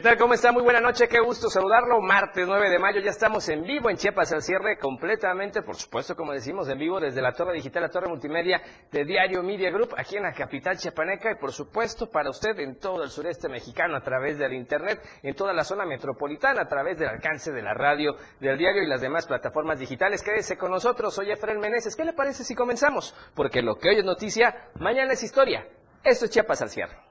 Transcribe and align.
¿Qué 0.00 0.04
tal? 0.04 0.16
¿Cómo 0.16 0.32
está? 0.32 0.50
Muy 0.50 0.62
buena 0.62 0.80
noche, 0.80 1.06
qué 1.08 1.20
gusto 1.20 1.50
saludarlo. 1.50 2.00
Martes 2.00 2.46
9 2.48 2.70
de 2.70 2.78
mayo, 2.78 3.00
ya 3.00 3.10
estamos 3.10 3.46
en 3.50 3.64
vivo 3.64 3.90
en 3.90 3.98
Chiapas 3.98 4.32
al 4.32 4.40
cierre, 4.40 4.78
completamente, 4.78 5.60
por 5.60 5.76
supuesto, 5.76 6.16
como 6.16 6.32
decimos, 6.32 6.70
en 6.70 6.78
vivo 6.78 6.98
desde 6.98 7.20
la 7.20 7.32
torre 7.32 7.52
digital, 7.52 7.82
la 7.82 7.90
torre 7.90 8.08
multimedia 8.08 8.62
de 8.90 9.04
Diario 9.04 9.42
Media 9.42 9.70
Group, 9.70 9.92
aquí 9.98 10.16
en 10.16 10.22
la 10.22 10.32
capital 10.32 10.78
chiapaneca 10.78 11.32
y 11.32 11.34
por 11.34 11.52
supuesto 11.52 12.10
para 12.10 12.30
usted 12.30 12.58
en 12.60 12.78
todo 12.78 13.02
el 13.02 13.10
sureste 13.10 13.50
mexicano 13.50 13.94
a 13.94 14.00
través 14.00 14.38
del 14.38 14.54
internet, 14.54 15.02
en 15.22 15.34
toda 15.34 15.52
la 15.52 15.64
zona 15.64 15.84
metropolitana 15.84 16.62
a 16.62 16.66
través 16.66 16.98
del 16.98 17.10
alcance 17.10 17.52
de 17.52 17.60
la 17.60 17.74
radio, 17.74 18.16
del 18.40 18.56
diario 18.56 18.82
y 18.82 18.86
las 18.86 19.02
demás 19.02 19.26
plataformas 19.26 19.78
digitales. 19.78 20.22
Quédese 20.22 20.56
con 20.56 20.70
nosotros, 20.70 21.14
soy 21.14 21.30
Efraín 21.30 21.60
Meneses. 21.60 21.94
¿Qué 21.94 22.06
le 22.06 22.14
parece 22.14 22.42
si 22.42 22.54
comenzamos? 22.54 23.14
Porque 23.34 23.60
lo 23.60 23.76
que 23.76 23.90
hoy 23.90 23.98
es 23.98 24.04
noticia, 24.06 24.70
mañana 24.76 25.12
es 25.12 25.22
historia. 25.22 25.66
Esto 26.02 26.24
es 26.24 26.30
Chiapas 26.30 26.62
al 26.62 26.70
cierre. 26.70 27.09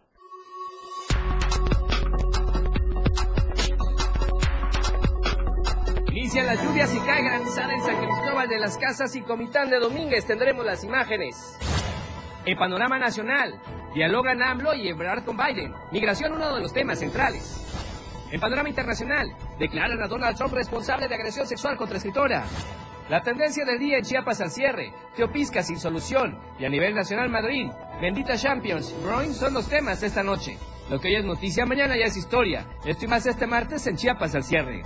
Inician 6.12 6.48
las 6.48 6.64
lluvias 6.64 6.92
y 6.96 7.00
cae 7.00 7.24
granizada 7.24 7.72
en 7.72 7.84
San 7.84 7.98
Cristóbal 7.98 8.50
de 8.50 8.58
las 8.58 8.78
Casas 8.78 9.16
y 9.16 9.22
Comitán 9.22 9.70
de 9.70 9.80
Domínguez. 9.80 10.26
Tendremos 10.26 10.66
las 10.66 10.84
imágenes. 10.84 11.56
En 12.46 12.58
panorama 12.58 12.98
nacional, 12.98 13.62
dialogan 13.94 14.42
AMLO 14.42 14.74
y 14.74 14.88
Ebrard 14.88 15.24
con 15.24 15.38
Biden. 15.38 15.72
Migración 15.92 16.34
uno 16.34 16.56
de 16.56 16.62
los 16.62 16.74
temas 16.74 16.98
centrales. 17.00 17.64
En 18.32 18.40
panorama 18.40 18.70
internacional, 18.70 19.36
declaran 19.60 20.02
a 20.02 20.08
Donald 20.08 20.36
Trump 20.36 20.54
responsable 20.54 21.08
de 21.08 21.14
agresión 21.14 21.46
sexual 21.46 21.78
contra 21.78 21.98
escritora. 21.98 22.44
La 23.08 23.22
tendencia 23.22 23.64
del 23.64 23.78
día 23.78 23.98
en 24.00 24.04
Chiapas 24.04 24.42
al 24.42 24.50
cierre, 24.50 24.92
Teopisca 25.16 25.62
sin 25.62 25.80
solución 25.80 26.40
y 26.58 26.66
a 26.66 26.70
nivel 26.70 26.96
nacional 26.96 27.30
Madrid, 27.30 27.70
Bendita 28.02 28.36
Champions, 28.36 28.96
Broing 29.04 29.34
son 29.34 29.54
los 29.54 29.70
temas 29.70 30.02
esta 30.02 30.24
noche. 30.24 30.58
Lo 30.90 31.00
que 31.00 31.10
hoy 31.10 31.16
es 31.16 31.26
noticia, 31.26 31.68
mañana 31.68 31.96
ya 31.96 32.06
es 32.06 32.18
historia. 32.18 32.66
Esto 32.84 33.08
más 33.08 33.28
este 33.28 33.46
martes 33.46 33.86
en 33.86 33.96
Chiapas 33.96 34.34
al 34.34 34.44
cierre. 34.44 34.82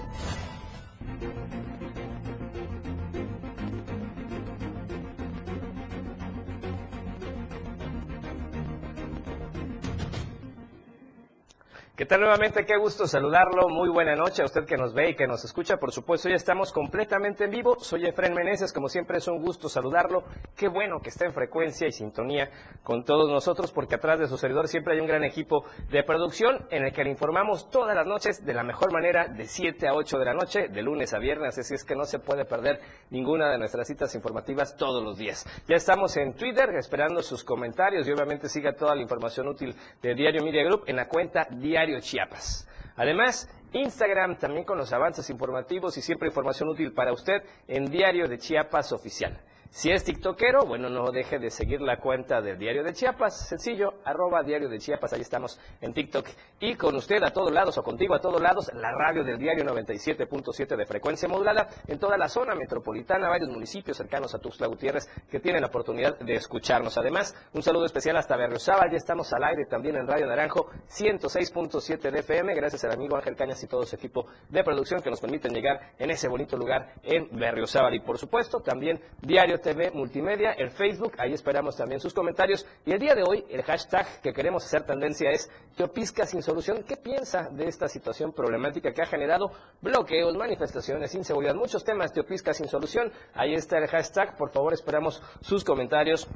¿Qué 11.96 12.08
tal 12.08 12.22
nuevamente? 12.22 12.66
Qué 12.66 12.76
gusto 12.76 13.06
saludarlo. 13.06 13.70
Muy 13.70 13.88
buena 13.88 14.16
noche 14.16 14.42
a 14.42 14.46
usted 14.46 14.66
que 14.66 14.78
nos 14.78 14.96
ve 14.96 15.12
y 15.12 15.16
que 15.16 15.28
nos 15.28 15.46
escucha. 15.46 15.78
Por 15.78 15.92
supuesto, 15.92 16.28
ya 16.28 16.34
estamos 16.34 16.74
completamente 16.74 17.44
en 17.44 17.52
vivo. 17.52 17.76
Soy 17.78 18.08
Efren 18.08 18.34
Meneses. 18.34 18.74
Como 18.74 18.90
siempre, 18.90 19.20
es 19.20 19.28
un 19.28 19.40
gusto 19.40 19.70
saludarlo. 19.70 20.24
Qué 20.56 20.70
bueno 20.70 21.02
que 21.02 21.10
está 21.10 21.26
en 21.26 21.34
frecuencia 21.34 21.88
y 21.88 21.92
sintonía 21.92 22.50
con 22.82 23.04
todos 23.04 23.30
nosotros, 23.30 23.72
porque 23.72 23.94
atrás 23.94 24.18
de 24.18 24.26
su 24.26 24.40
servidor 24.40 24.68
siempre 24.68 24.96
hay 24.96 25.02
un 25.02 25.06
gran 25.06 25.24
equipo 25.24 25.66
de 25.92 26.02
producción 26.02 26.66
en 26.72 26.84
el 26.84 26.94
que 26.94 27.04
le 27.04 27.12
informamos 27.12 27.70
todas 27.70 27.96
las 27.96 28.08
noches 28.08 28.44
de 28.44 28.56
la 28.56 28.64
mejor 28.64 28.92
manera, 28.92 29.28
de 29.28 29.46
7 29.46 29.88
a 29.88 29.94
8 29.94 30.18
de 30.18 30.26
la 30.26 30.34
noche, 30.34 30.70
de 30.70 30.82
lunes 30.82 31.14
a 31.14 31.20
viernes. 31.20 31.60
Así 31.60 31.76
es 31.76 31.84
que 31.84 31.96
no 31.96 32.06
se 32.06 32.18
puede 32.18 32.46
perder 32.46 32.80
ninguna 33.12 33.52
de 33.52 33.60
nuestras 33.60 33.86
citas 33.86 34.16
informativas 34.16 34.76
todos 34.78 35.04
los 35.04 35.20
días. 35.20 35.46
Ya 35.68 35.76
estamos 35.76 36.18
en 36.18 36.34
Twitter 36.34 36.72
esperando 36.74 37.22
sus 37.22 37.44
comentarios 37.44 38.08
y 38.08 38.12
obviamente 38.12 38.50
siga 38.50 38.74
toda 38.74 38.96
la 38.96 39.04
información 39.04 39.48
útil 39.48 39.76
de 40.02 40.16
Diario 40.16 40.44
Media 40.44 40.64
Group 40.64 40.86
en 40.88 40.96
la 40.96 41.08
cuenta 41.08 41.46
Diario 41.52 41.83
Chiapas. 42.02 42.68
Además, 42.96 43.50
Instagram 43.74 44.38
también 44.38 44.66
con 44.66 44.78
los 44.78 44.94
avances 44.94 45.30
informativos 45.30 45.98
y 45.98 46.02
siempre 46.02 46.28
información 46.28 46.70
útil 46.70 46.94
para 46.94 47.12
usted 47.12 47.44
en 47.68 47.86
Diario 47.86 48.28
de 48.28 48.38
Chiapas 48.38 48.92
Oficial. 48.92 49.40
Si 49.76 49.90
es 49.90 50.04
tiktokero, 50.04 50.68
bueno, 50.68 50.88
no 50.88 51.10
deje 51.10 51.40
de 51.40 51.50
seguir 51.50 51.82
la 51.82 51.98
cuenta 51.98 52.44
del 52.44 52.60
Diario 52.60 52.84
de 52.84 52.94
Chiapas, 52.94 53.48
sencillo, 53.48 53.96
arroba 54.06 54.44
Diario 54.44 54.70
de 54.70 54.78
Chiapas, 54.78 55.14
ahí 55.14 55.22
estamos 55.22 55.60
en 55.82 55.96
TikTok. 55.96 56.28
Y 56.60 56.76
con 56.76 56.96
usted 56.96 57.24
a 57.24 57.34
todos 57.34 57.52
lados, 57.52 57.76
o 57.80 57.84
contigo 57.84 58.14
a 58.14 58.22
todos 58.22 58.40
lados, 58.40 58.70
la 58.76 58.92
radio 58.92 59.24
del 59.24 59.40
Diario 59.40 59.66
97.7 59.66 60.78
de 60.78 60.86
frecuencia 60.86 61.28
modulada 61.28 61.70
en 61.88 61.98
toda 61.98 62.20
la 62.20 62.30
zona 62.30 62.54
metropolitana, 62.54 63.30
varios 63.30 63.50
municipios 63.50 63.98
cercanos 63.98 64.36
a 64.36 64.38
Tuxtla 64.38 64.68
Gutiérrez 64.68 65.10
que 65.28 65.40
tienen 65.40 65.62
la 65.62 65.70
oportunidad 65.70 66.20
de 66.20 66.36
escucharnos. 66.36 66.96
Además, 67.00 67.36
un 67.54 67.64
saludo 67.64 67.86
especial 67.86 68.16
hasta 68.18 68.38
Berriozábal, 68.38 68.92
ya 68.92 68.98
estamos 68.98 69.34
al 69.34 69.44
aire 69.44 69.66
también 69.66 69.96
en 69.96 70.08
Radio 70.08 70.28
Naranjo 70.28 70.68
106.7 70.88 72.12
de 72.12 72.20
FM, 72.20 72.54
gracias 72.54 72.84
al 72.84 72.92
amigo 72.92 73.16
Ángel 73.16 73.36
Cañas 73.36 73.64
y 73.64 73.68
todo 73.68 73.88
su 73.88 73.96
equipo 73.96 74.28
de 74.50 74.64
producción 74.64 75.02
que 75.02 75.10
nos 75.10 75.20
permiten 75.20 75.52
llegar 75.52 75.94
en 75.98 76.12
ese 76.12 76.28
bonito 76.28 76.58
lugar 76.58 76.94
en 77.02 77.28
Berriozábal. 77.32 77.96
Y 77.96 78.02
por 78.02 78.20
supuesto, 78.20 78.60
también 78.60 79.02
Diario 79.20 79.63
TV 79.64 79.90
Multimedia, 79.92 80.52
el 80.52 80.70
Facebook, 80.70 81.14
ahí 81.18 81.34
esperamos 81.34 81.76
también 81.76 82.00
sus 82.00 82.14
comentarios. 82.14 82.68
Y 82.86 82.92
el 82.92 83.00
día 83.00 83.16
de 83.16 83.24
hoy, 83.24 83.44
el 83.50 83.64
hashtag 83.64 84.22
que 84.22 84.34
queremos 84.34 84.64
hacer 84.66 84.86
tendencia 84.86 85.32
es 85.32 85.50
Teopisca 85.76 86.28
sin 86.28 86.44
solución. 86.44 86.84
¿Qué 86.84 86.98
piensa 86.98 87.50
de 87.50 87.66
esta 87.68 87.88
situación 87.88 88.34
problemática 88.34 88.94
que 88.94 89.02
ha 89.02 89.08
generado 89.08 89.52
bloqueos, 89.82 90.36
manifestaciones, 90.36 91.16
inseguridad, 91.16 91.56
muchos 91.56 91.84
temas 91.84 92.14
Teopisca 92.14 92.54
sin 92.54 92.68
solución? 92.68 93.12
Ahí 93.34 93.56
está 93.56 93.80
el 93.80 93.88
hashtag, 93.88 94.38
por 94.38 94.52
favor 94.52 94.74
esperamos 94.74 95.24
sus 95.42 95.64
comentarios 95.64 96.28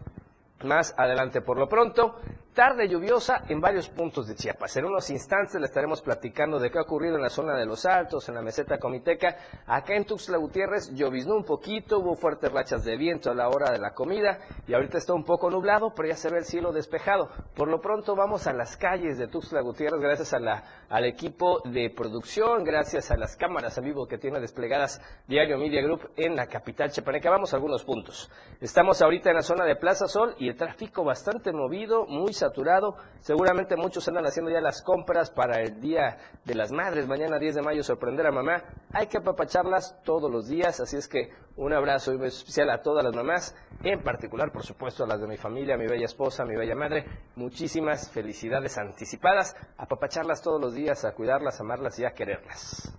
más 0.63 0.93
adelante. 0.97 1.41
Por 1.41 1.57
lo 1.57 1.67
pronto, 1.67 2.15
tarde 2.57 2.87
lluviosa 2.89 3.43
en 3.49 3.61
varios 3.61 3.87
puntos 3.87 4.27
de 4.27 4.33
Chiapas. 4.33 4.75
En 4.77 4.85
unos 4.85 5.11
instantes 5.11 5.61
le 5.61 5.67
estaremos 5.67 6.01
platicando 6.01 6.57
de 6.57 6.71
qué 6.71 6.79
ha 6.79 6.81
ocurrido 6.81 7.15
en 7.15 7.21
la 7.21 7.29
zona 7.29 7.55
de 7.55 7.67
los 7.67 7.85
Altos, 7.85 8.27
en 8.29 8.33
la 8.33 8.41
meseta 8.41 8.79
Comiteca. 8.79 9.37
Acá 9.67 9.95
en 9.95 10.05
Tuxtla 10.05 10.37
Gutiérrez 10.37 10.91
lloviznó 10.95 11.35
un 11.35 11.43
poquito, 11.43 11.99
hubo 11.99 12.15
fuertes 12.15 12.51
rachas 12.51 12.83
de 12.83 12.97
viento 12.97 13.29
a 13.29 13.35
la 13.35 13.49
hora 13.49 13.69
de 13.71 13.77
la 13.77 13.93
comida 13.93 14.39
y 14.67 14.73
ahorita 14.73 14.97
está 14.97 15.13
un 15.13 15.23
poco 15.23 15.51
nublado, 15.51 15.93
pero 15.95 16.07
ya 16.09 16.15
se 16.15 16.31
ve 16.31 16.39
el 16.39 16.45
cielo 16.45 16.71
despejado. 16.71 17.29
Por 17.55 17.67
lo 17.67 17.79
pronto 17.79 18.15
vamos 18.15 18.47
a 18.47 18.53
las 18.53 18.75
calles 18.75 19.19
de 19.19 19.27
Tuxtla 19.27 19.61
Gutiérrez 19.61 20.01
gracias 20.01 20.33
al 20.33 21.05
equipo 21.05 21.61
de 21.63 21.91
producción, 21.91 22.63
gracias 22.63 23.11
a 23.11 23.17
las 23.17 23.35
cámaras 23.35 23.77
en 23.77 23.83
vivo 23.83 24.07
que 24.07 24.17
tiene 24.17 24.39
desplegadas 24.39 24.99
Diario 25.27 25.59
Media 25.59 25.83
Group 25.83 26.09
en 26.15 26.35
la 26.35 26.47
capital 26.47 26.89
chiapaneca. 26.89 27.29
Vamos 27.29 27.53
a 27.53 27.57
algunos 27.57 27.83
puntos. 27.83 28.31
Estamos 28.59 28.99
ahorita 29.03 29.29
en 29.29 29.35
la 29.35 29.43
zona 29.43 29.63
de 29.63 29.75
Plaza 29.75 30.07
Sol 30.07 30.33
y 30.39 30.46
el 30.47 30.55
tráfico 30.55 31.03
bastante 31.03 31.51
movido, 31.51 32.05
muy 32.05 32.33
saturado. 32.33 32.95
Seguramente 33.19 33.75
muchos 33.75 34.07
andan 34.07 34.25
haciendo 34.25 34.51
ya 34.51 34.61
las 34.61 34.81
compras 34.81 35.31
para 35.31 35.61
el 35.61 35.79
Día 35.79 36.17
de 36.45 36.55
las 36.55 36.71
Madres, 36.71 37.07
mañana 37.07 37.39
10 37.39 37.55
de 37.55 37.61
mayo, 37.61 37.83
sorprender 37.83 38.27
a 38.27 38.31
mamá. 38.31 38.63
Hay 38.93 39.07
que 39.07 39.17
apapacharlas 39.17 40.01
todos 40.03 40.31
los 40.31 40.47
días, 40.47 40.79
así 40.79 40.97
es 40.97 41.07
que 41.07 41.31
un 41.55 41.73
abrazo 41.73 42.13
especial 42.23 42.69
a 42.69 42.81
todas 42.81 43.03
las 43.03 43.15
mamás, 43.15 43.55
en 43.83 44.03
particular, 44.03 44.51
por 44.51 44.63
supuesto, 44.63 45.03
a 45.03 45.07
las 45.07 45.19
de 45.19 45.27
mi 45.27 45.37
familia, 45.37 45.75
a 45.75 45.77
mi 45.77 45.87
bella 45.87 46.05
esposa, 46.05 46.43
a 46.43 46.45
mi 46.45 46.55
bella 46.55 46.75
madre. 46.75 47.05
Muchísimas 47.35 48.11
felicidades 48.11 48.77
anticipadas, 48.77 49.55
apapacharlas 49.77 50.41
todos 50.41 50.61
los 50.61 50.73
días, 50.73 51.03
a 51.05 51.13
cuidarlas, 51.13 51.59
amarlas 51.59 51.97
y 51.99 52.05
a 52.05 52.11
quererlas. 52.11 52.95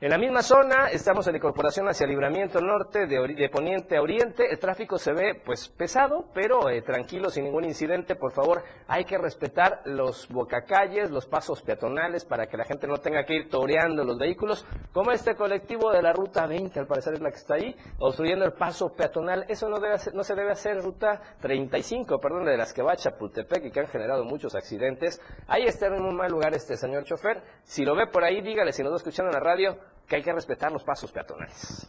En 0.00 0.10
la 0.10 0.18
misma 0.18 0.42
zona 0.42 0.88
estamos 0.88 1.24
en 1.28 1.34
la 1.34 1.36
incorporación 1.38 1.88
hacia 1.88 2.04
Libramiento 2.04 2.60
Norte, 2.60 3.06
de, 3.06 3.32
de 3.32 3.48
Poniente 3.48 3.96
a 3.96 4.02
Oriente. 4.02 4.44
El 4.50 4.58
tráfico 4.58 4.98
se 4.98 5.12
ve 5.12 5.40
pues 5.42 5.68
pesado, 5.68 6.26
pero 6.34 6.68
eh, 6.68 6.82
tranquilo, 6.82 7.30
sin 7.30 7.44
ningún 7.44 7.64
incidente. 7.64 8.16
Por 8.16 8.32
favor, 8.32 8.64
hay 8.88 9.04
que 9.04 9.16
respetar 9.16 9.82
los 9.84 10.28
bocacalles, 10.28 11.12
los 11.12 11.26
pasos 11.26 11.62
peatonales 11.62 12.24
para 12.24 12.48
que 12.48 12.56
la 12.56 12.64
gente 12.64 12.88
no 12.88 12.96
tenga 12.96 13.24
que 13.24 13.34
ir 13.36 13.48
toreando 13.48 14.04
los 14.04 14.18
vehículos, 14.18 14.66
como 14.92 15.12
este 15.12 15.36
colectivo 15.36 15.92
de 15.92 16.02
la 16.02 16.12
Ruta 16.12 16.48
20, 16.48 16.80
al 16.80 16.88
parecer 16.88 17.14
es 17.14 17.20
la 17.20 17.30
que 17.30 17.36
está 17.36 17.54
ahí, 17.54 17.74
obstruyendo 18.00 18.44
el 18.44 18.52
paso 18.52 18.92
peatonal. 18.92 19.46
Eso 19.48 19.68
no, 19.68 19.78
debe 19.78 19.96
no 20.12 20.24
se 20.24 20.34
debe 20.34 20.50
hacer 20.50 20.82
Ruta 20.82 21.20
35, 21.40 22.18
perdón, 22.18 22.46
de 22.46 22.56
las 22.56 22.74
que 22.74 22.82
va 22.82 22.92
a 22.92 22.96
Chapultepec 22.96 23.66
y 23.66 23.70
que 23.70 23.78
han 23.78 23.86
generado 23.86 24.24
muchos 24.24 24.56
accidentes. 24.56 25.22
Ahí 25.46 25.62
está 25.62 25.86
en 25.86 26.02
un 26.02 26.16
mal 26.16 26.32
lugar 26.32 26.52
este 26.52 26.76
señor 26.76 27.04
chofer. 27.04 27.42
Si 27.62 27.84
lo 27.84 27.94
ve 27.94 28.08
por 28.08 28.24
ahí, 28.24 28.42
dígale, 28.42 28.72
si 28.72 28.82
nos 28.82 28.92
está 28.92 29.08
escuchando 29.08 29.30
en 29.30 29.34
la 29.34 29.40
radio, 29.40 29.78
que 30.06 30.16
hay 30.16 30.22
que 30.22 30.32
respetar 30.32 30.72
los 30.72 30.82
pasos 30.84 31.10
peatonales. 31.12 31.86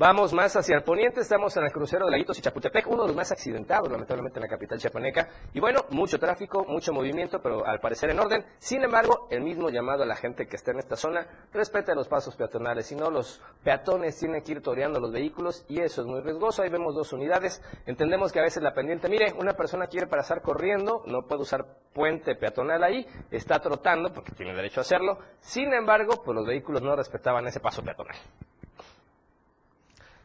Vamos 0.00 0.32
más 0.32 0.56
hacia 0.56 0.76
el 0.76 0.82
poniente, 0.82 1.20
estamos 1.20 1.54
en 1.58 1.64
el 1.64 1.72
crucero 1.72 2.06
de 2.06 2.12
Laguitos 2.12 2.38
y 2.38 2.40
Chapultepec, 2.40 2.86
uno 2.86 3.02
de 3.02 3.08
los 3.08 3.16
más 3.16 3.32
accidentados, 3.32 3.92
lamentablemente, 3.92 4.38
en 4.38 4.44
la 4.44 4.48
capital 4.48 4.78
chiapaneca. 4.78 5.28
Y 5.52 5.60
bueno, 5.60 5.84
mucho 5.90 6.18
tráfico, 6.18 6.64
mucho 6.64 6.94
movimiento, 6.94 7.42
pero 7.42 7.66
al 7.66 7.80
parecer 7.80 8.08
en 8.08 8.18
orden. 8.18 8.42
Sin 8.56 8.82
embargo, 8.82 9.28
el 9.30 9.42
mismo 9.42 9.68
llamado 9.68 10.04
a 10.04 10.06
la 10.06 10.16
gente 10.16 10.46
que 10.46 10.56
esté 10.56 10.70
en 10.70 10.78
esta 10.78 10.96
zona, 10.96 11.26
respete 11.52 11.94
los 11.94 12.08
pasos 12.08 12.34
peatonales, 12.34 12.86
si 12.86 12.94
no, 12.94 13.10
los 13.10 13.42
peatones 13.62 14.18
tienen 14.18 14.42
que 14.42 14.52
ir 14.52 14.62
toreando 14.62 15.00
los 15.00 15.12
vehículos 15.12 15.66
y 15.68 15.82
eso 15.82 16.00
es 16.00 16.06
muy 16.06 16.22
riesgoso. 16.22 16.62
Ahí 16.62 16.70
vemos 16.70 16.94
dos 16.94 17.12
unidades. 17.12 17.62
Entendemos 17.84 18.32
que 18.32 18.40
a 18.40 18.44
veces 18.44 18.62
la 18.62 18.72
pendiente, 18.72 19.06
mire, 19.10 19.34
una 19.38 19.52
persona 19.52 19.86
quiere 19.86 20.06
pasar 20.06 20.40
corriendo, 20.40 21.02
no 21.08 21.26
puede 21.26 21.42
usar 21.42 21.66
puente 21.92 22.36
peatonal 22.36 22.82
ahí, 22.84 23.06
está 23.30 23.58
trotando 23.60 24.14
porque 24.14 24.32
tiene 24.32 24.54
derecho 24.54 24.80
a 24.80 24.84
hacerlo. 24.84 25.18
Sin 25.40 25.70
embargo, 25.74 26.22
pues 26.24 26.34
los 26.34 26.46
vehículos 26.46 26.80
no 26.80 26.96
respetaban 26.96 27.46
ese 27.48 27.60
paso 27.60 27.82
peatonal. 27.82 28.16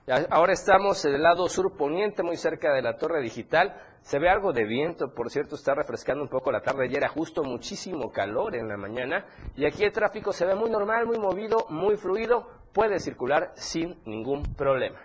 Ahora 0.07 0.53
estamos 0.53 1.03
en 1.05 1.15
el 1.15 1.23
lado 1.23 1.49
sur 1.49 1.75
poniente, 1.75 2.21
muy 2.21 2.37
cerca 2.37 2.71
de 2.73 2.83
la 2.83 2.95
torre 2.95 3.21
digital. 3.21 3.75
Se 4.01 4.19
ve 4.19 4.29
algo 4.29 4.53
de 4.53 4.63
viento, 4.63 5.11
por 5.15 5.31
cierto, 5.31 5.55
está 5.55 5.73
refrescando 5.73 6.21
un 6.21 6.29
poco 6.29 6.51
la 6.51 6.61
tarde. 6.61 6.83
Ayer 6.83 6.97
era 6.97 7.09
justo 7.09 7.43
muchísimo 7.43 8.11
calor 8.11 8.55
en 8.55 8.67
la 8.67 8.77
mañana. 8.77 9.25
Y 9.55 9.65
aquí 9.65 9.83
el 9.83 9.91
tráfico 9.91 10.31
se 10.31 10.45
ve 10.45 10.53
muy 10.53 10.69
normal, 10.69 11.07
muy 11.07 11.17
movido, 11.17 11.65
muy 11.69 11.97
fluido. 11.97 12.47
Puede 12.71 12.99
circular 12.99 13.51
sin 13.55 13.99
ningún 14.05 14.43
problema. 14.55 14.99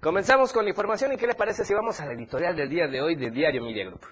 Comenzamos 0.00 0.52
con 0.52 0.64
la 0.64 0.70
información 0.70 1.12
y 1.12 1.16
qué 1.18 1.26
le 1.26 1.34
parece 1.34 1.66
si 1.66 1.74
vamos 1.74 2.00
a 2.00 2.06
la 2.06 2.14
editorial 2.14 2.56
del 2.56 2.70
día 2.70 2.86
de 2.86 3.02
hoy 3.02 3.14
de 3.14 3.30
Diario 3.30 3.62
Media 3.62 3.84
Group. 3.84 4.06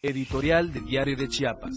Editorial 0.00 0.72
de 0.72 0.80
Diario 0.80 1.16
de 1.16 1.28
Chiapas. 1.28 1.76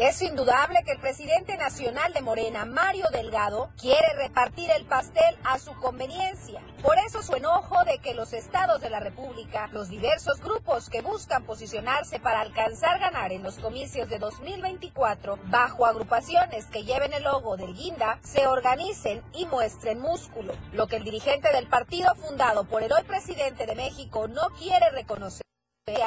Es 0.00 0.22
indudable 0.22 0.82
que 0.82 0.92
el 0.92 0.98
presidente 0.98 1.58
nacional 1.58 2.14
de 2.14 2.22
Morena, 2.22 2.64
Mario 2.64 3.04
Delgado, 3.12 3.68
quiere 3.78 4.14
repartir 4.16 4.70
el 4.70 4.86
pastel 4.86 5.36
a 5.44 5.58
su 5.58 5.74
conveniencia. 5.74 6.62
Por 6.82 6.96
eso 6.96 7.22
su 7.22 7.34
enojo 7.34 7.84
de 7.84 7.98
que 7.98 8.14
los 8.14 8.32
estados 8.32 8.80
de 8.80 8.88
la 8.88 9.00
República, 9.00 9.68
los 9.74 9.90
diversos 9.90 10.40
grupos 10.40 10.88
que 10.88 11.02
buscan 11.02 11.44
posicionarse 11.44 12.18
para 12.18 12.40
alcanzar 12.40 12.98
ganar 12.98 13.30
en 13.30 13.42
los 13.42 13.58
comicios 13.58 14.08
de 14.08 14.18
2024 14.18 15.38
bajo 15.50 15.84
agrupaciones 15.84 16.64
que 16.68 16.84
lleven 16.84 17.12
el 17.12 17.24
logo 17.24 17.58
del 17.58 17.74
guinda, 17.74 18.18
se 18.22 18.46
organicen 18.46 19.22
y 19.34 19.44
muestren 19.44 20.00
músculo. 20.00 20.54
Lo 20.72 20.86
que 20.86 20.96
el 20.96 21.04
dirigente 21.04 21.52
del 21.52 21.66
partido 21.66 22.14
fundado 22.14 22.64
por 22.64 22.82
el 22.82 22.90
hoy 22.90 23.02
presidente 23.02 23.66
de 23.66 23.74
México 23.74 24.28
no 24.28 24.48
quiere 24.58 24.88
reconocer 24.92 25.42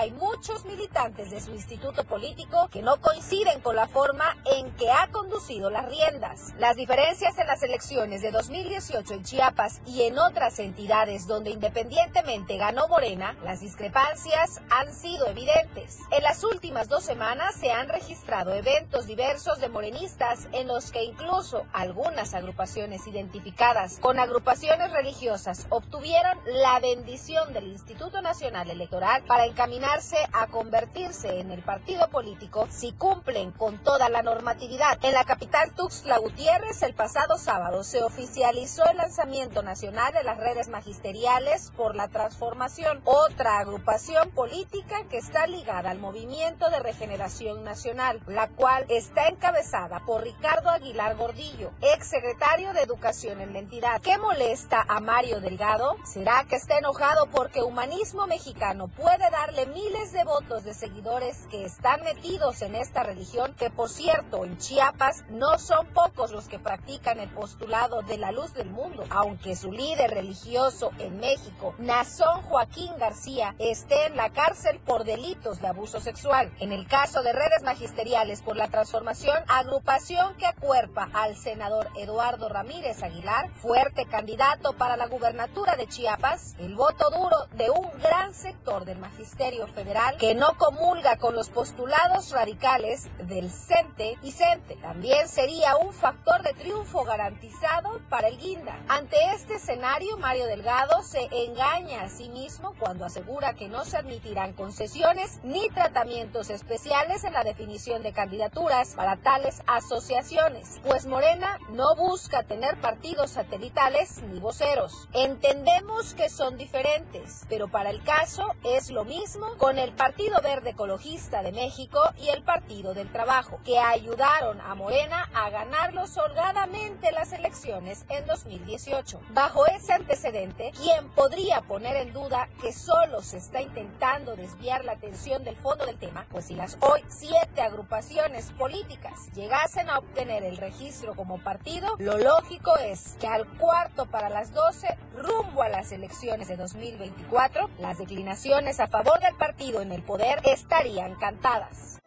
hay 0.03 0.11
muchos 0.11 0.65
militantes 0.65 1.31
de 1.31 1.41
su 1.41 1.51
instituto 1.51 2.03
político 2.03 2.69
que 2.71 2.81
no 2.81 2.97
coinciden 3.01 3.61
con 3.61 3.75
la 3.75 3.87
forma 3.87 4.37
en 4.45 4.71
que 4.75 4.91
ha 4.91 5.07
conducido 5.11 5.69
las 5.69 5.87
riendas. 5.87 6.53
Las 6.59 6.75
diferencias 6.75 7.37
en 7.37 7.47
las 7.47 7.63
elecciones 7.63 8.21
de 8.21 8.31
2018 8.31 9.13
en 9.13 9.23
Chiapas 9.23 9.81
y 9.85 10.03
en 10.03 10.19
otras 10.19 10.59
entidades 10.59 11.27
donde 11.27 11.51
independientemente 11.51 12.57
ganó 12.57 12.87
Morena, 12.87 13.37
las 13.43 13.61
discrepancias 13.61 14.61
han 14.69 14.93
sido 14.93 15.27
evidentes. 15.27 15.99
En 16.11 16.23
las 16.23 16.43
últimas 16.43 16.87
dos 16.87 17.03
semanas 17.03 17.55
se 17.55 17.71
han 17.71 17.89
registrado 17.89 18.53
eventos 18.53 19.07
diversos 19.07 19.59
de 19.59 19.69
morenistas 19.69 20.47
en 20.51 20.67
los 20.67 20.91
que 20.91 21.03
incluso 21.03 21.65
algunas 21.73 22.33
agrupaciones 22.33 23.07
identificadas 23.07 23.99
con 23.99 24.19
agrupaciones 24.19 24.91
religiosas 24.91 25.65
obtuvieron 25.69 26.37
la 26.45 26.79
bendición 26.79 27.53
del 27.53 27.67
Instituto 27.67 28.21
Nacional 28.21 28.69
Electoral 28.69 29.23
para 29.23 29.45
encaminar 29.63 29.93
a 30.33 30.47
convertirse 30.47 31.39
en 31.39 31.51
el 31.51 31.61
partido 31.61 32.09
político 32.09 32.67
si 32.69 32.91
cumplen 32.91 33.51
con 33.51 33.77
toda 33.77 34.09
la 34.09 34.21
normatividad. 34.21 34.97
En 35.03 35.13
la 35.13 35.23
capital 35.23 35.71
Tuxtla 35.73 36.17
Gutiérrez, 36.17 36.81
el 36.83 36.93
pasado 36.93 37.37
sábado 37.37 37.83
se 37.83 38.03
oficializó 38.03 38.83
el 38.89 38.97
lanzamiento 38.97 39.63
nacional 39.63 40.11
de 40.11 40.23
las 40.23 40.37
redes 40.37 40.67
magisteriales 40.67 41.71
por 41.77 41.95
la 41.95 42.09
transformación, 42.09 43.01
otra 43.05 43.59
agrupación 43.59 44.31
política 44.31 45.03
que 45.09 45.17
está 45.17 45.47
ligada 45.47 45.91
al 45.91 45.99
movimiento 45.99 46.69
de 46.69 46.79
regeneración 46.79 47.63
nacional, 47.63 48.19
la 48.27 48.49
cual 48.49 48.85
está 48.89 49.27
encabezada 49.27 50.01
por 50.05 50.23
Ricardo 50.23 50.71
Aguilar 50.71 51.15
Gordillo, 51.15 51.71
ex 51.81 52.09
secretario 52.09 52.73
de 52.73 52.81
Educación 52.81 53.39
en 53.39 53.53
la 53.53 53.59
entidad. 53.59 54.01
¿Qué 54.01 54.17
molesta 54.17 54.83
a 54.87 54.99
Mario 54.99 55.39
Delgado? 55.39 55.95
¿Será 56.03 56.45
que 56.49 56.57
está 56.57 56.79
enojado 56.79 57.27
porque 57.27 57.61
Humanismo 57.61 58.27
Mexicano 58.27 58.87
puede 58.87 59.29
darle 59.29 59.52
miles 59.53 60.11
de 60.11 60.23
votos 60.23 60.63
de 60.63 60.73
seguidores 60.73 61.45
que 61.51 61.63
están 61.63 62.01
metidos 62.03 62.63
en 62.63 62.75
esta 62.75 63.03
religión, 63.03 63.53
que 63.53 63.69
por 63.69 63.87
cierto 63.87 64.45
en 64.45 64.57
Chiapas 64.57 65.23
no 65.29 65.59
son 65.59 65.85
pocos 65.93 66.31
los 66.31 66.47
que 66.47 66.57
practican 66.57 67.19
el 67.19 67.29
postulado 67.29 68.01
de 68.01 68.17
la 68.17 68.31
luz 68.31 68.53
del 68.55 68.71
mundo, 68.71 69.05
aunque 69.11 69.55
su 69.55 69.71
líder 69.71 70.11
religioso 70.11 70.89
en 70.97 71.19
México, 71.19 71.75
Nazón 71.77 72.41
Joaquín 72.41 72.91
García, 72.97 73.55
esté 73.59 74.07
en 74.07 74.17
la 74.17 74.31
cárcel 74.31 74.79
por 74.79 75.03
delitos 75.03 75.61
de 75.61 75.67
abuso 75.67 75.99
sexual. 75.99 76.51
En 76.59 76.71
el 76.71 76.87
caso 76.87 77.21
de 77.21 77.31
redes 77.31 77.61
magisteriales 77.63 78.41
por 78.41 78.57
la 78.57 78.69
transformación, 78.69 79.37
agrupación 79.47 80.35
que 80.35 80.47
acuerpa 80.47 81.09
al 81.13 81.37
senador 81.37 81.89
Eduardo 81.95 82.49
Ramírez 82.49 83.03
Aguilar, 83.03 83.51
fuerte 83.51 84.07
candidato 84.07 84.73
para 84.73 84.97
la 84.97 85.05
gubernatura 85.05 85.75
de 85.75 85.87
Chiapas, 85.87 86.55
el 86.57 86.75
voto 86.75 87.11
duro 87.11 87.37
de 87.55 87.69
un 87.69 87.91
gran 88.01 88.33
sector 88.33 88.83
del 88.85 88.97
magisterio 88.97 89.42
Federal 89.43 90.15
que 90.17 90.35
no 90.35 90.57
comulga 90.57 91.17
con 91.17 91.35
los 91.35 91.49
postulados 91.49 92.31
radicales 92.31 93.09
del 93.27 93.51
CENTE 93.51 94.17
y 94.23 94.31
CENTE. 94.31 94.77
También 94.77 95.27
sería 95.27 95.75
un 95.75 95.91
factor 95.91 96.41
de 96.43 96.53
triunfo 96.53 97.03
garantizado 97.03 97.99
para 98.09 98.29
el 98.29 98.37
Guinda. 98.37 98.79
Ante 98.87 99.17
este 99.35 99.55
escenario, 99.55 100.15
Mario 100.17 100.45
Delgado 100.45 101.03
se 101.03 101.27
engaña 101.45 102.03
a 102.03 102.09
sí 102.09 102.29
mismo 102.29 102.73
cuando 102.79 103.03
asegura 103.03 103.53
que 103.53 103.67
no 103.67 103.83
se 103.83 103.97
admitirán 103.97 104.53
concesiones 104.53 105.41
ni 105.43 105.67
tratamientos 105.69 106.49
especiales 106.49 107.25
en 107.25 107.33
la 107.33 107.43
definición 107.43 108.01
de 108.01 108.13
candidaturas 108.13 108.93
para 108.95 109.17
tales 109.17 109.61
asociaciones, 109.67 110.79
pues 110.87 111.05
Morena 111.05 111.59
no 111.71 111.95
busca 111.97 112.43
tener 112.43 112.79
partidos 112.79 113.31
satelitales 113.31 114.23
ni 114.23 114.39
voceros. 114.39 115.09
Entendemos 115.11 116.13
que 116.13 116.29
son 116.29 116.57
diferentes, 116.57 117.41
pero 117.49 117.67
para 117.67 117.89
el 117.89 118.01
caso 118.03 118.47
es 118.63 118.89
lo 118.89 119.03
mismo 119.03 119.32
con 119.57 119.79
el 119.79 119.93
Partido 119.93 120.39
Verde 120.41 120.71
Ecologista 120.71 121.41
de 121.41 121.51
México 121.51 121.99
y 122.17 122.29
el 122.29 122.43
Partido 122.43 122.93
del 122.93 123.11
Trabajo, 123.11 123.59
que 123.63 123.79
ayudaron 123.79 124.61
a 124.61 124.75
Morena 124.75 125.29
a 125.33 125.49
ganarlos 125.49 126.17
holgadamente 126.17 127.11
las 127.11 127.33
elecciones 127.33 128.05
en 128.09 128.25
2018. 128.25 129.21
Bajo 129.31 129.65
ese 129.65 129.93
antecedente, 129.93 130.71
¿quién 130.77 131.09
podría 131.09 131.61
poner 131.61 131.95
en 131.95 132.13
duda 132.13 132.47
que 132.61 132.73
solo 132.73 133.21
se 133.21 133.37
está 133.37 133.61
intentando 133.61 134.35
desviar 134.35 134.85
la 134.85 134.93
atención 134.93 135.43
del 135.43 135.55
fondo 135.55 135.85
del 135.85 135.97
tema? 135.97 136.25
Pues 136.29 136.45
si 136.45 136.55
las 136.55 136.77
hoy 136.81 137.03
siete 137.07 137.61
agrupaciones 137.61 138.51
políticas 138.51 139.31
llegasen 139.33 139.89
a 139.89 139.99
obtener 139.99 140.43
el 140.43 140.57
registro 140.57 141.15
como 141.15 141.39
partido, 141.39 141.95
lo 141.97 142.17
lógico 142.17 142.77
es 142.77 143.15
que 143.19 143.27
al 143.27 143.47
cuarto 143.57 144.05
para 144.05 144.29
las 144.29 144.53
12, 144.53 144.97
rumbo 145.15 145.63
a 145.63 145.69
las 145.69 145.91
elecciones 145.91 146.47
de 146.47 146.57
2024, 146.57 147.69
las 147.79 147.97
declinaciones 147.97 148.79
a 148.79 148.87
favor 148.87 149.22
del 149.23 149.35
partido 149.35 149.81
en 149.81 149.91
el 149.91 150.03
poder 150.03 150.41
estarían 150.45 151.15
cantadas. 151.15 151.99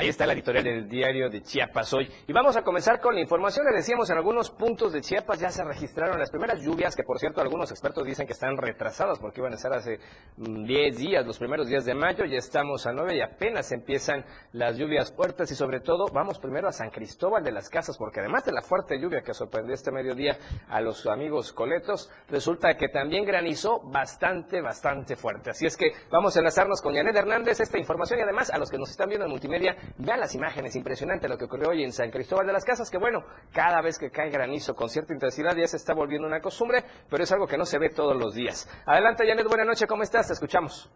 Ahí 0.00 0.08
está 0.08 0.24
la 0.24 0.32
editorial 0.32 0.64
del 0.64 0.88
diario 0.88 1.28
de 1.28 1.42
Chiapas 1.42 1.92
hoy. 1.92 2.10
Y 2.26 2.32
vamos 2.32 2.56
a 2.56 2.62
comenzar 2.62 3.02
con 3.02 3.14
la 3.14 3.20
información. 3.20 3.66
Le 3.66 3.76
decíamos, 3.76 4.08
en 4.08 4.16
algunos 4.16 4.48
puntos 4.50 4.94
de 4.94 5.02
Chiapas 5.02 5.38
ya 5.38 5.50
se 5.50 5.62
registraron 5.62 6.18
las 6.18 6.30
primeras 6.30 6.62
lluvias, 6.62 6.96
que 6.96 7.02
por 7.02 7.18
cierto 7.18 7.42
algunos 7.42 7.70
expertos 7.70 8.06
dicen 8.06 8.26
que 8.26 8.32
están 8.32 8.56
retrasadas 8.56 9.18
porque 9.18 9.42
iban 9.42 9.52
a 9.52 9.56
estar 9.56 9.74
hace 9.74 9.98
10 10.38 10.38
mm, 10.38 10.96
días, 10.96 11.26
los 11.26 11.38
primeros 11.38 11.68
días 11.68 11.84
de 11.84 11.92
mayo. 11.92 12.24
Ya 12.24 12.38
estamos 12.38 12.86
a 12.86 12.94
9 12.94 13.14
y 13.14 13.20
apenas 13.20 13.72
empiezan 13.72 14.24
las 14.52 14.78
lluvias 14.78 15.12
fuertes 15.12 15.52
y 15.52 15.54
sobre 15.54 15.80
todo 15.80 16.06
vamos 16.14 16.38
primero 16.38 16.66
a 16.66 16.72
San 16.72 16.88
Cristóbal 16.88 17.44
de 17.44 17.52
las 17.52 17.68
Casas 17.68 17.98
porque 17.98 18.20
además 18.20 18.46
de 18.46 18.52
la 18.52 18.62
fuerte 18.62 18.98
lluvia 18.98 19.20
que 19.20 19.34
sorprendió 19.34 19.74
este 19.74 19.92
mediodía 19.92 20.38
a 20.70 20.80
los 20.80 21.06
amigos 21.08 21.52
coletos, 21.52 22.10
resulta 22.30 22.74
que 22.78 22.88
también 22.88 23.26
granizó 23.26 23.80
bastante, 23.80 24.62
bastante 24.62 25.14
fuerte. 25.14 25.50
Así 25.50 25.66
es 25.66 25.76
que 25.76 25.92
vamos 26.10 26.34
a 26.36 26.38
enlazarnos 26.38 26.80
con 26.80 26.94
Janet 26.94 27.14
Hernández 27.14 27.60
esta 27.60 27.76
información 27.76 28.18
y 28.18 28.22
además 28.22 28.48
a 28.48 28.56
los 28.56 28.70
que 28.70 28.78
nos 28.78 28.88
están 28.88 29.10
viendo 29.10 29.26
en 29.26 29.30
multimedia 29.30 29.76
Vean 29.98 30.20
las 30.20 30.34
imágenes, 30.34 30.76
impresionante 30.76 31.28
lo 31.28 31.36
que 31.36 31.44
ocurrió 31.44 31.70
hoy 31.70 31.84
en 31.84 31.92
San 31.92 32.10
Cristóbal 32.10 32.46
de 32.46 32.52
las 32.52 32.64
Casas, 32.64 32.90
que 32.90 32.98
bueno, 32.98 33.24
cada 33.52 33.82
vez 33.82 33.98
que 33.98 34.10
cae 34.10 34.30
granizo 34.30 34.74
con 34.74 34.88
cierta 34.88 35.12
intensidad 35.12 35.56
ya 35.56 35.66
se 35.66 35.76
está 35.76 35.94
volviendo 35.94 36.26
una 36.26 36.40
costumbre, 36.40 36.82
pero 37.08 37.22
es 37.24 37.32
algo 37.32 37.46
que 37.46 37.58
no 37.58 37.64
se 37.64 37.78
ve 37.78 37.90
todos 37.90 38.16
los 38.16 38.34
días. 38.34 38.68
Adelante, 38.86 39.26
Janet, 39.26 39.46
buena 39.46 39.64
noche, 39.64 39.86
¿cómo 39.86 40.02
estás? 40.02 40.28
Te 40.28 40.34
escuchamos. 40.34 40.90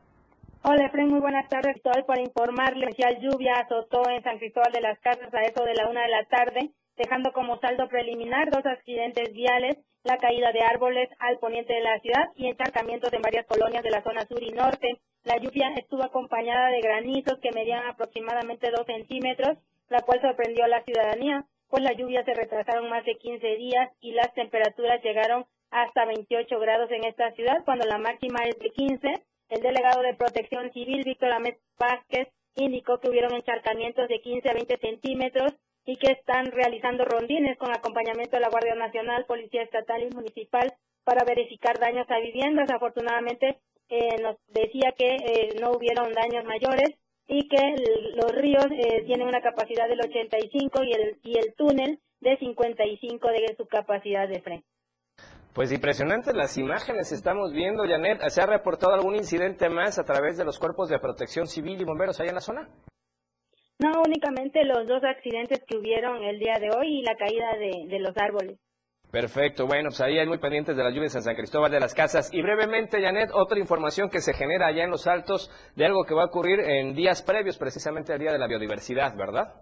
Hola, 0.67 0.87
Efraín, 0.87 1.11
muy 1.11 1.21
buenas 1.21 1.47
tardes. 1.51 1.77
Estoy 1.77 2.05
por 2.05 2.19
informarle. 2.19 2.87
Especial 2.87 3.19
lluvia 3.21 3.53
azotó 3.61 4.09
en 4.09 4.23
San 4.23 4.39
Cristóbal 4.39 4.73
de 4.73 4.81
las 4.81 4.99
Casas 5.01 5.29
a 5.35 5.43
eso 5.43 5.63
de 5.63 5.75
la 5.75 5.91
una 5.91 6.01
de 6.01 6.09
la 6.09 6.25
tarde, 6.25 6.71
dejando 6.97 7.33
como 7.33 7.59
saldo 7.59 7.89
preliminar 7.89 8.51
dos 8.51 8.65
accidentes 8.67 9.33
viales, 9.33 9.77
la 10.05 10.19
caída 10.19 10.53
de 10.53 10.61
árboles 10.61 11.09
al 11.19 11.39
poniente 11.39 11.73
de 11.73 11.81
la 11.81 11.99
ciudad 12.01 12.29
y 12.37 12.47
encharcamientos 12.47 13.13
en 13.13 13.23
varias 13.23 13.47
colonias 13.47 13.83
de 13.83 13.91
la 13.91 14.03
zona 14.03 14.27
sur 14.27 14.43
y 14.43 14.51
norte. 14.53 15.01
La 15.25 15.39
lluvia 15.39 15.73
estuvo 15.77 16.05
acompañada 16.05 16.69
de 16.69 16.81
granizos 16.81 17.39
que 17.41 17.53
medían 17.53 17.87
aproximadamente 17.87 18.71
dos 18.71 18.87
centímetros, 18.87 19.59
la 19.89 20.01
cual 20.03 20.21
sorprendió 20.21 20.65
a 20.65 20.69
la 20.69 20.85
ciudadanía, 20.85 21.45
pues 21.69 21.83
las 21.83 21.97
lluvias 21.97 22.25
se 22.25 22.35
retrasaron 22.35 22.89
más 22.91 23.05
de 23.05 23.17
15 23.17 23.47
días 23.57 23.91
y 24.01 24.13
las 24.13 24.33
temperaturas 24.35 25.03
llegaron 25.03 25.47
hasta 25.71 26.05
28 26.05 26.59
grados 26.61 26.91
en 26.91 27.05
esta 27.05 27.33
ciudad, 27.33 27.65
cuando 27.65 27.87
la 27.87 27.99
máxima 27.99 28.45
es 28.45 28.59
de 28.59 28.71
15. 28.71 29.23
El 29.49 29.61
delegado 29.61 30.03
de 30.03 30.15
Protección 30.15 30.73
Civil, 30.73 31.03
Víctor 31.05 31.33
Amet 31.33 31.59
Vázquez, 31.79 32.29
indicó 32.57 33.01
que 33.01 33.09
hubieron 33.09 33.35
encharcamientos 33.35 34.09
de 34.09 34.21
15 34.21 34.49
a 34.51 34.55
20 34.55 34.79
centímetros 34.79 35.55
y 35.87 35.97
que 35.97 36.12
están 36.12 36.47
realizando 36.50 37.05
rondines 37.05 37.59
con 37.59 37.71
acompañamiento 37.73 38.37
de 38.37 38.41
la 38.41 38.49
Guardia 38.49 38.75
Nacional, 38.75 39.26
Policía 39.26 39.62
Estatal 39.62 40.03
y 40.03 40.14
Municipal 40.14 40.73
para 41.05 41.25
verificar 41.25 41.79
daños 41.79 42.07
a 42.11 42.19
viviendas. 42.19 42.71
Afortunadamente, 42.71 43.59
eh, 43.88 44.23
nos 44.23 44.37
decía 44.49 44.93
que 44.97 45.17
eh, 45.17 45.49
no 45.61 45.73
hubieron 45.73 46.12
daños 46.12 46.45
mayores 46.45 46.97
y 47.26 47.49
que 47.49 47.75
los 48.14 48.33
ríos 48.33 48.67
eh, 48.71 49.05
tienen 49.07 49.29
una 49.29 49.41
capacidad 49.41 49.88
del 49.88 50.00
85 50.00 50.85
y 50.85 50.93
el, 50.93 51.19
y 51.23 51.38
el 51.38 51.55
túnel 51.55 51.99
de 52.21 52.37
55 52.38 53.29
de 53.29 53.55
su 53.57 53.67
capacidad 53.67 54.29
de 54.29 54.41
freno. 54.41 54.62
Pues 55.55 55.71
impresionantes 55.71 56.35
las 56.35 56.59
imágenes 56.59 57.12
estamos 57.12 57.53
viendo, 57.53 57.85
Janet. 57.85 58.21
¿Se 58.29 58.41
ha 58.41 58.47
reportado 58.47 58.95
algún 58.95 59.14
incidente 59.14 59.69
más 59.69 59.99
a 59.99 60.05
través 60.05 60.37
de 60.37 60.45
los 60.45 60.59
cuerpos 60.59 60.88
de 60.88 60.99
protección 60.99 61.47
civil 61.47 61.81
y 61.81 61.85
bomberos 61.85 62.19
allá 62.19 62.31
en 62.31 62.35
la 62.35 62.41
zona? 62.41 62.69
No, 63.81 64.02
únicamente 64.07 64.64
los 64.64 64.87
dos 64.87 65.02
accidentes 65.04 65.62
que 65.66 65.76
hubieron 65.76 66.23
el 66.23 66.38
día 66.38 66.54
de 66.61 66.71
hoy 66.71 67.00
y 67.00 67.02
la 67.02 67.16
caída 67.16 67.57
de, 67.59 67.88
de 67.88 67.99
los 67.99 68.16
árboles. 68.16 68.59
Perfecto, 69.11 69.66
bueno, 69.69 69.90
pues 69.90 70.00
ahí 70.00 70.19
hay 70.19 70.26
muy 70.26 70.38
pendientes 70.38 70.76
de 70.76 70.83
las 70.83 70.93
lluvias 70.93 71.14
en 71.14 71.23
San 71.23 71.37
Cristóbal 71.37 71.71
de 71.71 71.78
las 71.78 71.95
Casas. 71.95 72.31
Y 72.33 72.43
brevemente, 72.43 73.00
Janet, 73.00 73.31
otra 73.33 73.61
información 73.61 74.11
que 74.11 74.19
se 74.19 74.35
genera 74.35 74.66
allá 74.66 74.83
en 74.83 74.90
los 74.90 75.07
altos 75.07 75.50
de 75.76 75.87
algo 75.87 76.04
que 76.04 76.14
va 76.14 76.23
a 76.23 76.26
ocurrir 76.26 76.59
en 76.59 76.95
días 76.95 77.23
previos, 77.23 77.57
precisamente 77.57 78.12
al 78.12 78.19
Día 78.19 78.33
de 78.33 78.40
la 78.40 78.49
Biodiversidad, 78.49 79.16
¿verdad? 79.16 79.54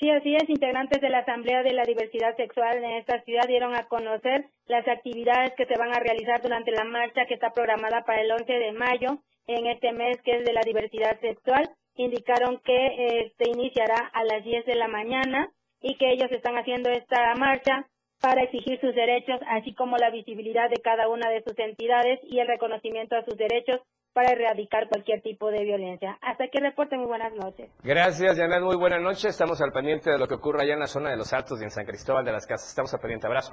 Sí, 0.00 0.08
así 0.08 0.34
es. 0.34 0.48
Integrantes 0.48 1.02
de 1.02 1.10
la 1.10 1.18
Asamblea 1.18 1.62
de 1.62 1.74
la 1.74 1.84
Diversidad 1.84 2.34
Sexual 2.36 2.78
en 2.78 2.92
esta 2.92 3.20
ciudad 3.24 3.46
dieron 3.46 3.74
a 3.74 3.88
conocer 3.88 4.46
las 4.66 4.88
actividades 4.88 5.52
que 5.54 5.66
se 5.66 5.78
van 5.78 5.92
a 5.92 6.00
realizar 6.00 6.40
durante 6.40 6.70
la 6.70 6.84
marcha 6.84 7.26
que 7.28 7.34
está 7.34 7.50
programada 7.50 8.04
para 8.06 8.22
el 8.22 8.32
11 8.32 8.50
de 8.50 8.72
mayo 8.72 9.18
en 9.48 9.66
este 9.66 9.92
mes, 9.92 10.16
que 10.22 10.36
es 10.38 10.44
de 10.46 10.52
la 10.54 10.62
diversidad 10.64 11.20
sexual. 11.20 11.68
Indicaron 11.96 12.58
que 12.64 12.86
eh, 12.86 13.32
se 13.38 13.50
iniciará 13.50 14.10
a 14.12 14.24
las 14.24 14.44
10 14.44 14.66
de 14.66 14.74
la 14.74 14.88
mañana 14.88 15.50
y 15.80 15.96
que 15.96 16.12
ellos 16.12 16.30
están 16.30 16.56
haciendo 16.56 16.90
esta 16.90 17.34
marcha 17.34 17.86
para 18.20 18.42
exigir 18.42 18.80
sus 18.80 18.94
derechos, 18.94 19.40
así 19.48 19.74
como 19.74 19.96
la 19.96 20.10
visibilidad 20.10 20.70
de 20.70 20.80
cada 20.80 21.08
una 21.08 21.28
de 21.28 21.42
sus 21.42 21.58
entidades 21.58 22.20
y 22.22 22.38
el 22.38 22.46
reconocimiento 22.46 23.16
a 23.16 23.24
sus 23.24 23.36
derechos 23.36 23.80
para 24.12 24.30
erradicar 24.30 24.88
cualquier 24.88 25.22
tipo 25.22 25.50
de 25.50 25.64
violencia. 25.64 26.18
Hasta 26.22 26.44
aquí 26.44 26.58
reporte, 26.58 26.96
muy 26.96 27.06
buenas 27.06 27.32
noches. 27.34 27.70
Gracias, 27.82 28.36
Janet, 28.36 28.62
muy 28.62 28.76
buenas 28.76 29.00
noches. 29.00 29.24
Estamos 29.24 29.60
al 29.60 29.72
pendiente 29.72 30.10
de 30.10 30.18
lo 30.18 30.28
que 30.28 30.34
ocurre 30.34 30.62
allá 30.62 30.74
en 30.74 30.80
la 30.80 30.86
zona 30.86 31.10
de 31.10 31.16
los 31.16 31.32
Altos 31.32 31.60
y 31.60 31.64
en 31.64 31.70
San 31.70 31.84
Cristóbal 31.84 32.24
de 32.24 32.32
las 32.32 32.46
Casas. 32.46 32.68
Estamos 32.68 32.92
al 32.94 33.00
pendiente. 33.00 33.26
Abrazo. 33.26 33.52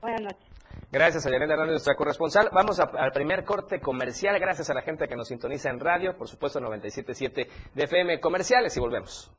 Buenas 0.00 0.20
noches. 0.22 0.55
Gracias 0.90 1.26
a 1.26 1.30
Janet 1.30 1.50
Hernández, 1.50 1.72
nuestra 1.72 1.94
corresponsal. 1.94 2.48
Vamos 2.52 2.78
al 2.78 3.12
primer 3.12 3.44
corte 3.44 3.80
comercial. 3.80 4.38
Gracias 4.38 4.70
a 4.70 4.74
la 4.74 4.82
gente 4.82 5.08
que 5.08 5.16
nos 5.16 5.28
sintoniza 5.28 5.68
en 5.70 5.80
radio, 5.80 6.16
por 6.16 6.28
supuesto 6.28 6.60
97.7 6.60 7.48
de 7.74 7.84
FM 7.84 8.20
Comerciales 8.20 8.76
y 8.76 8.80
volvemos. 8.80 9.30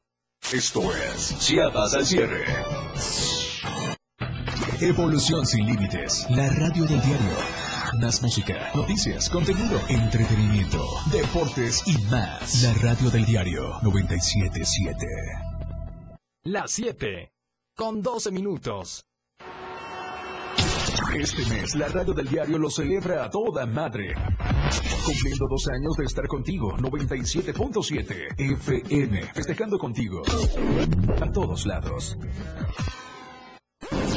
Esto 0.53 0.81
es 0.93 1.37
Chiapas 1.39 1.93
al 1.93 2.05
cierre. 2.05 2.45
Evolución 4.81 5.45
sin 5.45 5.65
límites. 5.65 6.27
La 6.29 6.49
radio 6.49 6.85
del 6.85 7.01
diario. 7.01 7.37
Más 7.99 8.21
música, 8.21 8.69
noticias, 8.75 9.29
contenido, 9.29 9.79
entretenimiento, 9.89 10.85
deportes 11.11 11.81
y 11.87 11.97
más. 12.11 12.61
La 12.61 12.73
radio 12.73 13.09
del 13.09 13.25
diario 13.25 13.79
977. 13.81 15.07
Las 16.43 16.71
7. 16.71 17.33
Con 17.75 18.01
12 18.01 18.31
minutos. 18.31 19.06
Este 21.19 21.45
mes, 21.45 21.75
la 21.75 21.87
radio 21.87 22.13
del 22.13 22.27
diario 22.27 22.57
lo 22.57 22.69
celebra 22.69 23.25
a 23.25 23.29
toda 23.29 23.65
madre. 23.65 24.13
Cumpliendo 25.05 25.47
dos 25.49 25.67
años 25.67 25.95
de 25.97 26.05
estar 26.05 26.27
contigo, 26.27 26.77
97.7 26.77 28.35
FM, 28.37 29.21
festejando 29.33 29.77
contigo. 29.77 30.21
A 31.21 31.31
todos 31.31 31.65
lados. 31.65 32.17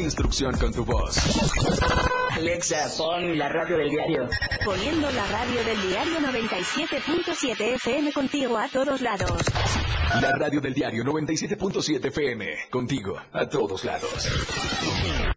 instrucción 0.00 0.56
con 0.56 0.72
tu 0.72 0.84
voz. 0.84 1.16
Alexa, 2.30 2.88
pon 2.96 3.36
la 3.36 3.48
radio 3.48 3.78
del 3.78 3.90
diario. 3.90 4.28
Poniendo 4.64 5.10
la 5.10 5.26
radio 5.26 5.64
del 5.64 5.88
diario 5.88 6.18
97.7 6.20 7.74
FM 7.74 8.12
contigo 8.12 8.56
a 8.58 8.68
todos 8.68 9.00
lados. 9.00 9.42
La 10.20 10.32
radio 10.32 10.60
del 10.60 10.74
diario 10.74 11.04
97.7 11.04 12.06
FM. 12.06 12.46
Contigo, 12.70 13.16
a 13.32 13.48
todos 13.48 13.84
lados. 13.84 15.36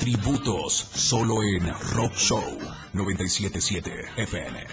Tributos 0.00 0.72
solo 0.72 1.42
en 1.42 1.68
Rock 1.92 2.14
Show 2.14 2.42
977 2.94 3.90
FM. 4.16 4.66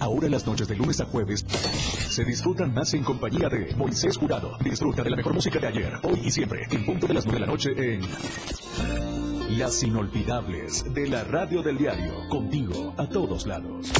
Ahora 0.00 0.30
las 0.30 0.46
noches 0.46 0.66
de 0.66 0.74
lunes 0.74 0.98
a 1.02 1.04
jueves 1.04 1.44
se 1.44 2.24
disfrutan 2.24 2.72
más 2.72 2.94
en 2.94 3.04
compañía 3.04 3.50
de 3.50 3.74
Moisés 3.76 4.16
Jurado. 4.16 4.56
Disfruta 4.60 5.02
de 5.02 5.10
la 5.10 5.16
mejor 5.16 5.34
música 5.34 5.58
de 5.58 5.66
ayer, 5.66 5.92
hoy 6.04 6.22
y 6.24 6.30
siempre, 6.30 6.66
en 6.70 6.86
punto 6.86 7.06
de 7.06 7.12
las 7.12 7.26
9 7.26 7.38
de 7.38 7.46
la 7.46 7.52
noche 7.52 7.70
en 7.76 9.58
Las 9.58 9.82
Inolvidables 9.82 10.84
de 10.94 11.06
la 11.06 11.22
Radio 11.24 11.62
del 11.62 11.76
Diario. 11.76 12.14
Contigo 12.30 12.94
a 12.96 13.06
todos 13.06 13.46
lados. 13.46 13.92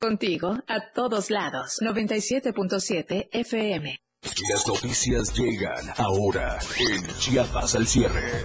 Contigo 0.00 0.58
a 0.66 0.90
todos 0.92 1.30
lados. 1.30 1.78
97.7 1.80 3.28
FM. 3.30 4.05
Las 4.22 4.66
noticias 4.66 5.34
llegan 5.34 5.92
ahora 5.98 6.58
en 6.78 7.06
Chiapas 7.18 7.74
al 7.74 7.86
cierre. 7.86 8.44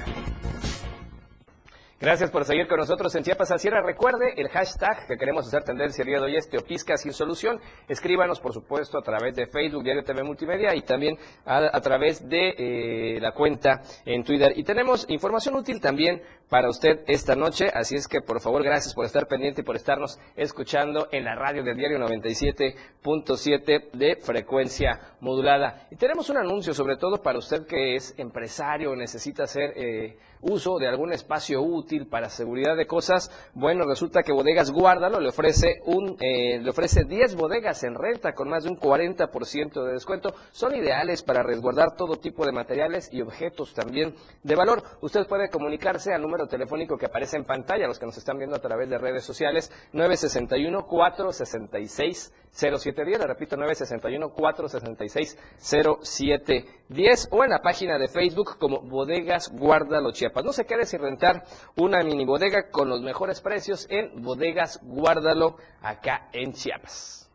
Gracias 2.01 2.31
por 2.31 2.46
seguir 2.46 2.67
con 2.67 2.79
nosotros 2.79 3.13
en 3.13 3.24
Chiapas 3.24 3.51
al 3.51 3.60
cierre. 3.60 3.79
Recuerde 3.84 4.34
el 4.36 4.50
hashtag 4.50 5.05
que 5.05 5.17
queremos 5.17 5.46
hacer 5.46 5.63
tendencia 5.63 6.01
el 6.01 6.08
día 6.08 6.17
de 6.17 6.25
hoy 6.25 6.36
es 6.36 6.50
Teopisca 6.50 6.98
sin 6.98 7.13
solución. 7.13 7.62
Escríbanos, 7.88 8.39
por 8.39 8.53
supuesto, 8.53 8.98
a 8.98 9.03
través 9.03 9.36
de 9.36 9.46
Facebook, 9.46 9.84
Diario 9.84 10.03
TV 10.03 10.24
Multimedia 10.24 10.74
y 10.74 10.81
también 10.81 11.15
a, 11.46 11.79
través 11.79 12.27
de 12.27 12.55
eh, 12.58 13.20
la 13.22 13.34
cuenta 13.34 13.84
en 14.03 14.24
Twitter. 14.24 14.51
Y 14.55 14.63
tenemos 14.63 15.05
información 15.10 15.53
útil 15.53 15.79
también 15.79 16.24
para 16.50 16.70
usted 16.70 17.01
esta 17.08 17.36
noche, 17.36 17.70
así 17.74 17.96
es 17.96 18.08
que 18.08 18.20
por 18.20 18.41
favor, 18.41 18.62
gracias 18.63 18.93
por 18.93 19.05
estar 19.05 19.27
pendiente 19.27 19.62
y 19.62 19.63
por 19.63 19.75
estarnos 19.75 20.20
escuchando 20.36 21.08
en 21.12 21.24
la 21.24 21.36
radio 21.36 21.63
del 21.63 21.77
diario 21.77 22.00
97.7 22.00 23.91
de 23.91 24.15
frecuencia 24.17 25.00
modulada. 25.22 25.88
Y 25.91 25.98
tenemos 25.98 26.29
un 26.29 26.38
anuncio 26.38 26.74
sobre 26.74 26.98
todo 26.98 27.22
para 27.22 27.38
usted 27.38 27.65
que 27.67 27.96
es 27.96 28.13
empresario, 28.17 28.93
necesita 28.96 29.43
hacer 29.43 29.72
eh, 29.77 30.17
uso 30.41 30.77
de 30.77 30.88
algún 30.88 31.13
espacio 31.13 31.62
útil 31.62 32.07
para 32.07 32.29
seguridad 32.29 32.75
de 32.75 32.88
cosas. 32.88 33.31
Bueno, 33.53 33.86
resulta 33.86 34.24
que 34.24 34.33
Bodegas 34.33 34.71
Guárdalo 34.71 35.19
le 35.19 35.29
ofrece 35.29 35.81
un 35.86 36.17
eh, 36.19 36.60
le 36.60 36.69
ofrece 36.69 37.03
10 37.05 37.36
bodegas 37.36 37.83
en 37.83 37.95
renta 37.95 38.33
con 38.33 38.50
más 38.50 38.63
de 38.63 38.69
un 38.69 38.77
40% 38.77 39.86
de 39.86 39.93
descuento. 39.93 40.33
Son 40.51 40.75
ideales 40.75 41.24
para 41.24 41.43
resguardar 41.43 41.95
todo 41.95 42.17
tipo 42.17 42.45
de 42.45 42.51
materiales 42.51 43.10
y 43.12 43.21
objetos 43.21 43.74
también 43.74 44.15
de 44.43 44.55
valor. 44.55 44.83
Usted 45.01 45.27
puede 45.27 45.50
comunicarse 45.50 46.13
al 46.13 46.21
número 46.21 46.48
telefónico 46.48 46.98
que 46.98 47.05
aparece 47.05 47.38
en 47.38 47.45
pantalla, 47.45 47.88
los 47.88 48.00
que 48.00 48.05
nos 48.05 48.17
están 48.17 48.38
viendo 48.38 48.55
a 48.55 48.60
través 48.60 48.89
de 48.89 48.98
redes 48.98 49.24
sociales, 49.24 49.71
961 49.93 50.86
466 50.88 52.33
0710, 52.53 53.19
le 53.19 53.27
repito, 53.27 53.55
961 53.55 54.33
466 54.33 55.38
0710 55.57 57.29
o 57.31 57.43
en 57.43 57.50
la 57.50 57.62
página 57.62 57.98
de 57.98 58.07
Facebook 58.10 58.57
como 58.57 58.81
Bodegas 58.81 59.50
Guárdalo 59.51 60.12
Chiapas. 60.12 60.30
No 60.43 60.53
se 60.53 60.65
quede 60.65 60.85
sin 60.85 61.01
rentar 61.01 61.43
una 61.75 62.03
mini 62.03 62.25
bodega 62.25 62.69
con 62.69 62.88
los 62.88 63.01
mejores 63.01 63.41
precios 63.41 63.88
en 63.89 64.21
Bodegas 64.21 64.79
Guárdalo 64.83 65.57
acá 65.81 66.29
en 66.31 66.53
Chiapas. 66.53 67.29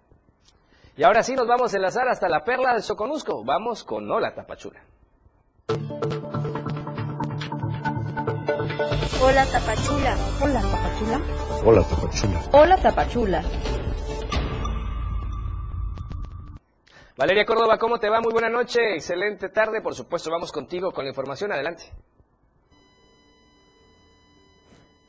Y 0.96 1.04
ahora 1.04 1.22
sí 1.22 1.34
nos 1.34 1.46
vamos 1.46 1.74
a 1.74 1.76
enlazar 1.76 2.08
hasta 2.08 2.28
la 2.28 2.42
perla 2.42 2.72
del 2.72 2.82
Soconusco. 2.82 3.44
Vamos 3.44 3.84
con 3.84 4.10
Hola 4.10 4.34
Tapachula. 4.34 4.80
Hola 9.20 9.44
Tapachula. 9.44 10.16
Hola 10.40 10.62
Tapachula. 10.62 11.20
Hola 11.64 11.82
Tapachula. 11.82 12.42
Hola 12.52 12.76
Tapachula. 12.78 13.42
Valeria 17.18 17.46
Córdoba, 17.46 17.78
¿cómo 17.78 17.98
te 17.98 18.10
va? 18.10 18.20
Muy 18.20 18.30
buena 18.30 18.50
noche, 18.50 18.94
excelente 18.94 19.48
tarde. 19.48 19.80
Por 19.80 19.94
supuesto, 19.94 20.30
vamos 20.30 20.52
contigo 20.52 20.92
con 20.92 21.04
la 21.04 21.10
información. 21.10 21.50
Adelante. 21.50 21.84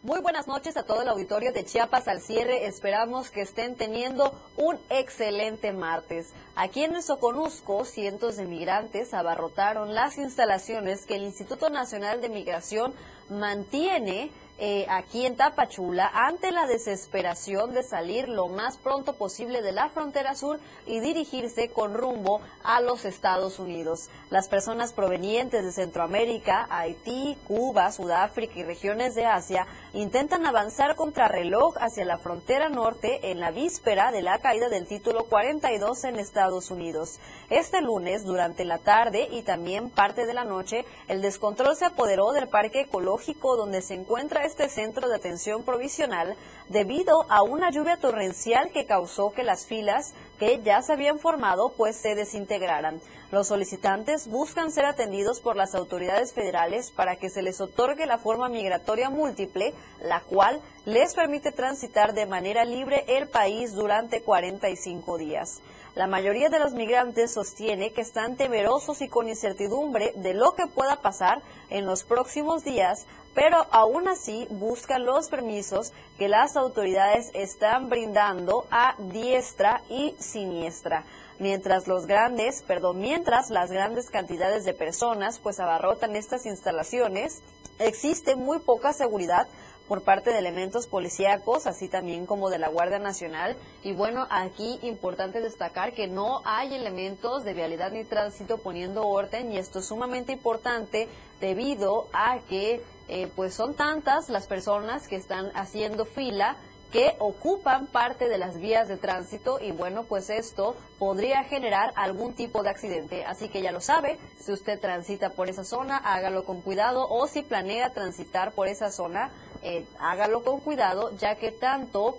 Muy 0.07 0.21
buenas 0.21 0.47
noches 0.47 0.77
a 0.77 0.83
todo 0.83 1.01
el 1.01 1.09
auditorio 1.09 1.51
de 1.51 1.65
Chiapas 1.65 2.07
al 2.07 2.21
cierre. 2.21 2.65
Esperamos 2.65 3.29
que 3.29 3.41
estén 3.41 3.75
teniendo 3.75 4.31
un 4.55 4.79
excelente 4.89 5.73
martes. 5.73 6.29
Aquí 6.55 6.85
en 6.85 7.03
Soconusco, 7.03 7.83
cientos 7.83 8.37
de 8.37 8.45
migrantes 8.45 9.13
abarrotaron 9.13 9.93
las 9.93 10.17
instalaciones 10.17 11.05
que 11.05 11.17
el 11.17 11.23
Instituto 11.23 11.69
Nacional 11.69 12.21
de 12.21 12.29
Migración 12.29 12.93
mantiene 13.29 14.31
eh, 14.59 14.87
aquí 14.89 15.25
en 15.25 15.35
Tapachula 15.35 16.09
ante 16.11 16.51
la 16.51 16.65
desesperación 16.65 17.73
de 17.73 17.83
salir 17.83 18.27
lo 18.27 18.47
más 18.47 18.77
pronto 18.77 19.13
posible 19.13 19.61
de 19.61 19.71
la 19.71 19.89
frontera 19.89 20.35
sur 20.35 20.59
y 20.87 20.99
dirigirse 20.99 21.69
con 21.69 21.93
rumbo 21.93 22.41
a 22.63 22.81
los 22.81 23.05
Estados 23.05 23.59
Unidos. 23.59 24.09
Las 24.31 24.47
personas 24.47 24.93
provenientes 24.93 25.63
de 25.63 25.71
Centroamérica, 25.71 26.67
Haití, 26.71 27.37
Cuba, 27.47 27.91
Sudáfrica 27.91 28.59
y 28.59 28.63
regiones 28.63 29.13
de 29.13 29.25
Asia 29.25 29.67
intentan 29.93 30.45
avanzar 30.45 30.95
contra 30.95 31.27
reloj 31.27 31.75
hacia 31.79 32.05
la 32.05 32.17
frontera 32.17 32.69
norte 32.69 33.31
en 33.31 33.39
la 33.39 33.51
víspera 33.51 34.11
de 34.11 34.23
la 34.23 34.39
caída 34.39 34.69
del 34.69 34.87
título 34.87 35.25
42 35.25 36.03
en 36.05 36.15
Estados 36.17 36.71
Unidos. 36.71 37.19
Este 37.51 37.81
lunes, 37.81 38.25
durante 38.25 38.65
la 38.65 38.79
tarde 38.79 39.27
y 39.31 39.43
también 39.43 39.91
parte 39.91 40.25
de 40.25 40.33
la 40.33 40.45
noche, 40.45 40.83
el 41.07 41.21
descontrol 41.21 41.75
se 41.75 41.85
apoderó 41.85 42.31
del 42.31 42.47
parque 42.47 42.81
ecológico 42.81 43.55
donde 43.55 43.81
se 43.81 43.93
encuentra 43.93 44.46
este 44.47 44.69
centro 44.69 45.07
de 45.07 45.15
atención 45.15 45.63
provisional 45.63 46.35
debido 46.69 47.25
a 47.29 47.43
una 47.43 47.69
lluvia 47.69 47.97
torrencial 47.97 48.71
que 48.71 48.85
causó 48.85 49.31
que 49.31 49.43
las 49.43 49.65
filas 49.65 50.13
que 50.39 50.61
ya 50.63 50.81
se 50.81 50.93
habían 50.93 51.19
formado 51.19 51.73
pues 51.77 51.97
se 51.97 52.15
desintegraran. 52.15 52.99
Los 53.29 53.47
solicitantes 53.47 54.27
buscan 54.29 54.71
ser 54.71 54.85
atendidos 54.85 55.41
por 55.41 55.57
las 55.57 55.75
autoridades 55.75 56.31
federales 56.31 56.91
para 56.91 57.17
que 57.17 57.29
se 57.29 57.41
les 57.41 57.59
otorgue 57.59 58.05
la 58.05 58.17
forma 58.17 58.47
migratoria 58.47 59.09
múltiple, 59.09 59.73
la 60.01 60.21
cual 60.21 60.61
les 60.85 61.13
permite 61.13 61.51
transitar 61.51 62.13
de 62.13 62.25
manera 62.25 62.63
libre 62.63 63.03
el 63.07 63.27
país 63.27 63.73
durante 63.73 64.21
45 64.21 65.17
días. 65.17 65.61
La 65.97 66.05
mayoría 66.05 66.49
de 66.49 66.59
los 66.59 66.73
migrantes 66.73 67.33
sostiene 67.33 67.91
que 67.91 68.01
están 68.01 68.37
temerosos 68.37 69.01
y 69.01 69.09
con 69.09 69.27
incertidumbre 69.27 70.13
de 70.15 70.35
lo 70.35 70.53
que 70.53 70.67
pueda 70.67 71.01
pasar 71.01 71.41
en 71.71 71.87
los 71.87 72.03
próximos 72.03 72.63
días, 72.63 73.07
pero 73.37 73.67
aún 73.69 74.07
así 74.07 74.47
buscan 74.49 75.05
los 75.05 75.29
permisos 75.29 75.93
que 76.17 76.27
las 76.27 76.57
autoridades 76.57 77.29
están 77.35 77.87
brindando 77.87 78.65
a 78.71 78.95
diestra 78.97 79.83
y 79.91 80.15
siniestra. 80.17 81.03
Mientras 81.37 81.87
los 81.87 82.07
grandes, 82.07 82.63
perdón, 82.63 82.97
mientras 82.97 83.51
las 83.51 83.71
grandes 83.71 84.09
cantidades 84.09 84.65
de 84.65 84.73
personas 84.73 85.37
pues 85.37 85.59
abarrotan 85.59 86.15
estas 86.15 86.47
instalaciones, 86.47 87.43
existe 87.77 88.35
muy 88.35 88.57
poca 88.57 88.91
seguridad 88.91 89.47
por 89.87 90.03
parte 90.03 90.31
de 90.31 90.39
elementos 90.39 90.87
policíacos, 90.87 91.67
así 91.67 91.87
también 91.87 92.25
como 92.25 92.49
de 92.49 92.59
la 92.59 92.69
Guardia 92.69 92.99
Nacional. 92.99 93.55
Y 93.83 93.93
bueno, 93.93 94.27
aquí 94.29 94.79
importante 94.81 95.39
destacar 95.39 95.93
que 95.93 96.07
no 96.07 96.41
hay 96.45 96.73
elementos 96.73 97.43
de 97.43 97.53
vialidad 97.53 97.91
ni 97.91 98.03
tránsito 98.03 98.57
poniendo 98.57 99.07
orden 99.07 99.51
y 99.51 99.57
esto 99.57 99.79
es 99.79 99.85
sumamente 99.85 100.33
importante 100.33 101.07
debido 101.39 102.07
a 102.13 102.39
que 102.49 102.81
eh, 103.07 103.31
pues 103.35 103.53
son 103.53 103.73
tantas 103.73 104.29
las 104.29 104.47
personas 104.47 105.07
que 105.07 105.15
están 105.15 105.51
haciendo 105.55 106.05
fila 106.05 106.57
que 106.91 107.15
ocupan 107.19 107.87
parte 107.87 108.29
de 108.29 108.37
las 108.37 108.59
vías 108.59 108.87
de 108.87 108.97
tránsito 108.97 109.59
y 109.61 109.71
bueno, 109.71 110.03
pues 110.03 110.29
esto 110.29 110.75
podría 110.99 111.43
generar 111.43 111.91
algún 111.95 112.33
tipo 112.33 112.63
de 112.63 112.69
accidente. 112.69 113.25
Así 113.25 113.49
que 113.49 113.61
ya 113.61 113.71
lo 113.71 113.81
sabe, 113.81 114.17
si 114.39 114.51
usted 114.51 114.79
transita 114.79 115.31
por 115.31 115.49
esa 115.49 115.65
zona, 115.65 115.97
hágalo 115.97 116.45
con 116.45 116.61
cuidado 116.61 117.07
o 117.09 117.27
si 117.27 117.41
planea 117.41 117.91
transitar 117.91 118.53
por 118.53 118.67
esa 118.67 118.91
zona, 118.91 119.31
eh, 119.63 119.85
hágalo 119.99 120.43
con 120.43 120.59
cuidado, 120.61 121.11
ya 121.17 121.35
que 121.35 121.51
tanto 121.51 122.17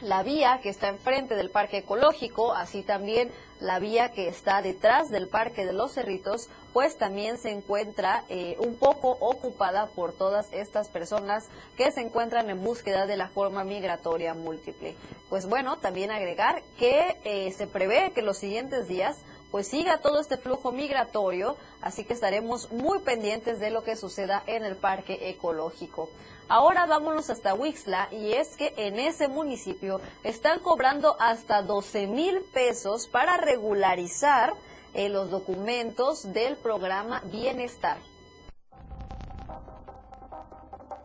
la 0.00 0.22
vía 0.22 0.60
que 0.62 0.68
está 0.68 0.88
enfrente 0.88 1.34
del 1.34 1.50
parque 1.50 1.78
ecológico, 1.78 2.54
así 2.54 2.82
también 2.82 3.30
la 3.60 3.78
vía 3.78 4.12
que 4.12 4.28
está 4.28 4.62
detrás 4.62 5.10
del 5.10 5.28
parque 5.28 5.66
de 5.66 5.72
los 5.72 5.92
cerritos, 5.92 6.48
pues 6.78 6.96
también 6.96 7.38
se 7.38 7.50
encuentra 7.50 8.22
eh, 8.28 8.54
un 8.60 8.76
poco 8.76 9.10
ocupada 9.18 9.88
por 9.96 10.12
todas 10.12 10.46
estas 10.52 10.86
personas 10.86 11.48
que 11.76 11.90
se 11.90 12.02
encuentran 12.02 12.48
en 12.50 12.62
búsqueda 12.62 13.08
de 13.08 13.16
la 13.16 13.26
forma 13.26 13.64
migratoria 13.64 14.32
múltiple. 14.32 14.94
Pues 15.28 15.48
bueno, 15.48 15.78
también 15.78 16.12
agregar 16.12 16.62
que 16.78 17.16
eh, 17.24 17.52
se 17.52 17.66
prevé 17.66 18.12
que 18.12 18.22
los 18.22 18.38
siguientes 18.38 18.86
días 18.86 19.16
pues 19.50 19.66
siga 19.66 19.98
todo 19.98 20.20
este 20.20 20.36
flujo 20.36 20.70
migratorio, 20.70 21.56
así 21.82 22.04
que 22.04 22.12
estaremos 22.12 22.70
muy 22.70 23.00
pendientes 23.00 23.58
de 23.58 23.70
lo 23.70 23.82
que 23.82 23.96
suceda 23.96 24.44
en 24.46 24.62
el 24.62 24.76
parque 24.76 25.30
ecológico. 25.30 26.08
Ahora 26.46 26.86
vámonos 26.86 27.28
hasta 27.28 27.54
Wixla 27.54 28.06
y 28.12 28.34
es 28.34 28.56
que 28.56 28.72
en 28.76 29.00
ese 29.00 29.26
municipio 29.26 30.00
están 30.22 30.60
cobrando 30.60 31.16
hasta 31.18 31.60
12 31.60 32.06
mil 32.06 32.40
pesos 32.54 33.08
para 33.08 33.36
regularizar 33.36 34.54
eh, 34.98 35.08
los 35.08 35.30
documentos 35.30 36.32
del 36.32 36.56
programa 36.56 37.22
Bienestar. 37.30 37.98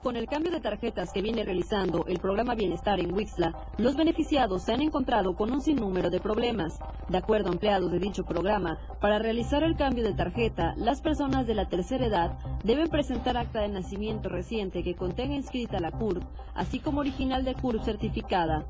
Con 0.04 0.18
el 0.18 0.28
cambio 0.28 0.52
de 0.52 0.60
tarjetas 0.60 1.14
que 1.14 1.22
viene 1.22 1.46
realizando 1.46 2.06
el 2.08 2.20
programa 2.20 2.56
Bienestar 2.56 3.00
en 3.00 3.14
Wixla, 3.14 3.54
los 3.78 3.96
beneficiados 3.96 4.64
se 4.64 4.74
han 4.74 4.82
encontrado 4.82 5.34
con 5.34 5.50
un 5.50 5.62
sinnúmero 5.62 6.10
de 6.10 6.20
problemas. 6.20 6.78
De 7.08 7.18
acuerdo 7.18 7.48
a 7.48 7.54
empleados 7.54 7.90
de 7.90 8.00
dicho 8.00 8.26
programa, 8.26 8.80
para 9.00 9.18
realizar 9.18 9.64
el 9.64 9.78
cambio 9.78 10.04
de 10.04 10.14
tarjeta, 10.14 10.74
las 10.76 11.00
personas 11.00 11.48
de 11.48 11.56
la 11.56 11.70
tercera 11.70 12.06
edad 12.06 12.38
deben 12.66 12.90
presentar 12.90 13.38
acta 13.38 13.62
de 13.62 13.70
nacimiento 13.70 14.28
reciente 14.28 14.84
que 14.84 14.94
contenga 14.94 15.36
inscrita 15.36 15.80
la 15.80 15.92
CURP, 15.92 16.22
así 16.54 16.80
como 16.80 17.00
original 17.00 17.46
de 17.46 17.56
CURP 17.56 17.82
certificada. 17.86 18.66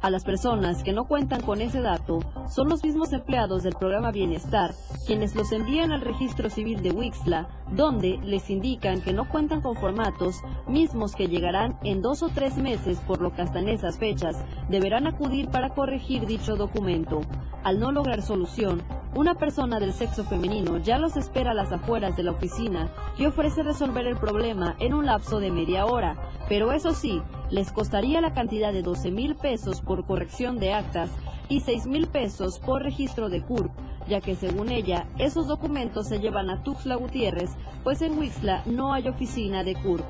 A 0.00 0.10
las 0.10 0.24
personas 0.24 0.84
que 0.84 0.92
no 0.92 1.06
cuentan 1.06 1.42
con 1.42 1.60
ese 1.60 1.82
dato 1.82 2.20
son 2.48 2.68
los 2.68 2.82
mismos 2.82 3.12
empleados 3.12 3.62
del 3.64 3.74
programa 3.74 4.12
Bienestar 4.12 4.72
quienes 5.08 5.34
los 5.34 5.50
envían 5.52 5.90
al 5.90 6.02
registro 6.02 6.50
civil 6.50 6.82
de 6.82 6.90
Wixla, 6.90 7.48
donde 7.72 8.18
les 8.22 8.50
indican 8.50 9.00
que 9.00 9.14
no 9.14 9.26
cuentan 9.26 9.62
con 9.62 9.74
formatos 9.74 10.42
mismos 10.78 11.16
que 11.16 11.26
llegarán 11.26 11.76
en 11.82 12.02
dos 12.02 12.22
o 12.22 12.28
tres 12.28 12.56
meses, 12.56 13.00
por 13.00 13.20
lo 13.20 13.34
que 13.34 13.42
hasta 13.42 13.58
en 13.58 13.68
esas 13.68 13.98
fechas 13.98 14.36
deberán 14.68 15.08
acudir 15.08 15.48
para 15.48 15.70
corregir 15.70 16.24
dicho 16.24 16.54
documento. 16.54 17.20
Al 17.64 17.80
no 17.80 17.90
lograr 17.90 18.22
solución, 18.22 18.84
una 19.16 19.34
persona 19.34 19.80
del 19.80 19.92
sexo 19.92 20.22
femenino 20.22 20.78
ya 20.78 20.98
los 20.98 21.16
espera 21.16 21.50
a 21.50 21.54
las 21.54 21.72
afueras 21.72 22.16
de 22.16 22.22
la 22.22 22.30
oficina 22.30 22.92
y 23.18 23.26
ofrece 23.26 23.64
resolver 23.64 24.06
el 24.06 24.18
problema 24.18 24.76
en 24.78 24.94
un 24.94 25.06
lapso 25.06 25.40
de 25.40 25.50
media 25.50 25.84
hora, 25.84 26.14
pero 26.48 26.70
eso 26.70 26.92
sí, 26.92 27.20
les 27.50 27.72
costaría 27.72 28.20
la 28.20 28.32
cantidad 28.32 28.72
de 28.72 28.82
12 28.82 29.10
mil 29.10 29.34
pesos 29.34 29.80
por 29.80 30.06
corrección 30.06 30.60
de 30.60 30.74
actas 30.74 31.10
y 31.48 31.58
6 31.58 31.88
mil 31.88 32.06
pesos 32.06 32.60
por 32.60 32.84
registro 32.84 33.28
de 33.28 33.42
CURP, 33.42 33.72
ya 34.08 34.20
que 34.20 34.36
según 34.36 34.70
ella, 34.70 35.08
esos 35.18 35.48
documentos 35.48 36.06
se 36.06 36.20
llevan 36.20 36.50
a 36.50 36.62
Tuxtla 36.62 36.94
Gutiérrez, 36.94 37.50
pues 37.82 38.00
en 38.00 38.16
Huixla 38.16 38.62
no 38.66 38.92
hay 38.92 39.08
oficina 39.08 39.64
de 39.64 39.74
CURP. 39.74 40.04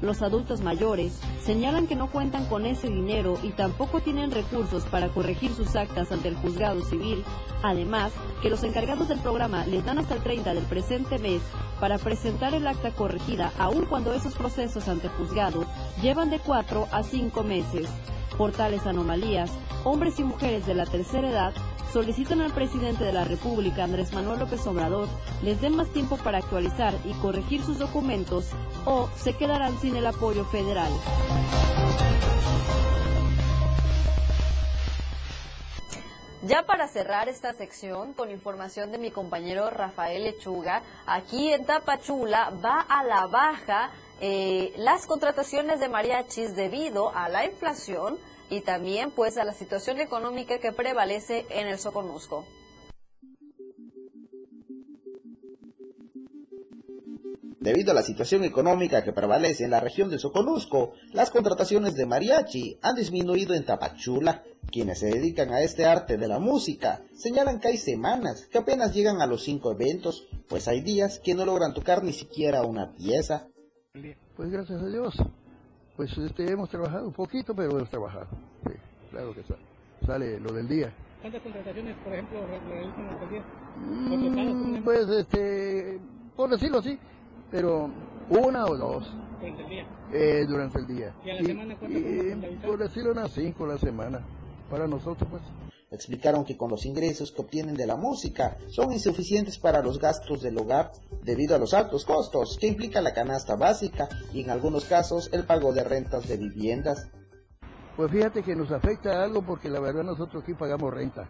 Los 0.00 0.22
adultos 0.22 0.60
mayores 0.60 1.18
señalan 1.42 1.88
que 1.88 1.96
no 1.96 2.08
cuentan 2.10 2.46
con 2.46 2.66
ese 2.66 2.88
dinero 2.88 3.36
y 3.42 3.50
tampoco 3.50 4.00
tienen 4.00 4.30
recursos 4.30 4.84
para 4.84 5.08
corregir 5.08 5.52
sus 5.52 5.74
actas 5.74 6.12
ante 6.12 6.28
el 6.28 6.36
juzgado 6.36 6.82
civil. 6.84 7.24
Además, 7.62 8.12
que 8.40 8.50
los 8.50 8.62
encargados 8.62 9.08
del 9.08 9.18
programa 9.18 9.66
les 9.66 9.84
dan 9.84 9.98
hasta 9.98 10.14
el 10.14 10.22
30 10.22 10.54
del 10.54 10.64
presente 10.64 11.18
mes 11.18 11.42
para 11.80 11.98
presentar 11.98 12.54
el 12.54 12.66
acta 12.66 12.92
corregida, 12.92 13.52
aun 13.58 13.86
cuando 13.86 14.12
esos 14.12 14.34
procesos 14.34 14.86
ante 14.88 15.08
juzgado 15.08 15.64
llevan 16.00 16.30
de 16.30 16.38
4 16.38 16.88
a 16.92 17.02
5 17.02 17.42
meses. 17.42 17.88
Por 18.36 18.52
tales 18.52 18.86
anomalías, 18.86 19.50
hombres 19.84 20.20
y 20.20 20.24
mujeres 20.24 20.64
de 20.66 20.74
la 20.74 20.86
tercera 20.86 21.28
edad 21.28 21.52
solicitan 21.92 22.40
al 22.40 22.52
presidente 22.52 23.04
de 23.04 23.12
la 23.12 23.24
República, 23.24 23.84
Andrés 23.84 24.12
Manuel 24.12 24.40
López 24.40 24.66
Obrador, 24.66 25.08
les 25.42 25.60
den 25.60 25.76
más 25.76 25.88
tiempo 25.88 26.16
para 26.18 26.38
actualizar 26.38 26.94
y 27.04 27.12
corregir 27.14 27.62
sus 27.62 27.78
documentos 27.78 28.50
o 28.84 29.08
se 29.16 29.34
quedarán 29.34 29.78
sin 29.80 29.96
el 29.96 30.06
apoyo 30.06 30.44
federal. 30.44 30.92
Ya 36.42 36.62
para 36.62 36.88
cerrar 36.88 37.28
esta 37.28 37.52
sección 37.52 38.14
con 38.14 38.30
información 38.30 38.92
de 38.92 38.98
mi 38.98 39.10
compañero 39.10 39.68
Rafael 39.70 40.24
Lechuga, 40.24 40.82
aquí 41.04 41.52
en 41.52 41.66
Tapachula 41.66 42.52
va 42.64 42.80
a 42.88 43.04
la 43.04 43.26
baja 43.26 43.90
eh, 44.20 44.72
las 44.78 45.06
contrataciones 45.06 45.78
de 45.78 45.88
mariachis 45.88 46.56
debido 46.56 47.14
a 47.14 47.28
la 47.28 47.44
inflación 47.44 48.18
y 48.50 48.60
también 48.60 49.10
pues 49.10 49.36
a 49.36 49.44
la 49.44 49.52
situación 49.52 50.00
económica 50.00 50.58
que 50.58 50.72
prevalece 50.72 51.46
en 51.50 51.66
el 51.66 51.78
Soconusco. 51.78 52.44
Debido 57.60 57.90
a 57.90 57.94
la 57.94 58.02
situación 58.02 58.44
económica 58.44 59.02
que 59.02 59.12
prevalece 59.12 59.64
en 59.64 59.72
la 59.72 59.80
región 59.80 60.10
de 60.10 60.18
Soconusco, 60.18 60.92
las 61.12 61.30
contrataciones 61.30 61.96
de 61.96 62.06
mariachi 62.06 62.78
han 62.82 62.94
disminuido 62.94 63.52
en 63.52 63.64
Tapachula. 63.64 64.44
Quienes 64.70 65.00
se 65.00 65.06
dedican 65.06 65.52
a 65.52 65.60
este 65.62 65.84
arte 65.84 66.16
de 66.16 66.28
la 66.28 66.38
música 66.38 67.02
señalan 67.14 67.58
que 67.58 67.68
hay 67.68 67.76
semanas 67.76 68.46
que 68.46 68.58
apenas 68.58 68.94
llegan 68.94 69.20
a 69.20 69.26
los 69.26 69.42
cinco 69.42 69.72
eventos, 69.72 70.28
pues 70.48 70.68
hay 70.68 70.82
días 70.82 71.18
que 71.18 71.34
no 71.34 71.44
logran 71.44 71.74
tocar 71.74 72.04
ni 72.04 72.12
siquiera 72.12 72.62
una 72.62 72.94
pieza. 72.94 73.48
Pues 74.36 74.50
gracias 74.50 74.80
a 74.80 74.86
Dios, 74.86 75.14
pues 75.98 76.16
este, 76.16 76.48
hemos 76.48 76.70
trabajado 76.70 77.08
un 77.08 77.12
poquito, 77.12 77.56
pero 77.56 77.72
hemos 77.72 77.90
trabajado. 77.90 78.28
Sí, 78.64 78.72
claro 79.10 79.34
que 79.34 79.42
sale, 79.42 79.60
sale 80.06 80.38
lo 80.38 80.52
del 80.52 80.68
día. 80.68 80.92
¿Cuántas 81.20 81.42
contrataciones, 81.42 81.96
por 82.04 82.12
ejemplo, 82.12 82.38
realizan 82.46 83.08
al 83.08 83.28
día? 83.28 83.42
Mm, 83.76 84.84
pues, 84.84 85.08
este, 85.08 85.98
por 86.36 86.50
decirlo 86.50 86.78
así, 86.78 86.96
pero 87.50 87.90
una 88.28 88.66
o 88.66 88.76
dos. 88.76 89.12
¿Durante 89.40 89.62
el 89.64 89.68
día? 89.68 89.86
Eh, 90.12 90.46
durante 90.46 90.78
el 90.78 90.86
día. 90.86 91.12
¿Y 91.24 91.30
a 91.30 91.34
la 91.34 91.42
semana 91.42 91.76
cuántas 91.76 92.64
Por 92.64 92.78
decirlo 92.78 93.10
unas 93.10 93.32
cinco 93.32 93.64
a 93.64 93.68
la 93.68 93.78
semana, 93.78 94.20
para 94.70 94.86
nosotros 94.86 95.28
pues. 95.28 95.42
Explicaron 95.90 96.44
que 96.44 96.56
con 96.56 96.70
los 96.70 96.84
ingresos 96.84 97.32
que 97.32 97.40
obtienen 97.40 97.74
de 97.74 97.86
la 97.86 97.96
música 97.96 98.58
son 98.68 98.92
insuficientes 98.92 99.58
para 99.58 99.82
los 99.82 99.98
gastos 99.98 100.42
del 100.42 100.58
hogar 100.58 100.92
debido 101.22 101.54
a 101.54 101.58
los 101.58 101.72
altos 101.72 102.04
costos 102.04 102.58
que 102.60 102.66
implica 102.66 103.00
la 103.00 103.14
canasta 103.14 103.56
básica 103.56 104.06
y 104.32 104.42
en 104.42 104.50
algunos 104.50 104.84
casos 104.84 105.30
el 105.32 105.44
pago 105.44 105.72
de 105.72 105.84
rentas 105.84 106.28
de 106.28 106.36
viviendas. 106.36 107.08
Pues 107.96 108.10
fíjate 108.10 108.42
que 108.42 108.54
nos 108.54 108.70
afecta 108.70 109.22
algo 109.22 109.40
porque 109.42 109.70
la 109.70 109.80
verdad 109.80 110.04
nosotros 110.04 110.42
aquí 110.42 110.52
pagamos 110.52 110.92
renta. 110.92 111.26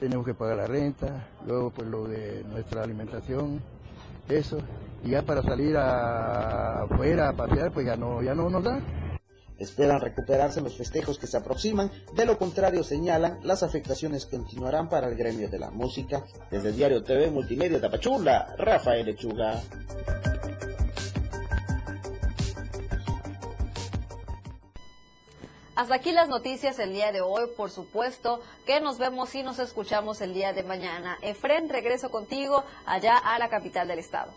Tenemos 0.00 0.26
que 0.26 0.34
pagar 0.34 0.56
la 0.56 0.66
renta, 0.66 1.28
luego 1.46 1.70
pues 1.70 1.88
lo 1.88 2.08
de 2.08 2.42
nuestra 2.44 2.82
alimentación, 2.82 3.62
eso. 4.28 4.58
Y 5.04 5.10
ya 5.10 5.22
para 5.22 5.40
salir 5.42 5.76
afuera 5.76 7.28
a 7.28 7.32
pasear 7.32 7.70
pues 7.72 7.86
ya 7.86 7.96
no, 7.96 8.22
ya 8.22 8.34
no 8.34 8.50
nos 8.50 8.64
da. 8.64 8.80
Esperan 9.58 10.00
recuperarse 10.00 10.60
los 10.60 10.76
festejos 10.76 11.18
que 11.18 11.26
se 11.26 11.36
aproximan, 11.36 11.90
de 12.14 12.26
lo 12.26 12.38
contrario 12.38 12.82
señalan 12.82 13.38
las 13.42 13.62
afectaciones 13.62 14.26
continuarán 14.26 14.88
para 14.88 15.08
el 15.08 15.16
gremio 15.16 15.48
de 15.48 15.58
la 15.58 15.70
música. 15.70 16.24
Desde 16.50 16.70
el 16.70 16.76
Diario 16.76 17.04
TV 17.04 17.30
Multimedia 17.30 17.80
Tapachula, 17.80 18.54
Rafael 18.58 19.06
Lechuga. 19.06 19.62
Hasta 25.76 25.96
aquí 25.96 26.12
las 26.12 26.28
noticias 26.28 26.78
el 26.78 26.92
día 26.92 27.10
de 27.10 27.20
hoy. 27.20 27.48
Por 27.56 27.70
supuesto 27.70 28.40
que 28.64 28.80
nos 28.80 28.98
vemos 28.98 29.34
y 29.34 29.42
nos 29.42 29.58
escuchamos 29.58 30.20
el 30.20 30.32
día 30.32 30.52
de 30.52 30.62
mañana. 30.62 31.18
Efren, 31.20 31.68
regreso 31.68 32.10
contigo 32.10 32.64
allá 32.86 33.16
a 33.18 33.38
la 33.38 33.48
capital 33.48 33.88
del 33.88 33.98
estado. 33.98 34.32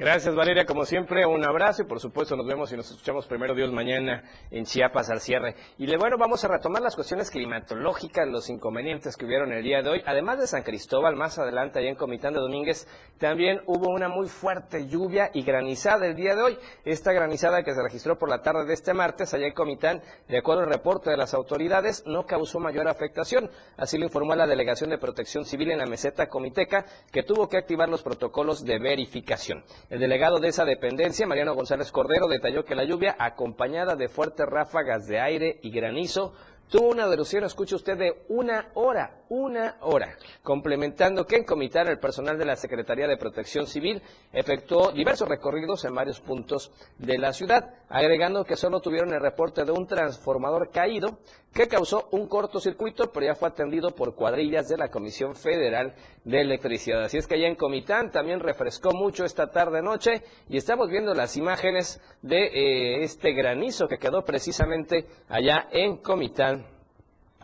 Gracias 0.00 0.32
Valeria, 0.32 0.64
como 0.64 0.84
siempre, 0.84 1.26
un 1.26 1.44
abrazo 1.44 1.82
y 1.82 1.84
por 1.84 1.98
supuesto 1.98 2.36
nos 2.36 2.46
vemos 2.46 2.72
y 2.72 2.76
nos 2.76 2.88
escuchamos 2.88 3.26
primero 3.26 3.52
Dios 3.52 3.72
mañana 3.72 4.22
en 4.48 4.64
Chiapas 4.64 5.10
al 5.10 5.20
cierre. 5.20 5.56
Y 5.76 5.86
de 5.86 5.96
bueno, 5.96 6.16
vamos 6.16 6.44
a 6.44 6.46
retomar 6.46 6.82
las 6.82 6.94
cuestiones 6.94 7.32
climatológicas, 7.32 8.28
los 8.28 8.48
inconvenientes 8.48 9.16
que 9.16 9.26
hubieron 9.26 9.52
el 9.52 9.64
día 9.64 9.82
de 9.82 9.90
hoy. 9.90 10.02
Además 10.06 10.38
de 10.38 10.46
San 10.46 10.62
Cristóbal, 10.62 11.16
más 11.16 11.40
adelante 11.40 11.80
allá 11.80 11.88
en 11.88 11.96
Comitán 11.96 12.32
de 12.32 12.38
Domínguez, 12.38 12.86
también 13.18 13.60
hubo 13.66 13.88
una 13.88 14.08
muy 14.08 14.28
fuerte 14.28 14.86
lluvia 14.86 15.32
y 15.34 15.42
granizada 15.42 16.06
el 16.06 16.14
día 16.14 16.36
de 16.36 16.42
hoy. 16.42 16.58
Esta 16.84 17.12
granizada 17.12 17.64
que 17.64 17.74
se 17.74 17.82
registró 17.82 18.16
por 18.16 18.28
la 18.28 18.40
tarde 18.40 18.66
de 18.66 18.74
este 18.74 18.94
martes 18.94 19.34
allá 19.34 19.48
en 19.48 19.52
Comitán, 19.52 20.00
de 20.28 20.38
acuerdo 20.38 20.62
al 20.62 20.70
reporte 20.70 21.10
de 21.10 21.16
las 21.16 21.34
autoridades, 21.34 22.04
no 22.06 22.24
causó 22.24 22.60
mayor 22.60 22.86
afectación. 22.86 23.50
Así 23.76 23.98
lo 23.98 24.04
informó 24.04 24.36
la 24.36 24.46
Delegación 24.46 24.90
de 24.90 24.98
Protección 24.98 25.44
Civil 25.44 25.72
en 25.72 25.78
la 25.78 25.86
meseta 25.86 26.28
comiteca, 26.28 26.86
que 27.10 27.24
tuvo 27.24 27.48
que 27.48 27.58
activar 27.58 27.88
los 27.88 28.04
protocolos 28.04 28.64
de 28.64 28.78
verificación. 28.78 29.64
El 29.90 30.00
delegado 30.00 30.38
de 30.38 30.48
esa 30.48 30.66
dependencia, 30.66 31.26
Mariano 31.26 31.54
González 31.54 31.90
Cordero, 31.90 32.28
detalló 32.28 32.62
que 32.64 32.74
la 32.74 32.84
lluvia, 32.84 33.16
acompañada 33.18 33.96
de 33.96 34.08
fuertes 34.08 34.44
ráfagas 34.44 35.06
de 35.06 35.18
aire 35.18 35.60
y 35.62 35.70
granizo, 35.70 36.34
tuvo 36.68 36.90
una 36.90 37.06
duración, 37.06 37.44
escuche 37.44 37.74
usted, 37.74 37.96
de 37.96 38.22
una 38.28 38.70
hora, 38.74 39.17
una 39.28 39.76
hora, 39.82 40.16
complementando 40.42 41.26
que 41.26 41.36
en 41.36 41.44
Comitán 41.44 41.88
el 41.88 41.98
personal 41.98 42.38
de 42.38 42.44
la 42.44 42.56
Secretaría 42.56 43.06
de 43.06 43.16
Protección 43.16 43.66
Civil 43.66 44.02
efectuó 44.32 44.92
diversos 44.92 45.28
recorridos 45.28 45.84
en 45.84 45.94
varios 45.94 46.20
puntos 46.20 46.72
de 46.98 47.18
la 47.18 47.32
ciudad, 47.32 47.74
agregando 47.88 48.44
que 48.44 48.56
solo 48.56 48.80
tuvieron 48.80 49.12
el 49.12 49.20
reporte 49.20 49.64
de 49.64 49.72
un 49.72 49.86
transformador 49.86 50.70
caído 50.70 51.18
que 51.52 51.68
causó 51.68 52.08
un 52.12 52.28
cortocircuito, 52.28 53.10
pero 53.12 53.26
ya 53.26 53.34
fue 53.34 53.48
atendido 53.48 53.90
por 53.94 54.14
cuadrillas 54.14 54.68
de 54.68 54.76
la 54.76 54.90
Comisión 54.90 55.34
Federal 55.34 55.94
de 56.24 56.40
Electricidad. 56.40 57.02
Así 57.02 57.18
es 57.18 57.26
que 57.26 57.34
allá 57.34 57.48
en 57.48 57.56
Comitán 57.56 58.10
también 58.10 58.40
refrescó 58.40 58.92
mucho 58.92 59.24
esta 59.24 59.50
tarde-noche 59.50 60.22
y 60.48 60.56
estamos 60.56 60.88
viendo 60.88 61.14
las 61.14 61.36
imágenes 61.36 62.00
de 62.22 62.46
eh, 62.46 63.02
este 63.02 63.32
granizo 63.32 63.88
que 63.88 63.98
quedó 63.98 64.24
precisamente 64.24 65.06
allá 65.28 65.68
en 65.70 65.98
Comitán 65.98 66.66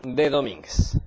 de 0.03 0.31
Domínguez. 0.31 0.99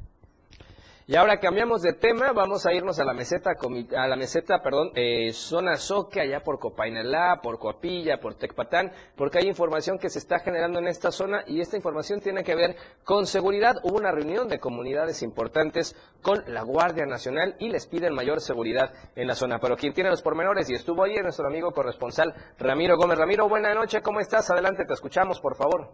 Y 1.09 1.15
ahora 1.15 1.39
cambiamos 1.39 1.83
de 1.83 1.93
tema, 1.93 2.33
vamos 2.33 2.65
a 2.65 2.73
irnos 2.73 2.99
a 2.99 3.05
la 3.05 3.13
meseta, 3.13 3.51
a 3.95 4.07
la 4.09 4.17
meseta, 4.17 4.61
perdón, 4.61 4.91
eh, 4.93 5.31
zona 5.31 5.77
Soque, 5.77 6.19
allá 6.19 6.43
por 6.43 6.59
Copainalá, 6.59 7.39
por 7.41 7.59
Coapilla, 7.59 8.19
por 8.19 8.35
Tecpatán, 8.35 8.91
porque 9.15 9.37
hay 9.37 9.47
información 9.47 9.99
que 9.99 10.09
se 10.09 10.19
está 10.19 10.39
generando 10.39 10.79
en 10.79 10.87
esta 10.89 11.09
zona 11.09 11.45
y 11.47 11.61
esta 11.61 11.77
información 11.77 12.19
tiene 12.19 12.43
que 12.43 12.55
ver 12.55 12.75
con 13.05 13.25
seguridad. 13.25 13.77
Hubo 13.83 13.95
una 13.95 14.11
reunión 14.11 14.49
de 14.49 14.59
comunidades 14.59 15.21
importantes 15.23 15.95
con 16.21 16.43
la 16.47 16.63
Guardia 16.63 17.05
Nacional 17.05 17.55
y 17.57 17.69
les 17.69 17.87
piden 17.87 18.13
mayor 18.13 18.41
seguridad 18.41 18.91
en 19.15 19.27
la 19.27 19.35
zona. 19.35 19.59
Pero 19.59 19.77
quien 19.77 19.93
tiene 19.93 20.09
los 20.09 20.21
pormenores 20.21 20.69
y 20.69 20.73
estuvo 20.73 21.05
ahí 21.05 21.13
es 21.15 21.23
nuestro 21.23 21.47
amigo 21.47 21.71
corresponsal 21.71 22.33
Ramiro 22.59 22.97
Gómez. 22.97 23.17
Ramiro, 23.17 23.47
buena 23.47 23.73
noche, 23.73 24.01
¿cómo 24.01 24.19
estás? 24.19 24.49
Adelante, 24.49 24.83
te 24.83 24.93
escuchamos, 24.93 25.39
por 25.39 25.55
favor. 25.55 25.89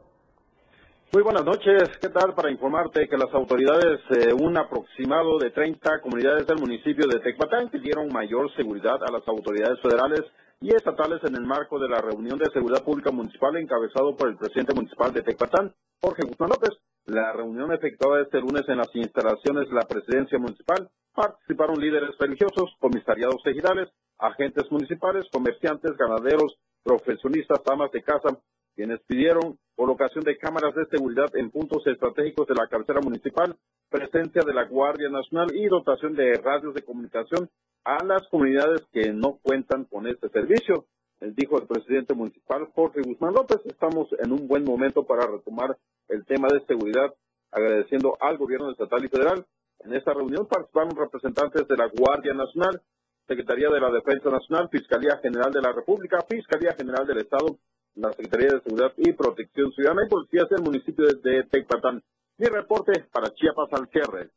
Muy 1.14 1.22
buenas 1.22 1.46
noches. 1.46 1.96
¿Qué 2.02 2.10
tal? 2.10 2.34
Para 2.34 2.50
informarte 2.50 3.08
que 3.08 3.18
las 3.18 3.32
autoridades, 3.36 4.00
eh, 4.18 4.34
un 4.34 4.58
aproximado 4.58 5.38
de 5.38 5.52
30 5.52 6.02
comunidades 6.02 6.48
del 6.48 6.58
municipio 6.58 7.06
de 7.06 7.20
Tecpatán, 7.20 7.70
pidieron 7.70 8.08
mayor 8.12 8.52
seguridad 8.56 8.98
a 9.00 9.12
las 9.12 9.22
autoridades 9.28 9.80
federales 9.80 10.22
y 10.60 10.74
estatales 10.74 11.24
en 11.24 11.36
el 11.36 11.46
marco 11.46 11.78
de 11.78 11.88
la 11.88 12.02
reunión 12.02 12.40
de 12.40 12.50
seguridad 12.52 12.84
pública 12.84 13.12
municipal 13.12 13.56
encabezado 13.58 14.16
por 14.16 14.28
el 14.30 14.38
presidente 14.38 14.74
municipal 14.74 15.14
de 15.14 15.22
Tecpatán, 15.22 15.72
Jorge 16.02 16.24
Guzmán 16.26 16.50
López. 16.50 16.72
La 17.06 17.32
reunión 17.32 17.72
efectuada 17.72 18.24
este 18.24 18.40
lunes 18.40 18.64
en 18.68 18.78
las 18.78 18.90
instalaciones 18.96 19.70
de 19.70 19.76
la 19.76 19.86
presidencia 19.86 20.40
municipal 20.40 20.90
participaron 21.14 21.80
líderes 21.80 22.18
religiosos, 22.18 22.74
comisariados 22.80 23.46
ejidales, 23.46 23.88
agentes 24.18 24.66
municipales, 24.72 25.26
comerciantes, 25.32 25.96
ganaderos, 25.96 26.58
profesionistas, 26.84 27.62
amas 27.68 27.92
de 27.92 28.02
casa, 28.02 28.30
quienes 28.76 29.00
pidieron 29.02 29.58
colocación 29.76 30.24
de 30.24 30.38
cámaras 30.38 30.76
de 30.76 30.86
seguridad 30.86 31.36
en 31.36 31.52
puntos 31.52 31.86
estratégicos 31.88 32.48
de 32.48 32.56
la 32.56 32.68
cabecera 32.68 33.02
municipal, 33.02 33.56
presencia 33.90 34.42
de 34.46 34.54
la 34.54 34.66
Guardia 34.66 35.10
Nacional 35.10 35.48
y 35.54 35.66
dotación 35.68 36.16
de 36.16 36.34
radios 36.34 36.74
de 36.74 36.84
comunicación 36.84 37.50
a 37.84 38.04
las 38.04 38.28
comunidades 38.30 38.82
que 38.92 39.12
no 39.12 39.40
cuentan 39.42 39.86
con 39.86 40.08
este 40.08 40.30
servicio. 40.30 40.86
Dijo 41.20 41.58
el 41.58 41.68
presidente 41.68 42.14
municipal 42.14 42.68
Jorge 42.76 43.02
Guzmán 43.02 43.34
López, 43.34 43.60
estamos 43.66 44.08
en 44.20 44.32
un 44.32 44.48
buen 44.48 44.64
momento 44.64 45.04
para 45.04 45.26
retomar 45.26 45.78
el 46.10 46.26
tema 46.26 46.48
de 46.52 46.66
seguridad, 46.66 47.14
agradeciendo 47.52 48.18
al 48.20 48.38
gobierno 48.38 48.72
estatal 48.72 49.06
y 49.06 49.08
federal. 49.08 49.46
En 49.80 49.94
esta 49.94 50.14
reunión 50.14 50.48
participaron 50.48 50.96
representantes 50.96 51.68
de 51.68 51.78
la 51.78 51.88
Guardia 51.88 52.34
Nacional, 52.34 52.82
Secretaría 53.28 53.70
de 53.70 53.80
la 53.80 53.90
Defensa 53.92 54.30
Nacional, 54.30 54.70
Fiscalía 54.70 55.18
General 55.22 55.52
de 55.52 55.62
la 55.62 55.72
República, 55.72 56.20
Fiscalía 56.28 56.74
General 56.76 57.08
del 57.08 57.20
Estado, 57.20 57.58
la 57.96 58.12
Secretaría 58.12 58.48
de 58.54 58.62
Seguridad 58.62 58.94
y 58.98 59.14
Protección 59.14 59.72
Ciudadana 59.72 60.06
y 60.06 60.10
Policías 60.10 60.50
del 60.50 60.64
municipio 60.64 61.06
de 61.06 61.44
Tecpatán. 61.44 62.02
Mi 62.38 62.48
reporte 62.48 63.06
para 63.12 63.30
Chiapas 63.34 63.70
al 63.74 63.88
cierre. 63.90 64.32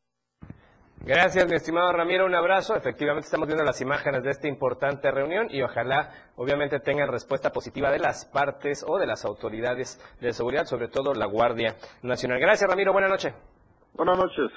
Gracias, 1.04 1.48
mi 1.48 1.54
estimado 1.54 1.92
Ramiro. 1.92 2.26
Un 2.26 2.34
abrazo. 2.34 2.74
Efectivamente, 2.74 3.26
estamos 3.26 3.46
viendo 3.46 3.64
las 3.64 3.80
imágenes 3.80 4.24
de 4.24 4.30
esta 4.30 4.48
importante 4.48 5.10
reunión 5.10 5.46
y 5.50 5.62
ojalá, 5.62 6.10
obviamente, 6.36 6.80
tengan 6.80 7.08
respuesta 7.08 7.50
positiva 7.50 7.90
de 7.90 8.00
las 8.00 8.24
partes 8.26 8.84
o 8.86 8.98
de 8.98 9.06
las 9.06 9.24
autoridades 9.24 10.00
de 10.20 10.32
seguridad, 10.32 10.64
sobre 10.64 10.88
todo 10.88 11.14
la 11.14 11.26
Guardia 11.26 11.76
Nacional. 12.02 12.40
Gracias, 12.40 12.68
Ramiro. 12.68 12.92
Buenas 12.92 13.10
noches. 13.10 13.55
Buenas 13.96 14.18
noches. 14.18 14.52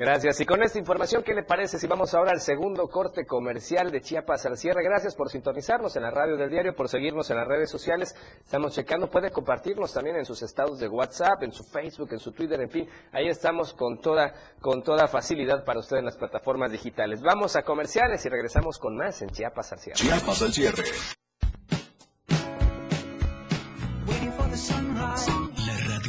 Gracias. 0.00 0.40
Y 0.40 0.46
con 0.46 0.62
esta 0.62 0.78
información, 0.78 1.22
¿qué 1.22 1.34
le 1.34 1.42
parece 1.42 1.78
si 1.78 1.86
vamos 1.86 2.14
ahora 2.14 2.30
al 2.30 2.40
segundo 2.40 2.88
corte 2.88 3.26
comercial 3.26 3.90
de 3.90 4.00
Chiapas 4.00 4.46
al 4.46 4.56
cierre? 4.56 4.82
Gracias 4.82 5.14
por 5.14 5.28
sintonizarnos 5.28 5.94
en 5.94 6.02
la 6.02 6.10
radio 6.10 6.38
del 6.38 6.48
diario, 6.48 6.74
por 6.74 6.88
seguirnos 6.88 7.30
en 7.30 7.36
las 7.36 7.46
redes 7.46 7.70
sociales. 7.70 8.16
Estamos 8.42 8.74
checando, 8.74 9.10
puede 9.10 9.30
compartirnos 9.30 9.92
también 9.92 10.16
en 10.16 10.24
sus 10.24 10.40
estados 10.40 10.78
de 10.78 10.88
WhatsApp, 10.88 11.42
en 11.42 11.52
su 11.52 11.64
Facebook, 11.64 12.08
en 12.12 12.18
su 12.18 12.32
Twitter, 12.32 12.58
en 12.62 12.70
fin. 12.70 12.88
Ahí 13.12 13.28
estamos 13.28 13.74
con 13.74 14.00
toda, 14.00 14.32
con 14.62 14.82
toda 14.82 15.06
facilidad 15.06 15.66
para 15.66 15.80
usted 15.80 15.98
en 15.98 16.06
las 16.06 16.16
plataformas 16.16 16.72
digitales. 16.72 17.20
Vamos 17.20 17.56
a 17.56 17.62
comerciales 17.62 18.24
y 18.24 18.30
regresamos 18.30 18.78
con 18.78 18.96
más 18.96 19.20
en 19.20 19.28
Chiapas 19.28 19.72
al 19.72 19.80
cierre. 19.80 19.98
Chiapas 19.98 20.40
al 20.40 20.52
cierre. 20.52 20.84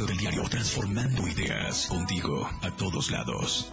Del 0.06 0.16
diario 0.16 0.42
transformando 0.48 1.26
ideas 1.26 1.86
contigo 1.86 2.48
a 2.62 2.70
todos 2.70 3.10
lados. 3.10 3.72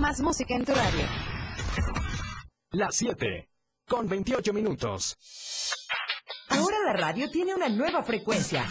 Más 0.00 0.20
música 0.20 0.54
en 0.54 0.64
tu 0.64 0.72
radio. 0.74 1.04
Las 2.72 2.96
7 2.96 3.48
con 3.88 4.08
28 4.08 4.52
minutos. 4.52 5.16
Ahora 6.48 6.76
la 6.86 6.92
radio 6.92 7.30
tiene 7.30 7.54
una 7.54 7.68
nueva 7.68 8.02
frecuencia. 8.02 8.66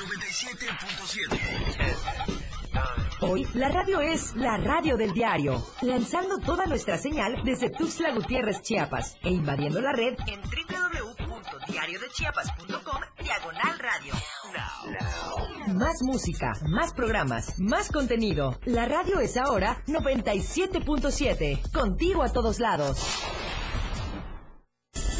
Hoy 3.21 3.47
la 3.53 3.69
radio 3.69 4.01
es 4.01 4.35
la 4.35 4.57
radio 4.57 4.97
del 4.97 5.13
diario, 5.13 5.65
lanzando 5.81 6.37
toda 6.39 6.65
nuestra 6.65 6.97
señal 6.97 7.41
desde 7.43 7.69
Tuxtla 7.69 8.11
Gutiérrez, 8.11 8.61
Chiapas, 8.61 9.15
e 9.23 9.29
invadiendo 9.29 9.79
la 9.81 9.93
red 9.93 10.15
en 10.27 10.41
www.diariodechiapas.com 10.41 13.01
diagonal 13.23 13.79
radio. 13.79 14.13
Más 15.73 16.03
música, 16.03 16.53
más 16.67 16.93
programas, 16.93 17.59
más 17.59 17.91
contenido. 17.91 18.59
La 18.65 18.85
radio 18.85 19.19
es 19.19 19.35
ahora 19.35 19.81
97.7, 19.87 21.71
contigo 21.71 22.21
a 22.21 22.29
todos 22.31 22.59
lados. 22.59 22.99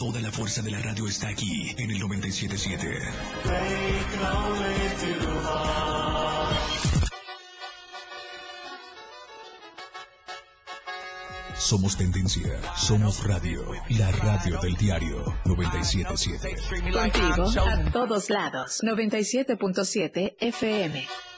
Toda 0.00 0.18
la 0.22 0.32
fuerza 0.32 0.62
de 0.62 0.70
la 0.70 0.78
radio 0.78 1.06
está 1.06 1.28
aquí 1.28 1.74
en 1.76 1.90
el 1.90 2.00
97.7. 2.00 3.02
Somos 11.54 11.98
tendencia, 11.98 12.62
somos 12.78 13.26
radio, 13.26 13.62
la 13.90 14.10
radio 14.10 14.58
del 14.62 14.74
diario 14.76 15.36
977. 15.44 16.90
Contigo 16.90 17.50
a 17.60 17.92
todos 17.92 18.30
lados. 18.30 18.80
97.7 18.82 20.36
FM. 20.40 21.29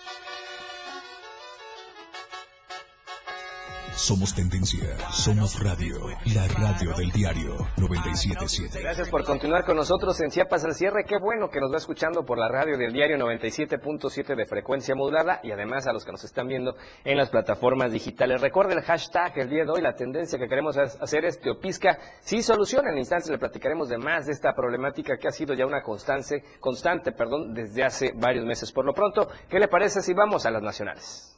Somos 4.02 4.34
tendencia, 4.34 4.98
somos 5.12 5.62
radio, 5.62 6.08
la 6.34 6.48
radio 6.48 6.92
del 6.92 7.12
diario 7.12 7.54
977. 7.76 8.80
Gracias 8.80 9.08
por 9.08 9.22
continuar 9.22 9.64
con 9.64 9.76
nosotros 9.76 10.20
en 10.20 10.28
Chiapas 10.28 10.64
al 10.64 10.74
cierre. 10.74 11.04
Qué 11.04 11.18
bueno 11.18 11.48
que 11.48 11.60
nos 11.60 11.72
va 11.72 11.76
escuchando 11.76 12.24
por 12.24 12.36
la 12.36 12.48
radio 12.48 12.76
del 12.76 12.92
diario 12.92 13.16
97.7 13.16 14.34
de 14.34 14.44
frecuencia 14.44 14.96
modulada 14.96 15.38
y 15.44 15.52
además 15.52 15.86
a 15.86 15.92
los 15.92 16.04
que 16.04 16.10
nos 16.10 16.24
están 16.24 16.48
viendo 16.48 16.74
en 17.04 17.16
las 17.16 17.30
plataformas 17.30 17.92
digitales. 17.92 18.40
Recuerde 18.40 18.74
el 18.74 18.82
hashtag 18.82 19.38
el 19.38 19.48
día 19.48 19.64
de 19.64 19.70
hoy. 19.70 19.80
La 19.80 19.94
tendencia 19.94 20.36
que 20.36 20.48
queremos 20.48 20.76
hacer 20.76 21.24
es 21.24 21.38
Teopisca. 21.38 21.96
Sí, 22.22 22.42
soluciona. 22.42 22.88
En 22.88 22.94
el 22.94 23.02
instante 23.02 23.30
le 23.30 23.38
platicaremos 23.38 23.88
de 23.88 23.98
más 23.98 24.26
de 24.26 24.32
esta 24.32 24.52
problemática 24.52 25.16
que 25.16 25.28
ha 25.28 25.32
sido 25.32 25.54
ya 25.54 25.64
una 25.64 25.80
constante, 25.80 26.42
constante 26.58 27.12
perdón, 27.12 27.54
desde 27.54 27.84
hace 27.84 28.10
varios 28.16 28.44
meses. 28.44 28.72
Por 28.72 28.84
lo 28.84 28.94
pronto, 28.94 29.28
¿qué 29.48 29.60
le 29.60 29.68
parece 29.68 30.02
si 30.02 30.12
vamos 30.12 30.44
a 30.44 30.50
las 30.50 30.60
nacionales? 30.60 31.31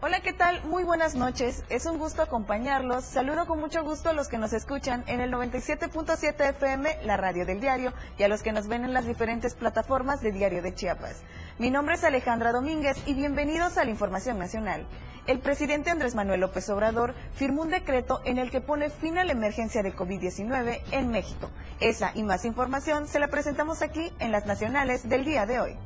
Hola, 0.00 0.20
¿qué 0.20 0.32
tal? 0.32 0.62
Muy 0.62 0.84
buenas 0.84 1.16
noches. 1.16 1.64
Es 1.70 1.84
un 1.84 1.98
gusto 1.98 2.22
acompañarlos. 2.22 3.04
Saludo 3.04 3.46
con 3.46 3.58
mucho 3.58 3.82
gusto 3.82 4.10
a 4.10 4.12
los 4.12 4.28
que 4.28 4.38
nos 4.38 4.52
escuchan 4.52 5.02
en 5.08 5.18
el 5.20 5.32
97.7 5.32 6.50
FM, 6.50 6.98
la 7.02 7.16
radio 7.16 7.44
del 7.44 7.60
diario, 7.60 7.92
y 8.16 8.22
a 8.22 8.28
los 8.28 8.44
que 8.44 8.52
nos 8.52 8.68
ven 8.68 8.84
en 8.84 8.92
las 8.92 9.06
diferentes 9.06 9.56
plataformas 9.56 10.20
de 10.20 10.30
Diario 10.30 10.62
de 10.62 10.72
Chiapas. 10.72 11.16
Mi 11.58 11.72
nombre 11.72 11.96
es 11.96 12.04
Alejandra 12.04 12.52
Domínguez 12.52 12.96
y 13.06 13.14
bienvenidos 13.14 13.76
a 13.76 13.84
la 13.84 13.90
Información 13.90 14.38
Nacional. 14.38 14.86
El 15.26 15.40
presidente 15.40 15.90
Andrés 15.90 16.14
Manuel 16.14 16.42
López 16.42 16.70
Obrador 16.70 17.16
firmó 17.34 17.62
un 17.62 17.70
decreto 17.70 18.20
en 18.24 18.38
el 18.38 18.52
que 18.52 18.60
pone 18.60 18.90
fin 18.90 19.18
a 19.18 19.24
la 19.24 19.32
emergencia 19.32 19.82
de 19.82 19.96
COVID-19 19.96 20.80
en 20.92 21.10
México. 21.10 21.50
Esa 21.80 22.12
y 22.14 22.22
más 22.22 22.44
información 22.44 23.08
se 23.08 23.18
la 23.18 23.26
presentamos 23.26 23.82
aquí 23.82 24.12
en 24.20 24.30
las 24.30 24.46
nacionales 24.46 25.08
del 25.08 25.24
día 25.24 25.44
de 25.44 25.58
hoy. 25.58 25.76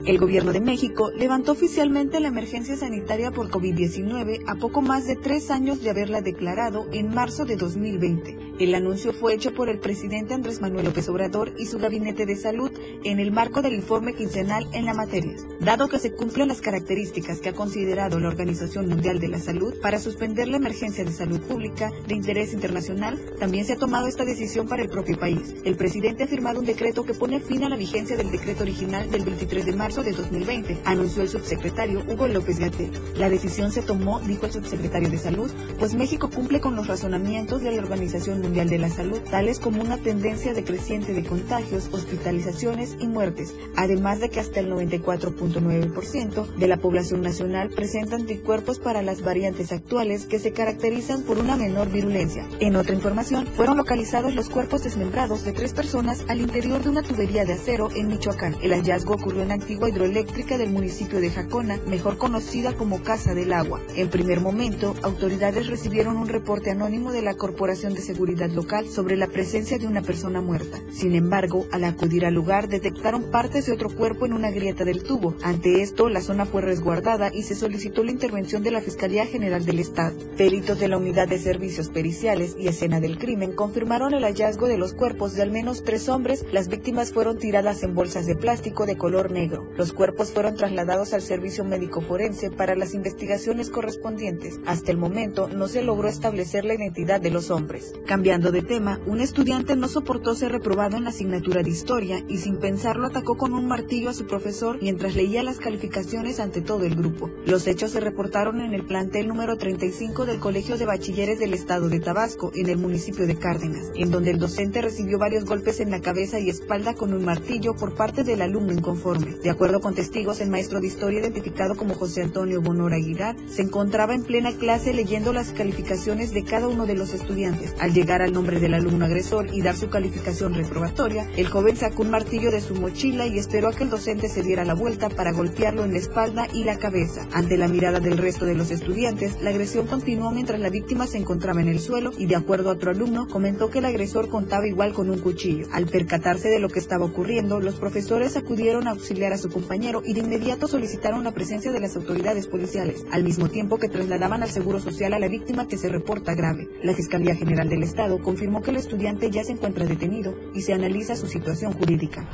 El 0.00 0.18
gobierno 0.18 0.52
de 0.52 0.60
México 0.60 1.12
levantó 1.16 1.52
oficialmente 1.52 2.18
la 2.18 2.26
emergencia 2.26 2.76
sanitaria 2.76 3.30
por 3.30 3.48
COVID-19 3.48 4.42
a 4.48 4.56
poco 4.56 4.82
más 4.82 5.06
de 5.06 5.14
tres 5.14 5.52
años 5.52 5.82
de 5.82 5.90
haberla 5.90 6.20
declarado 6.20 6.88
en 6.92 7.14
marzo 7.14 7.44
de 7.44 7.56
2020. 7.56 8.54
El 8.58 8.74
anuncio 8.74 9.12
fue 9.12 9.34
hecho 9.34 9.54
por 9.54 9.68
el 9.68 9.78
presidente 9.78 10.34
Andrés 10.34 10.60
Manuel 10.60 10.86
López 10.86 11.08
Obrador 11.08 11.52
y 11.58 11.66
su 11.66 11.78
gabinete 11.78 12.26
de 12.26 12.34
salud 12.34 12.72
en 13.04 13.20
el 13.20 13.30
marco 13.30 13.62
del 13.62 13.74
informe 13.74 14.14
quincenal 14.14 14.66
en 14.72 14.84
la 14.84 14.94
materia. 14.94 15.36
Dado 15.60 15.88
que 15.88 16.00
se 16.00 16.12
cumplen 16.12 16.48
las 16.48 16.60
características 16.60 17.38
que 17.38 17.50
ha 17.50 17.54
considerado 17.54 18.18
la 18.18 18.28
Organización 18.28 18.88
Mundial 18.88 19.20
de 19.20 19.28
la 19.28 19.38
Salud 19.38 19.74
para 19.80 20.00
suspender 20.00 20.48
la 20.48 20.56
emergencia 20.56 21.04
de 21.04 21.12
salud 21.12 21.40
pública 21.40 21.92
de 22.08 22.14
interés 22.14 22.52
internacional, 22.52 23.18
también 23.38 23.64
se 23.64 23.74
ha 23.74 23.78
tomado 23.78 24.08
esta 24.08 24.24
decisión 24.24 24.66
para 24.66 24.82
el 24.82 24.88
propio 24.88 25.18
país. 25.18 25.54
El 25.64 25.76
presidente 25.76 26.24
ha 26.24 26.28
firmado 26.28 26.58
un 26.58 26.66
decreto 26.66 27.04
que 27.04 27.14
pone 27.14 27.38
fin 27.40 27.62
a 27.62 27.68
la 27.68 27.76
vigencia 27.76 28.16
del 28.16 28.32
decreto 28.32 28.64
original 28.64 29.10
del 29.10 29.24
23 29.24 29.66
de 29.66 29.72
marzo 29.72 29.83
marzo 29.84 30.02
de 30.02 30.12
2020, 30.12 30.80
anunció 30.86 31.20
el 31.20 31.28
subsecretario 31.28 32.02
Hugo 32.08 32.26
López 32.26 32.58
Gatel. 32.58 32.90
La 33.18 33.28
decisión 33.28 33.70
se 33.70 33.82
tomó, 33.82 34.18
dijo 34.20 34.46
el 34.46 34.52
subsecretario 34.52 35.10
de 35.10 35.18
Salud, 35.18 35.50
pues 35.78 35.92
México 35.92 36.30
cumple 36.30 36.58
con 36.58 36.74
los 36.74 36.86
razonamientos 36.86 37.60
de 37.60 37.70
la 37.70 37.82
Organización 37.82 38.40
Mundial 38.40 38.70
de 38.70 38.78
la 38.78 38.88
Salud, 38.88 39.20
tales 39.30 39.58
como 39.58 39.82
una 39.82 39.98
tendencia 39.98 40.54
decreciente 40.54 41.12
de 41.12 41.22
contagios, 41.22 41.90
hospitalizaciones 41.92 42.96
y 42.98 43.08
muertes, 43.08 43.54
además 43.76 44.20
de 44.20 44.30
que 44.30 44.40
hasta 44.40 44.60
el 44.60 44.72
94.9% 44.72 46.54
de 46.54 46.66
la 46.66 46.78
población 46.78 47.20
nacional 47.20 47.68
presenta 47.68 48.16
anticuerpos 48.16 48.78
para 48.78 49.02
las 49.02 49.20
variantes 49.20 49.70
actuales 49.70 50.24
que 50.24 50.38
se 50.38 50.52
caracterizan 50.52 51.24
por 51.24 51.36
una 51.36 51.56
menor 51.56 51.90
virulencia. 51.90 52.48
En 52.58 52.76
otra 52.76 52.94
información, 52.94 53.46
fueron 53.48 53.76
localizados 53.76 54.34
los 54.34 54.48
cuerpos 54.48 54.82
desmembrados 54.82 55.44
de 55.44 55.52
tres 55.52 55.74
personas 55.74 56.24
al 56.28 56.40
interior 56.40 56.82
de 56.82 56.88
una 56.88 57.02
tubería 57.02 57.44
de 57.44 57.52
acero 57.52 57.90
en 57.94 58.08
Michoacán. 58.08 58.56
El 58.62 58.72
hallazgo 58.72 59.16
ocurrió 59.16 59.42
en 59.42 59.52
actividad 59.52 59.73
hidroeléctrica 59.74 60.58
del 60.58 60.70
municipio 60.70 61.20
de 61.20 61.30
Jacona, 61.30 61.78
mejor 61.86 62.18
conocida 62.18 62.74
como 62.74 63.02
Casa 63.02 63.34
del 63.34 63.52
Agua. 63.52 63.80
En 63.96 64.08
primer 64.08 64.40
momento, 64.40 64.94
autoridades 65.02 65.66
recibieron 65.66 66.16
un 66.16 66.28
reporte 66.28 66.70
anónimo 66.70 67.12
de 67.12 67.22
la 67.22 67.34
Corporación 67.34 67.94
de 67.94 68.00
Seguridad 68.00 68.50
Local 68.50 68.88
sobre 68.88 69.16
la 69.16 69.26
presencia 69.26 69.78
de 69.78 69.86
una 69.86 70.02
persona 70.02 70.40
muerta. 70.40 70.78
Sin 70.92 71.14
embargo, 71.14 71.66
al 71.72 71.84
acudir 71.84 72.24
al 72.24 72.34
lugar 72.34 72.68
detectaron 72.68 73.30
partes 73.30 73.66
de 73.66 73.72
otro 73.72 73.90
cuerpo 73.90 74.26
en 74.26 74.32
una 74.32 74.50
grieta 74.50 74.84
del 74.84 75.02
tubo. 75.02 75.34
Ante 75.42 75.82
esto, 75.82 76.08
la 76.08 76.20
zona 76.20 76.46
fue 76.46 76.62
resguardada 76.62 77.30
y 77.32 77.42
se 77.42 77.54
solicitó 77.54 78.04
la 78.04 78.12
intervención 78.12 78.62
de 78.62 78.70
la 78.70 78.80
Fiscalía 78.80 79.26
General 79.26 79.64
del 79.64 79.80
Estado. 79.80 80.16
Peritos 80.36 80.78
de 80.78 80.88
la 80.88 80.96
Unidad 80.96 81.28
de 81.28 81.38
Servicios 81.38 81.88
Periciales 81.88 82.56
y 82.58 82.68
Escena 82.68 83.00
del 83.00 83.18
Crimen 83.18 83.52
confirmaron 83.52 84.14
el 84.14 84.24
hallazgo 84.24 84.68
de 84.68 84.78
los 84.78 84.94
cuerpos 84.94 85.34
de 85.34 85.42
al 85.42 85.50
menos 85.50 85.82
tres 85.82 86.08
hombres. 86.08 86.44
Las 86.52 86.68
víctimas 86.68 87.12
fueron 87.12 87.38
tiradas 87.38 87.82
en 87.82 87.94
bolsas 87.94 88.26
de 88.26 88.36
plástico 88.36 88.86
de 88.86 88.96
color 88.96 89.30
negro. 89.30 89.63
Los 89.76 89.92
cuerpos 89.92 90.32
fueron 90.32 90.56
trasladados 90.56 91.14
al 91.14 91.22
servicio 91.22 91.64
médico 91.64 92.00
forense 92.00 92.50
para 92.50 92.76
las 92.76 92.94
investigaciones 92.94 93.70
correspondientes. 93.70 94.60
Hasta 94.66 94.90
el 94.90 94.98
momento 94.98 95.48
no 95.48 95.68
se 95.68 95.82
logró 95.82 96.08
establecer 96.08 96.64
la 96.64 96.74
identidad 96.74 97.20
de 97.20 97.30
los 97.30 97.50
hombres. 97.50 97.92
Cambiando 98.06 98.52
de 98.52 98.62
tema, 98.62 99.00
un 99.06 99.20
estudiante 99.20 99.76
no 99.76 99.88
soportó 99.88 100.34
ser 100.34 100.52
reprobado 100.52 100.96
en 100.96 101.04
la 101.04 101.10
asignatura 101.10 101.62
de 101.62 101.70
historia 101.70 102.24
y 102.28 102.38
sin 102.38 102.58
pensarlo 102.58 103.06
atacó 103.06 103.36
con 103.36 103.52
un 103.52 103.66
martillo 103.66 104.10
a 104.10 104.14
su 104.14 104.26
profesor 104.26 104.78
mientras 104.80 105.14
leía 105.14 105.42
las 105.42 105.58
calificaciones 105.58 106.40
ante 106.40 106.60
todo 106.60 106.84
el 106.84 106.94
grupo. 106.94 107.30
Los 107.46 107.66
hechos 107.66 107.92
se 107.92 108.00
reportaron 108.00 108.60
en 108.60 108.74
el 108.74 108.84
plantel 108.86 109.28
número 109.28 109.56
35 109.56 110.26
del 110.26 110.38
Colegio 110.38 110.76
de 110.76 110.86
Bachilleres 110.86 111.38
del 111.38 111.54
Estado 111.54 111.88
de 111.88 112.00
Tabasco, 112.00 112.52
en 112.54 112.68
el 112.68 112.78
municipio 112.78 113.26
de 113.26 113.36
Cárdenas, 113.36 113.90
en 113.94 114.10
donde 114.10 114.30
el 114.30 114.38
docente 114.38 114.82
recibió 114.82 115.18
varios 115.18 115.44
golpes 115.44 115.80
en 115.80 115.90
la 115.90 116.00
cabeza 116.00 116.38
y 116.38 116.50
espalda 116.50 116.94
con 116.94 117.12
un 117.12 117.24
martillo 117.24 117.74
por 117.74 117.94
parte 117.94 118.24
del 118.24 118.42
alumno 118.42 118.72
inconforme. 118.72 119.36
Acuerdo 119.54 119.80
con 119.80 119.94
testigos, 119.94 120.40
el 120.40 120.50
maestro 120.50 120.80
de 120.80 120.88
historia, 120.88 121.20
identificado 121.20 121.76
como 121.76 121.94
José 121.94 122.22
Antonio 122.22 122.60
Bonora 122.60 122.96
Aguilar, 122.96 123.36
se 123.48 123.62
encontraba 123.62 124.12
en 124.12 124.24
plena 124.24 124.50
clase 124.52 124.92
leyendo 124.92 125.32
las 125.32 125.52
calificaciones 125.52 126.32
de 126.32 126.42
cada 126.42 126.66
uno 126.66 126.86
de 126.86 126.96
los 126.96 127.14
estudiantes. 127.14 127.72
Al 127.78 127.94
llegar 127.94 128.20
al 128.20 128.32
nombre 128.32 128.58
del 128.58 128.74
alumno 128.74 129.04
agresor 129.04 129.54
y 129.54 129.62
dar 129.62 129.76
su 129.76 129.88
calificación 129.88 130.54
reprobatoria, 130.54 131.28
el 131.36 131.46
joven 131.46 131.76
sacó 131.76 132.02
un 132.02 132.10
martillo 132.10 132.50
de 132.50 132.60
su 132.60 132.74
mochila 132.74 133.26
y 133.28 133.38
esperó 133.38 133.68
a 133.68 133.72
que 133.72 133.84
el 133.84 133.90
docente 133.90 134.28
se 134.28 134.42
diera 134.42 134.64
la 134.64 134.74
vuelta 134.74 135.08
para 135.08 135.32
golpearlo 135.32 135.84
en 135.84 135.92
la 135.92 135.98
espalda 135.98 136.48
y 136.52 136.64
la 136.64 136.78
cabeza. 136.78 137.28
Ante 137.32 137.56
la 137.56 137.68
mirada 137.68 138.00
del 138.00 138.18
resto 138.18 138.46
de 138.46 138.56
los 138.56 138.72
estudiantes, 138.72 139.40
la 139.40 139.50
agresión 139.50 139.86
continuó 139.86 140.32
mientras 140.32 140.58
la 140.58 140.68
víctima 140.68 141.06
se 141.06 141.18
encontraba 141.18 141.60
en 141.60 141.68
el 141.68 141.78
suelo 141.78 142.10
y 142.18 142.26
de 142.26 142.34
acuerdo 142.34 142.70
a 142.70 142.72
otro 142.72 142.90
alumno 142.90 143.28
comentó 143.28 143.70
que 143.70 143.78
el 143.78 143.84
agresor 143.84 144.28
contaba 144.28 144.66
igual 144.66 144.92
con 144.94 145.10
un 145.10 145.20
cuchillo. 145.20 145.68
Al 145.70 145.86
percatarse 145.86 146.48
de 146.48 146.58
lo 146.58 146.68
que 146.68 146.80
estaba 146.80 147.04
ocurriendo, 147.04 147.60
los 147.60 147.76
profesores 147.76 148.36
acudieron 148.36 148.88
a 148.88 148.90
auxiliar 148.90 149.32
a 149.32 149.38
su 149.44 149.50
compañero 149.50 150.02
y 150.02 150.14
de 150.14 150.20
inmediato 150.20 150.66
solicitaron 150.66 151.22
la 151.22 151.32
presencia 151.32 151.70
de 151.70 151.78
las 151.78 151.96
autoridades 151.96 152.46
policiales, 152.46 153.04
al 153.12 153.24
mismo 153.24 153.50
tiempo 153.50 153.76
que 153.76 153.90
trasladaban 153.90 154.42
al 154.42 154.48
Seguro 154.48 154.80
Social 154.80 155.12
a 155.12 155.18
la 155.18 155.28
víctima 155.28 155.68
que 155.68 155.76
se 155.76 155.90
reporta 155.90 156.34
grave. 156.34 156.66
La 156.82 156.94
Fiscalía 156.94 157.34
General 157.34 157.68
del 157.68 157.82
Estado 157.82 158.22
confirmó 158.22 158.62
que 158.62 158.70
el 158.70 158.78
estudiante 158.78 159.30
ya 159.30 159.44
se 159.44 159.52
encuentra 159.52 159.84
detenido 159.84 160.34
y 160.54 160.62
se 160.62 160.72
analiza 160.72 161.14
su 161.14 161.26
situación 161.26 161.74
jurídica. 161.74 162.26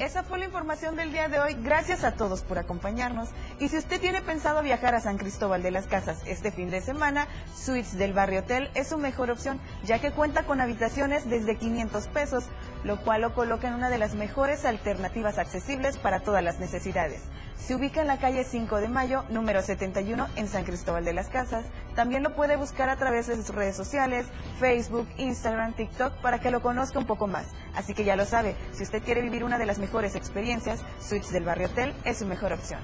Esa 0.00 0.22
fue 0.22 0.38
la 0.38 0.46
información 0.46 0.96
del 0.96 1.12
día 1.12 1.28
de 1.28 1.40
hoy. 1.40 1.54
Gracias 1.62 2.04
a 2.04 2.12
todos 2.12 2.40
por 2.40 2.56
acompañarnos. 2.56 3.28
Y 3.58 3.68
si 3.68 3.76
usted 3.76 4.00
tiene 4.00 4.22
pensado 4.22 4.62
viajar 4.62 4.94
a 4.94 5.00
San 5.00 5.18
Cristóbal 5.18 5.62
de 5.62 5.70
las 5.70 5.86
Casas 5.86 6.22
este 6.24 6.50
fin 6.50 6.70
de 6.70 6.80
semana, 6.80 7.28
Suites 7.54 7.98
del 7.98 8.14
Barrio 8.14 8.40
Hotel 8.40 8.70
es 8.72 8.88
su 8.88 8.96
mejor 8.96 9.30
opción, 9.30 9.60
ya 9.84 9.98
que 9.98 10.10
cuenta 10.10 10.44
con 10.44 10.62
habitaciones 10.62 11.28
desde 11.28 11.58
500 11.58 12.06
pesos, 12.06 12.44
lo 12.82 12.98
cual 13.02 13.20
lo 13.20 13.34
coloca 13.34 13.68
en 13.68 13.74
una 13.74 13.90
de 13.90 13.98
las 13.98 14.14
mejores 14.14 14.64
alternativas 14.64 15.36
accesibles 15.36 15.98
para 15.98 16.20
todas 16.20 16.42
las 16.42 16.60
necesidades. 16.60 17.20
Se 17.60 17.74
ubica 17.74 18.00
en 18.00 18.08
la 18.08 18.18
calle 18.18 18.42
5 18.42 18.80
de 18.80 18.88
Mayo, 18.88 19.24
número 19.28 19.62
71, 19.62 20.26
en 20.34 20.48
San 20.48 20.64
Cristóbal 20.64 21.04
de 21.04 21.12
las 21.12 21.28
Casas. 21.28 21.66
También 21.94 22.22
lo 22.22 22.34
puede 22.34 22.56
buscar 22.56 22.88
a 22.88 22.96
través 22.96 23.26
de 23.26 23.36
sus 23.36 23.54
redes 23.54 23.76
sociales, 23.76 24.26
Facebook, 24.58 25.06
Instagram, 25.18 25.74
TikTok, 25.74 26.14
para 26.20 26.40
que 26.40 26.50
lo 26.50 26.62
conozca 26.62 26.98
un 26.98 27.06
poco 27.06 27.26
más. 27.26 27.46
Así 27.74 27.94
que 27.94 28.04
ya 28.04 28.16
lo 28.16 28.24
sabe, 28.24 28.56
si 28.72 28.82
usted 28.82 29.02
quiere 29.02 29.20
vivir 29.20 29.44
una 29.44 29.58
de 29.58 29.66
las 29.66 29.78
mejores 29.78 30.16
experiencias, 30.16 30.80
Suites 31.00 31.32
del 31.32 31.44
Barrio 31.44 31.68
Hotel 31.68 31.94
es 32.04 32.18
su 32.18 32.26
mejor 32.26 32.52
opción. 32.52 32.80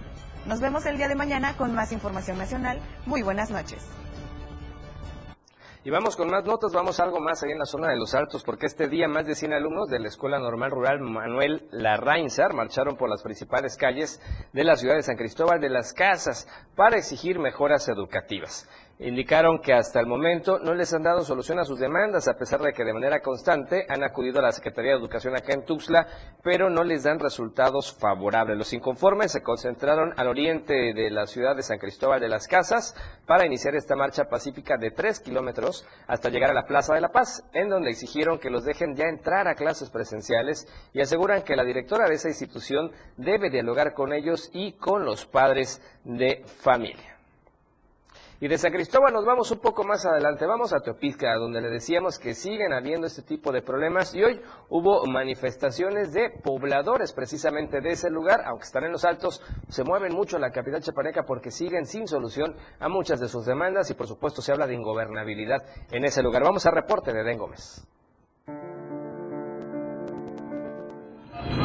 Nos 0.46 0.60
vemos 0.60 0.86
el 0.86 0.98
día 0.98 1.08
de 1.08 1.16
mañana 1.16 1.56
con 1.56 1.74
más 1.74 1.90
información 1.90 2.38
nacional. 2.38 2.78
Muy 3.06 3.22
buenas 3.22 3.50
noches. 3.50 3.82
Y 5.86 5.90
vamos 5.90 6.16
con 6.16 6.28
más 6.28 6.44
notas, 6.44 6.72
vamos 6.72 6.98
algo 6.98 7.20
más 7.20 7.44
ahí 7.44 7.52
en 7.52 7.60
la 7.60 7.64
zona 7.64 7.90
de 7.90 7.96
los 7.96 8.12
Altos, 8.12 8.42
porque 8.42 8.66
este 8.66 8.88
día 8.88 9.06
más 9.06 9.24
de 9.24 9.36
100 9.36 9.52
alumnos 9.52 9.88
de 9.88 10.00
la 10.00 10.08
Escuela 10.08 10.36
Normal 10.40 10.72
Rural 10.72 10.98
Manuel 10.98 11.68
Larrainzar 11.70 12.54
marcharon 12.54 12.96
por 12.96 13.08
las 13.08 13.22
principales 13.22 13.76
calles 13.76 14.20
de 14.52 14.64
la 14.64 14.74
ciudad 14.74 14.96
de 14.96 15.04
San 15.04 15.14
Cristóbal 15.14 15.60
de 15.60 15.68
las 15.68 15.92
Casas 15.92 16.48
para 16.74 16.96
exigir 16.96 17.38
mejoras 17.38 17.88
educativas. 17.88 18.68
Indicaron 18.98 19.58
que 19.58 19.74
hasta 19.74 20.00
el 20.00 20.06
momento 20.06 20.58
no 20.58 20.72
les 20.72 20.94
han 20.94 21.02
dado 21.02 21.20
solución 21.20 21.58
a 21.58 21.66
sus 21.66 21.78
demandas, 21.78 22.28
a 22.28 22.38
pesar 22.38 22.62
de 22.62 22.72
que 22.72 22.82
de 22.82 22.94
manera 22.94 23.20
constante 23.20 23.84
han 23.90 24.02
acudido 24.02 24.38
a 24.38 24.42
la 24.42 24.52
Secretaría 24.52 24.92
de 24.92 24.98
Educación 24.98 25.36
acá 25.36 25.52
en 25.52 25.66
Tuxtla, 25.66 26.06
pero 26.42 26.70
no 26.70 26.82
les 26.82 27.02
dan 27.02 27.18
resultados 27.18 27.94
favorables. 27.94 28.56
Los 28.56 28.72
inconformes 28.72 29.32
se 29.32 29.42
concentraron 29.42 30.14
al 30.16 30.28
oriente 30.28 30.94
de 30.94 31.10
la 31.10 31.26
ciudad 31.26 31.54
de 31.54 31.62
San 31.62 31.76
Cristóbal 31.76 32.20
de 32.20 32.30
las 32.30 32.48
Casas 32.48 32.94
para 33.26 33.44
iniciar 33.44 33.74
esta 33.74 33.96
marcha 33.96 34.30
pacífica 34.30 34.78
de 34.78 34.90
tres 34.90 35.20
kilómetros 35.20 35.86
hasta 36.06 36.30
llegar 36.30 36.50
a 36.50 36.54
la 36.54 36.64
Plaza 36.64 36.94
de 36.94 37.02
la 37.02 37.12
Paz, 37.12 37.44
en 37.52 37.68
donde 37.68 37.90
exigieron 37.90 38.38
que 38.38 38.48
los 38.48 38.64
dejen 38.64 38.94
ya 38.94 39.04
entrar 39.04 39.46
a 39.46 39.56
clases 39.56 39.90
presenciales 39.90 40.66
y 40.94 41.02
aseguran 41.02 41.42
que 41.42 41.54
la 41.54 41.64
directora 41.64 42.08
de 42.08 42.14
esa 42.14 42.28
institución 42.28 42.90
debe 43.18 43.50
dialogar 43.50 43.92
con 43.92 44.14
ellos 44.14 44.48
y 44.54 44.72
con 44.72 45.04
los 45.04 45.26
padres 45.26 45.82
de 46.02 46.44
familia. 46.46 47.15
Y 48.38 48.48
de 48.48 48.58
San 48.58 48.70
Cristóbal 48.70 49.14
nos 49.14 49.24
vamos 49.24 49.50
un 49.50 49.60
poco 49.60 49.82
más 49.82 50.04
adelante, 50.04 50.44
vamos 50.44 50.74
a 50.74 50.80
Teopisca, 50.80 51.34
donde 51.36 51.62
le 51.62 51.70
decíamos 51.70 52.18
que 52.18 52.34
siguen 52.34 52.74
habiendo 52.74 53.06
este 53.06 53.22
tipo 53.22 53.50
de 53.50 53.62
problemas 53.62 54.14
y 54.14 54.22
hoy 54.22 54.42
hubo 54.68 55.06
manifestaciones 55.06 56.12
de 56.12 56.28
pobladores 56.44 57.14
precisamente 57.14 57.80
de 57.80 57.92
ese 57.92 58.10
lugar, 58.10 58.42
aunque 58.44 58.64
están 58.64 58.84
en 58.84 58.92
los 58.92 59.06
altos, 59.06 59.40
se 59.70 59.84
mueven 59.84 60.12
mucho 60.14 60.36
en 60.36 60.42
la 60.42 60.50
capital 60.50 60.82
chapaneca 60.82 61.22
porque 61.22 61.50
siguen 61.50 61.86
sin 61.86 62.06
solución 62.06 62.54
a 62.78 62.90
muchas 62.90 63.20
de 63.20 63.28
sus 63.28 63.46
demandas 63.46 63.90
y 63.90 63.94
por 63.94 64.06
supuesto 64.06 64.42
se 64.42 64.52
habla 64.52 64.66
de 64.66 64.74
ingobernabilidad 64.74 65.62
en 65.90 66.04
ese 66.04 66.22
lugar. 66.22 66.42
Vamos 66.42 66.66
al 66.66 66.74
reporte 66.74 67.14
de 67.14 67.24
Den 67.24 67.38
Gómez. 67.38 67.86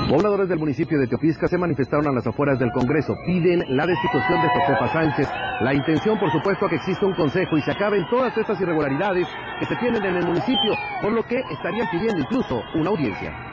Pobladores 0.09 0.49
del 0.49 0.59
municipio 0.59 0.99
de 0.99 1.07
Teopisca 1.07 1.47
se 1.47 1.57
manifestaron 1.57 2.07
a 2.07 2.11
las 2.11 2.27
afueras 2.27 2.59
del 2.59 2.71
Congreso. 2.71 3.15
Piden 3.25 3.63
la 3.69 3.85
destitución 3.85 4.41
de 4.41 4.49
Josefa 4.49 4.93
Sánchez. 4.93 5.27
La 5.61 5.73
intención, 5.73 6.19
por 6.19 6.31
supuesto, 6.31 6.67
que 6.67 6.75
exista 6.75 7.05
un 7.05 7.13
consejo 7.13 7.57
y 7.57 7.61
se 7.61 7.71
acaben 7.71 8.05
todas 8.09 8.37
estas 8.37 8.59
irregularidades 8.61 9.27
que 9.59 9.65
se 9.65 9.75
tienen 9.77 10.03
en 10.03 10.17
el 10.17 10.25
municipio, 10.25 10.73
por 11.01 11.11
lo 11.11 11.23
que 11.23 11.39
estarían 11.51 11.87
pidiendo 11.91 12.19
incluso 12.19 12.61
una 12.75 12.89
audiencia. 12.89 13.50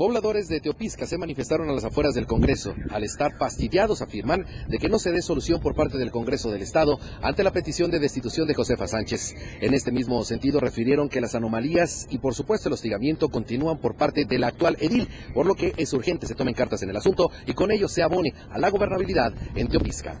Pobladores 0.00 0.48
de 0.48 0.60
Teopisca 0.60 1.04
se 1.04 1.18
manifestaron 1.18 1.68
a 1.68 1.74
las 1.74 1.84
afueras 1.84 2.14
del 2.14 2.26
Congreso. 2.26 2.74
Al 2.90 3.04
estar 3.04 3.36
fastidiados 3.36 4.00
afirman 4.00 4.46
de 4.66 4.78
que 4.78 4.88
no 4.88 4.98
se 4.98 5.12
dé 5.12 5.20
solución 5.20 5.60
por 5.60 5.74
parte 5.74 5.98
del 5.98 6.10
Congreso 6.10 6.50
del 6.50 6.62
Estado 6.62 6.98
ante 7.20 7.44
la 7.44 7.50
petición 7.50 7.90
de 7.90 7.98
destitución 7.98 8.48
de 8.48 8.54
Josefa 8.54 8.86
Sánchez. 8.86 9.34
En 9.60 9.74
este 9.74 9.92
mismo 9.92 10.24
sentido 10.24 10.58
refirieron 10.58 11.10
que 11.10 11.20
las 11.20 11.34
anomalías 11.34 12.06
y 12.08 12.16
por 12.16 12.32
supuesto 12.32 12.70
el 12.70 12.72
hostigamiento 12.72 13.28
continúan 13.28 13.76
por 13.76 13.94
parte 13.94 14.24
del 14.24 14.44
actual 14.44 14.78
edil, 14.80 15.06
por 15.34 15.44
lo 15.44 15.54
que 15.54 15.74
es 15.76 15.92
urgente 15.92 16.26
se 16.26 16.34
tomen 16.34 16.54
cartas 16.54 16.82
en 16.82 16.88
el 16.88 16.96
asunto 16.96 17.30
y 17.44 17.52
con 17.52 17.70
ello 17.70 17.86
se 17.86 18.02
abone 18.02 18.32
a 18.50 18.58
la 18.58 18.70
gobernabilidad 18.70 19.34
en 19.54 19.68
Teopisca. 19.68 20.18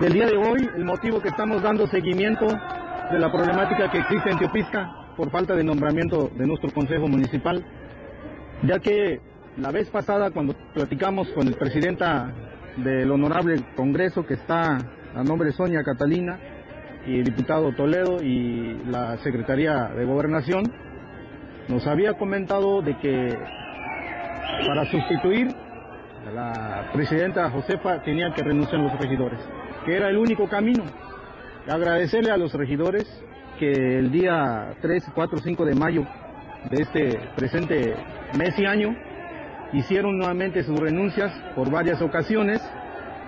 Del 0.00 0.14
día 0.14 0.28
de 0.28 0.38
hoy, 0.38 0.66
el 0.78 0.84
motivo 0.86 1.20
que 1.20 1.28
estamos 1.28 1.62
dando 1.62 1.86
seguimiento 1.88 2.46
de 2.46 3.18
la 3.18 3.30
problemática 3.30 3.90
que 3.92 3.98
existe 3.98 4.30
en 4.30 4.38
Teopisca 4.38 5.12
por 5.14 5.30
falta 5.30 5.54
de 5.54 5.62
nombramiento 5.62 6.30
de 6.38 6.46
nuestro 6.46 6.72
Consejo 6.72 7.06
Municipal 7.06 7.62
ya 8.62 8.78
que 8.78 9.20
la 9.56 9.70
vez 9.70 9.88
pasada 9.90 10.30
cuando 10.30 10.54
platicamos 10.72 11.28
con 11.28 11.46
el 11.46 11.54
presidenta 11.54 12.32
del 12.76 13.10
honorable 13.10 13.62
Congreso 13.76 14.26
que 14.26 14.34
está 14.34 14.78
a 15.14 15.22
nombre 15.22 15.48
de 15.48 15.52
Sonia 15.52 15.82
Catalina 15.84 16.38
y 17.06 17.18
el 17.18 17.24
diputado 17.24 17.72
Toledo 17.72 18.22
y 18.22 18.82
la 18.88 19.16
Secretaría 19.18 19.88
de 19.88 20.04
Gobernación, 20.04 20.64
nos 21.68 21.86
había 21.86 22.14
comentado 22.14 22.82
de 22.82 22.96
que 22.98 23.38
para 24.66 24.84
sustituir 24.86 25.48
a 26.26 26.30
la 26.30 26.90
presidenta 26.92 27.50
Josefa 27.50 28.02
tenían 28.02 28.32
que 28.32 28.42
renunciar 28.42 28.80
los 28.80 28.98
regidores, 28.98 29.38
que 29.84 29.96
era 29.96 30.08
el 30.08 30.16
único 30.16 30.48
camino. 30.48 30.84
Agradecerle 31.68 32.30
a 32.30 32.36
los 32.36 32.52
regidores 32.54 33.04
que 33.58 33.98
el 33.98 34.10
día 34.10 34.74
3, 34.80 35.12
4, 35.14 35.38
5 35.38 35.64
de 35.64 35.74
mayo 35.74 36.06
de 36.70 36.82
este 36.82 37.18
presente 37.36 37.94
mes 38.36 38.58
y 38.58 38.66
año 38.66 38.96
hicieron 39.72 40.18
nuevamente 40.18 40.62
sus 40.64 40.78
renuncias 40.78 41.32
por 41.54 41.70
varias 41.70 42.00
ocasiones 42.00 42.60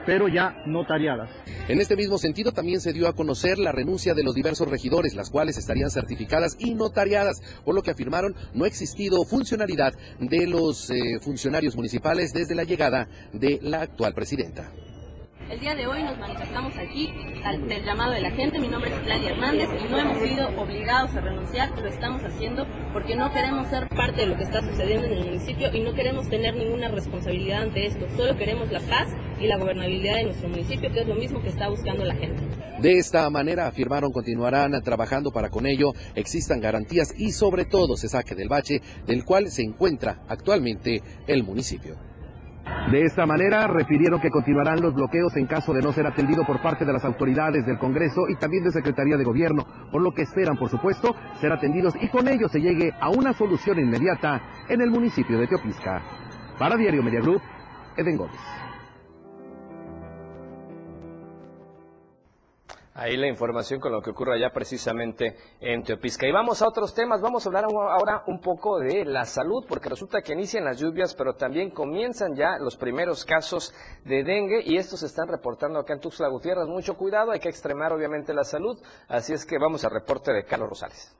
pero 0.07 0.28
ya 0.28 0.62
notariadas. 0.64 1.28
En 1.68 1.80
este 1.80 1.97
mismo 1.97 2.16
sentido, 2.16 2.53
también 2.53 2.80
se 2.80 2.93
dio 2.93 3.09
a 3.09 3.12
conocer 3.12 3.59
la 3.59 3.72
renuncia 3.72 4.14
de 4.14 4.22
los 4.22 4.34
diversos 4.34 4.68
regidores, 4.68 5.14
las 5.14 5.30
cuales 5.30 5.59
estarían 5.59 5.91
certificadas 5.91 6.57
y 6.61 6.74
notariadas, 6.74 7.43
por 7.64 7.74
lo 7.74 7.82
que 7.82 7.91
afirmaron 7.91 8.34
no 8.55 8.64
ha 8.64 8.68
existido 8.68 9.24
funcionalidad 9.24 9.93
de 10.20 10.47
los 10.47 10.91
eh, 10.91 11.18
funcionarios 11.20 11.74
municipales 11.74 12.32
desde 12.32 12.55
la 12.55 12.62
llegada 12.62 13.09
de 13.32 13.59
la 13.61 13.82
actual 13.82 14.14
presidenta. 14.14 14.72
El 15.49 15.61
día 15.61 15.76
de 15.76 15.86
hoy 15.86 16.03
nos 16.03 16.18
manifestamos 16.18 16.76
aquí 16.76 17.09
al, 17.44 17.68
del 17.68 17.84
llamado 17.84 18.12
de 18.12 18.20
la 18.20 18.32
gente. 18.32 18.59
Mi 18.59 18.66
nombre 18.66 18.92
es 18.92 18.99
Claudia 18.99 19.30
Hernández 19.30 19.68
y 19.80 19.88
no 19.88 19.99
hemos 19.99 20.18
sido 20.18 20.49
obligados 20.61 21.14
a 21.14 21.20
renunciar, 21.20 21.70
lo 21.80 21.86
estamos 21.86 22.20
haciendo 22.24 22.66
porque 22.92 23.14
no 23.14 23.32
queremos 23.32 23.68
ser 23.68 23.88
parte 23.88 24.22
de 24.22 24.26
lo 24.26 24.36
que 24.36 24.42
está 24.42 24.61
sucediendo 24.61 25.07
en 25.07 25.12
el 25.12 25.24
municipio 25.24 25.72
y 25.72 25.80
no 25.84 25.94
queremos 25.94 26.28
tener 26.28 26.57
ninguna 26.57 26.88
responsabilidad 26.88 27.62
ante 27.62 27.86
esto. 27.86 28.07
Solo 28.16 28.36
queremos 28.36 28.72
la 28.72 28.80
paz 28.80 29.14
y 29.40 29.47
la 29.47 29.57
gobernabilidad 29.57 30.16
de 30.16 30.24
nuestro 30.24 30.49
municipio, 30.49 30.90
que 30.92 31.01
es 31.01 31.07
lo 31.07 31.14
mismo 31.14 31.40
que 31.40 31.51
está 31.51 31.68
buscando 31.68 32.05
la 32.05 32.16
gente. 32.16 32.42
De 32.80 32.99
esta 32.99 33.30
manera, 33.30 33.68
afirmaron, 33.68 34.11
continuarán 34.11 34.72
trabajando 34.82 35.30
para 35.30 35.49
con 35.49 35.66
ello 35.66 35.92
existan 36.16 36.61
garantías 36.61 37.14
y 37.16 37.30
sobre 37.30 37.66
todo 37.66 37.97
se 37.97 38.09
saque 38.09 38.34
del 38.34 38.49
bache 38.49 38.80
del 39.07 39.24
cual 39.24 39.49
se 39.49 39.62
encuentra 39.62 40.24
actualmente 40.28 41.03
el 41.28 41.44
municipio. 41.44 42.15
De 42.90 43.02
esta 43.02 43.26
manera, 43.26 43.66
refirieron 43.66 44.20
que 44.20 44.30
continuarán 44.30 44.80
los 44.80 44.94
bloqueos 44.94 45.36
en 45.36 45.46
caso 45.46 45.72
de 45.72 45.82
no 45.82 45.92
ser 45.92 46.06
atendido 46.06 46.44
por 46.44 46.62
parte 46.62 46.84
de 46.84 46.92
las 46.92 47.04
autoridades 47.04 47.66
del 47.66 47.78
Congreso 47.78 48.28
y 48.28 48.36
también 48.36 48.64
de 48.64 48.70
Secretaría 48.70 49.16
de 49.16 49.24
Gobierno, 49.24 49.64
por 49.90 50.02
lo 50.02 50.12
que 50.12 50.22
esperan, 50.22 50.56
por 50.56 50.68
supuesto, 50.68 51.14
ser 51.40 51.52
atendidos 51.52 51.94
y 52.00 52.08
con 52.08 52.28
ello 52.28 52.48
se 52.48 52.60
llegue 52.60 52.92
a 53.00 53.10
una 53.10 53.32
solución 53.32 53.78
inmediata 53.78 54.40
en 54.68 54.80
el 54.80 54.90
municipio 54.90 55.38
de 55.38 55.46
Teopisca. 55.46 56.02
Para 56.58 56.76
Diario 56.76 57.02
Media 57.02 57.20
Group, 57.20 57.42
Eden 57.96 58.16
Gómez. 58.16 58.65
Ahí 62.99 63.14
la 63.18 63.28
información 63.28 63.78
con 63.78 63.92
lo 63.92 64.01
que 64.01 64.09
ocurre 64.09 64.36
allá 64.36 64.51
precisamente 64.55 65.36
en 65.61 65.82
Teopisca. 65.82 66.26
Y 66.26 66.32
vamos 66.32 66.62
a 66.62 66.68
otros 66.68 66.94
temas. 66.94 67.20
Vamos 67.20 67.44
a 67.44 67.51
hablar 67.51 67.64
ahora 67.64 68.22
un 68.26 68.40
poco 68.40 68.78
de 68.78 69.05
la 69.05 69.26
salud, 69.26 69.66
porque 69.68 69.90
resulta 69.90 70.22
que 70.22 70.32
inician 70.32 70.64
las 70.64 70.78
lluvias, 70.78 71.14
pero 71.14 71.34
también 71.34 71.70
comienzan 71.70 72.34
ya 72.34 72.57
los 72.59 72.74
primeros 72.78 73.26
casos 73.26 73.74
de 74.07 74.24
dengue 74.24 74.62
y 74.64 74.78
estos 74.78 75.01
se 75.01 75.07
están 75.07 75.28
reportando 75.28 75.78
acá 75.78 75.92
en 75.92 76.01
Tuxtla 76.01 76.28
Gutiérrez. 76.28 76.68
Mucho 76.68 76.94
cuidado, 76.94 77.32
hay 77.32 77.40
que 77.40 77.51
extremar 77.51 77.92
obviamente 77.92 78.32
la 78.32 78.44
salud. 78.44 78.78
Así 79.09 79.34
es 79.34 79.44
que 79.44 79.59
vamos 79.59 79.84
al 79.84 79.90
reporte 79.90 80.32
de 80.32 80.47
Carlos 80.47 80.70
Rosales. 80.70 81.14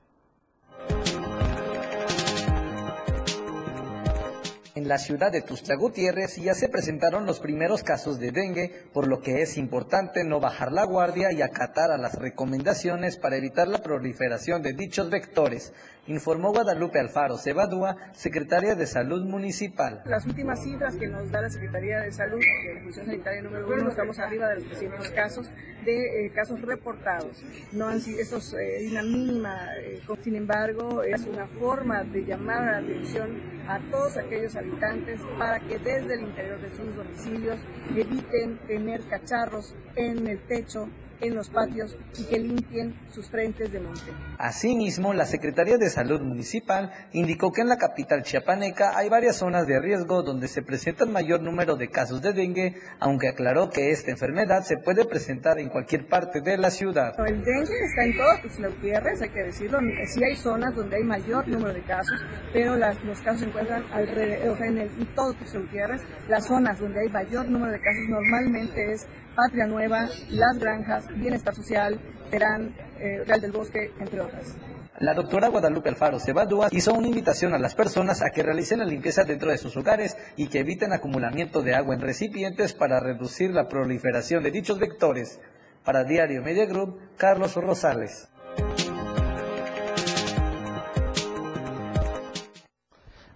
En 4.77 4.87
la 4.87 4.99
ciudad 4.99 5.31
de 5.31 5.41
Tuxtla 5.41 5.73
Gutiérrez 5.75 6.35
ya 6.35 6.53
se 6.53 6.69
presentaron 6.69 7.25
los 7.25 7.39
primeros 7.39 7.81
casos 7.81 8.19
de 8.19 8.31
dengue, 8.31 8.85
por 8.93 9.07
lo 9.07 9.21
que 9.21 9.41
es 9.41 9.57
importante 9.57 10.23
no 10.23 10.39
bajar 10.39 10.71
la 10.71 10.85
guardia 10.85 11.31
y 11.31 11.41
acatar 11.41 11.89
a 11.89 11.97
las 11.97 12.13
recomendaciones 12.13 13.17
para 13.17 13.37
evitar 13.37 13.67
la 13.67 13.79
proliferación 13.79 14.61
de 14.61 14.73
dichos 14.73 15.09
vectores, 15.09 15.73
informó 16.05 16.51
Guadalupe 16.51 16.99
Alfaro 16.99 17.39
Cebadúa, 17.39 17.97
secretaria 18.13 18.75
de 18.75 18.85
Salud 18.85 19.25
Municipal. 19.25 20.03
Las 20.05 20.27
últimas 20.27 20.61
cifras 20.61 20.95
que 20.95 21.07
nos 21.07 21.31
da 21.31 21.41
la 21.41 21.49
Secretaría 21.49 22.01
de 22.01 22.11
Salud, 22.11 22.39
de 22.39 22.73
la 22.75 22.81
Función 22.81 23.05
Sanitaria 23.07 23.41
número 23.41 23.67
uno, 23.67 23.89
estamos 23.89 24.19
arriba 24.19 24.47
de 24.49 24.55
los 24.57 24.65
300 24.65 25.09
casos 25.09 25.49
de 25.85 26.25
eh, 26.25 26.31
casos 26.31 26.61
reportados. 26.61 27.43
No 27.71 27.87
han 27.87 27.99
sido, 27.99 28.19
esos, 28.19 28.53
eh, 28.53 28.87
una 28.91 29.03
mínima, 29.03 29.75
eh, 29.79 30.01
sin 30.21 30.35
embargo, 30.35 31.01
es 31.03 31.25
una 31.25 31.47
forma 31.47 32.03
de 32.03 32.25
llamar 32.25 32.63
la 32.63 32.77
atención 32.77 33.57
a 33.67 33.79
todos 33.91 34.17
aquellos 34.17 34.55
habitantes 34.67 35.19
para 35.37 35.59
que 35.59 35.79
desde 35.79 36.15
el 36.15 36.21
interior 36.21 36.59
de 36.61 36.69
sus 36.69 36.95
domicilios 36.95 37.59
eviten 37.95 38.57
tener 38.67 39.01
cacharros 39.07 39.73
en 39.95 40.27
el 40.27 40.39
techo 40.47 40.87
en 41.21 41.35
los 41.35 41.49
patios 41.49 41.97
y 42.17 42.23
que 42.25 42.39
limpien 42.39 42.95
sus 43.11 43.29
frentes 43.29 43.71
de 43.71 43.79
monte. 43.79 44.11
Asimismo, 44.37 45.13
la 45.13 45.25
Secretaría 45.25 45.77
de 45.77 45.89
Salud 45.89 46.21
Municipal 46.21 46.91
indicó 47.13 47.51
que 47.51 47.61
en 47.61 47.69
la 47.69 47.77
capital 47.77 48.23
chiapaneca 48.23 48.97
hay 48.97 49.09
varias 49.09 49.37
zonas 49.37 49.67
de 49.67 49.79
riesgo 49.79 50.23
donde 50.23 50.47
se 50.47 50.61
presentan 50.61 51.11
mayor 51.11 51.41
número 51.41 51.75
de 51.75 51.89
casos 51.89 52.21
de 52.21 52.33
dengue, 52.33 52.75
aunque 52.99 53.29
aclaró 53.29 53.69
que 53.69 53.91
esta 53.91 54.11
enfermedad 54.11 54.63
se 54.63 54.77
puede 54.77 55.05
presentar 55.05 55.59
en 55.59 55.69
cualquier 55.69 56.07
parte 56.07 56.41
de 56.41 56.57
la 56.57 56.69
ciudad. 56.69 57.13
El 57.25 57.43
dengue 57.43 57.73
está 57.85 58.03
en 58.03 58.17
todas 58.17 58.59
las 58.59 58.81
tierras, 58.81 59.21
hay 59.21 59.29
que 59.29 59.43
decirlo, 59.43 59.79
sí 60.13 60.23
hay 60.23 60.35
zonas 60.35 60.75
donde 60.75 60.97
hay 60.97 61.03
mayor 61.03 61.47
número 61.47 61.73
de 61.73 61.83
casos, 61.83 62.21
pero 62.53 62.75
las, 62.75 63.01
los 63.03 63.19
casos 63.21 63.41
se 63.41 63.47
encuentran 63.47 63.83
alrededor, 63.91 64.49
o 64.49 64.57
sea, 64.57 64.67
en, 64.67 64.77
el, 64.77 64.89
en 64.89 65.15
todo 65.15 65.33
Gutiérrez, 65.53 66.01
las 66.27 66.45
zonas 66.45 66.79
donde 66.79 67.01
hay 67.01 67.09
mayor 67.09 67.47
número 67.47 67.71
de 67.71 67.79
casos 67.79 68.03
normalmente 68.09 68.93
es 68.93 69.07
Patria 69.37 69.67
Nueva, 69.67 70.09
Las 70.31 70.57
Granjas, 70.57 71.05
Bienestar 71.15 71.53
Social, 71.53 71.99
Terán, 72.31 72.75
eh, 72.99 73.23
Real 73.23 73.39
del 73.39 73.51
Bosque, 73.51 73.91
entre 73.99 74.19
otras. 74.19 74.55
La 74.99 75.13
doctora 75.13 75.49
Guadalupe 75.49 75.89
Alfaro 75.89 76.19
Cebadúa 76.19 76.69
hizo 76.71 76.91
una 76.91 77.05
invitación 77.05 77.53
a 77.53 77.59
las 77.59 77.75
personas 77.75 78.23
a 78.23 78.31
que 78.31 78.41
realicen 78.41 78.79
la 78.79 78.85
limpieza 78.85 79.25
dentro 79.25 79.51
de 79.51 79.59
sus 79.59 79.77
hogares 79.77 80.17
y 80.37 80.47
que 80.47 80.61
eviten 80.61 80.91
acumulamiento 80.91 81.61
de 81.61 81.75
agua 81.75 81.93
en 81.93 82.01
recipientes 82.01 82.73
para 82.73 82.99
reducir 82.99 83.51
la 83.51 83.67
proliferación 83.67 84.41
de 84.41 84.49
dichos 84.49 84.79
vectores. 84.79 85.39
Para 85.85 86.03
Diario 86.03 86.41
Media 86.41 86.65
Group, 86.65 86.99
Carlos 87.15 87.53
Rosales. 87.53 88.29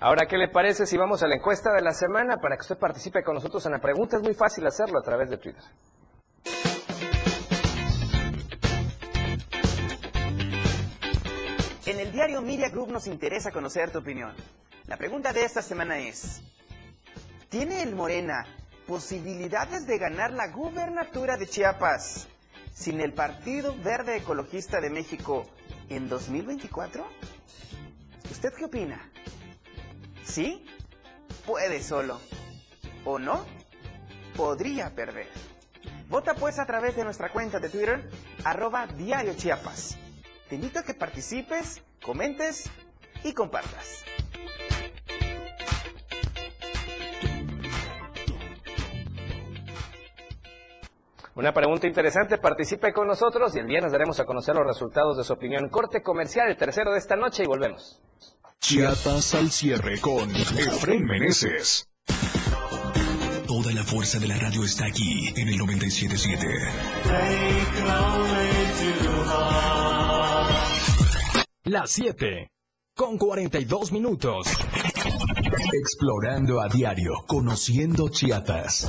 Ahora, 0.03 0.25
¿qué 0.25 0.35
le 0.35 0.47
parece 0.47 0.87
si 0.87 0.97
vamos 0.97 1.21
a 1.21 1.27
la 1.27 1.35
encuesta 1.35 1.71
de 1.73 1.83
la 1.83 1.93
semana 1.93 2.37
para 2.37 2.55
que 2.55 2.61
usted 2.61 2.79
participe 2.79 3.23
con 3.23 3.35
nosotros 3.35 3.63
en 3.67 3.73
la 3.73 3.79
pregunta? 3.79 4.17
Es 4.17 4.23
muy 4.23 4.33
fácil 4.33 4.65
hacerlo 4.65 4.97
a 4.97 5.03
través 5.03 5.29
de 5.29 5.37
Twitter. 5.37 5.61
En 11.85 11.99
el 11.99 12.11
diario 12.11 12.41
Media 12.41 12.69
Group 12.69 12.89
nos 12.89 13.05
interesa 13.05 13.51
conocer 13.51 13.91
tu 13.91 13.99
opinión. 13.99 14.33
La 14.87 14.97
pregunta 14.97 15.33
de 15.33 15.45
esta 15.45 15.61
semana 15.61 15.99
es, 15.99 16.41
¿tiene 17.49 17.83
el 17.83 17.95
Morena 17.95 18.47
posibilidades 18.87 19.85
de 19.85 19.99
ganar 19.99 20.33
la 20.33 20.47
gubernatura 20.47 21.37
de 21.37 21.45
Chiapas 21.45 22.27
sin 22.73 23.01
el 23.01 23.13
Partido 23.13 23.75
Verde 23.83 24.17
Ecologista 24.17 24.81
de 24.81 24.89
México 24.89 25.45
en 25.89 26.09
2024? 26.09 27.05
¿Usted 28.31 28.49
qué 28.57 28.65
opina? 28.65 29.11
¿Sí? 30.23 30.65
Puede 31.45 31.81
solo. 31.81 32.19
¿O 33.05 33.19
no? 33.19 33.45
Podría 34.35 34.93
perder. 34.95 35.27
Vota 36.09 36.33
pues 36.33 36.59
a 36.59 36.65
través 36.65 36.95
de 36.95 37.03
nuestra 37.03 37.29
cuenta 37.29 37.59
de 37.59 37.69
Twitter, 37.69 38.09
arroba 38.43 38.85
Diario 38.85 39.33
Chiapas. 39.35 39.97
Te 40.49 40.55
invito 40.55 40.79
a 40.79 40.83
que 40.83 40.93
participes, 40.93 41.81
comentes 42.03 42.69
y 43.23 43.33
compartas. 43.33 44.03
Una 51.33 51.53
pregunta 51.53 51.87
interesante, 51.87 52.37
participe 52.37 52.91
con 52.91 53.07
nosotros 53.07 53.55
y 53.55 53.59
el 53.59 53.65
viernes 53.65 53.93
daremos 53.93 54.19
a 54.19 54.25
conocer 54.25 54.53
los 54.53 54.67
resultados 54.67 55.17
de 55.17 55.23
su 55.23 55.31
opinión. 55.31 55.69
Corte 55.69 56.03
comercial, 56.03 56.49
el 56.49 56.57
tercero 56.57 56.91
de 56.91 56.97
esta 56.97 57.15
noche 57.15 57.43
y 57.43 57.47
volvemos. 57.47 58.01
Chiapas 58.61 59.33
al 59.33 59.51
cierre 59.51 59.99
con 59.99 60.33
Efren 60.35 61.03
Meneses. 61.03 61.89
Toda 63.47 63.73
la 63.73 63.83
fuerza 63.83 64.19
de 64.19 64.27
la 64.27 64.37
radio 64.37 64.63
está 64.63 64.85
aquí 64.85 65.33
en 65.35 65.47
el 65.49 65.57
977. 65.57 66.47
Las 71.63 71.91
7 71.91 72.51
con 72.95 73.17
42 73.17 73.91
minutos. 73.91 74.47
Explorando 75.73 76.61
a 76.61 76.69
diario, 76.69 77.13
conociendo 77.27 78.09
Chiapas. 78.09 78.87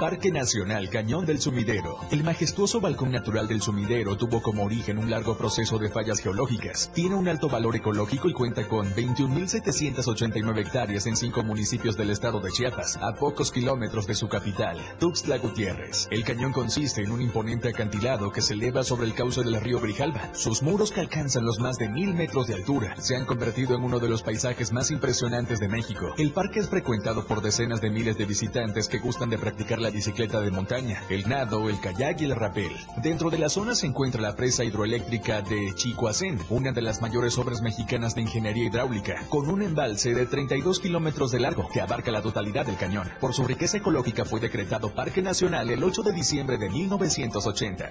Parque 0.00 0.30
Nacional 0.30 0.88
Cañón 0.88 1.26
del 1.26 1.42
Sumidero. 1.42 1.98
El 2.10 2.24
majestuoso 2.24 2.80
balcón 2.80 3.12
natural 3.12 3.46
del 3.46 3.60
Sumidero 3.60 4.16
tuvo 4.16 4.40
como 4.40 4.64
origen 4.64 4.96
un 4.96 5.10
largo 5.10 5.36
proceso 5.36 5.78
de 5.78 5.90
fallas 5.90 6.20
geológicas. 6.20 6.90
Tiene 6.94 7.16
un 7.16 7.28
alto 7.28 7.50
valor 7.50 7.76
ecológico 7.76 8.26
y 8.30 8.32
cuenta 8.32 8.66
con 8.66 8.86
21.789 8.94 10.58
hectáreas 10.58 11.06
en 11.06 11.16
cinco 11.16 11.42
municipios 11.42 11.98
del 11.98 12.08
estado 12.08 12.40
de 12.40 12.50
Chiapas, 12.50 12.96
a 12.96 13.14
pocos 13.14 13.52
kilómetros 13.52 14.06
de 14.06 14.14
su 14.14 14.26
capital, 14.26 14.78
Tuxtla 14.98 15.36
Gutiérrez. 15.36 16.08
El 16.10 16.24
cañón 16.24 16.52
consiste 16.52 17.02
en 17.02 17.10
un 17.10 17.20
imponente 17.20 17.68
acantilado 17.68 18.32
que 18.32 18.40
se 18.40 18.54
eleva 18.54 18.82
sobre 18.84 19.06
el 19.06 19.12
cauce 19.12 19.42
del 19.42 19.60
río 19.60 19.80
Grijalba. 19.80 20.34
Sus 20.34 20.62
muros 20.62 20.92
que 20.92 21.00
alcanzan 21.00 21.44
los 21.44 21.60
más 21.60 21.76
de 21.76 21.90
mil 21.90 22.14
metros 22.14 22.46
de 22.46 22.54
altura 22.54 22.96
se 22.96 23.16
han 23.16 23.26
convertido 23.26 23.76
en 23.76 23.84
uno 23.84 23.98
de 23.98 24.08
los 24.08 24.22
paisajes 24.22 24.72
más 24.72 24.90
impresionantes 24.90 25.60
de 25.60 25.68
México. 25.68 26.14
El 26.16 26.32
parque 26.32 26.60
es 26.60 26.70
frecuentado 26.70 27.26
por 27.26 27.42
decenas 27.42 27.82
de 27.82 27.90
miles 27.90 28.16
de 28.16 28.24
visitantes 28.24 28.88
que 28.88 28.98
gustan 28.98 29.28
de 29.28 29.36
practicar 29.36 29.78
la 29.78 29.89
la 29.90 29.94
bicicleta 29.96 30.40
de 30.40 30.52
montaña, 30.52 31.02
el 31.08 31.28
nado, 31.28 31.68
el 31.68 31.80
kayak 31.80 32.20
y 32.20 32.24
el 32.26 32.36
rapel. 32.36 32.70
Dentro 33.02 33.28
de 33.28 33.38
la 33.38 33.48
zona 33.48 33.74
se 33.74 33.86
encuentra 33.86 34.20
la 34.20 34.36
presa 34.36 34.62
hidroeléctrica 34.62 35.42
de 35.42 35.74
Chicoacén, 35.74 36.38
una 36.48 36.70
de 36.70 36.80
las 36.80 37.02
mayores 37.02 37.36
obras 37.38 37.60
mexicanas 37.60 38.14
de 38.14 38.22
ingeniería 38.22 38.66
hidráulica, 38.66 39.24
con 39.28 39.50
un 39.50 39.62
embalse 39.62 40.14
de 40.14 40.26
32 40.26 40.78
kilómetros 40.78 41.32
de 41.32 41.40
largo 41.40 41.68
que 41.72 41.80
abarca 41.80 42.12
la 42.12 42.22
totalidad 42.22 42.66
del 42.66 42.76
cañón. 42.76 43.08
Por 43.20 43.34
su 43.34 43.44
riqueza 43.44 43.78
ecológica 43.78 44.24
fue 44.24 44.38
decretado 44.38 44.94
Parque 44.94 45.22
Nacional 45.22 45.68
el 45.70 45.82
8 45.82 46.02
de 46.02 46.12
diciembre 46.12 46.56
de 46.56 46.70
1980. 46.70 47.90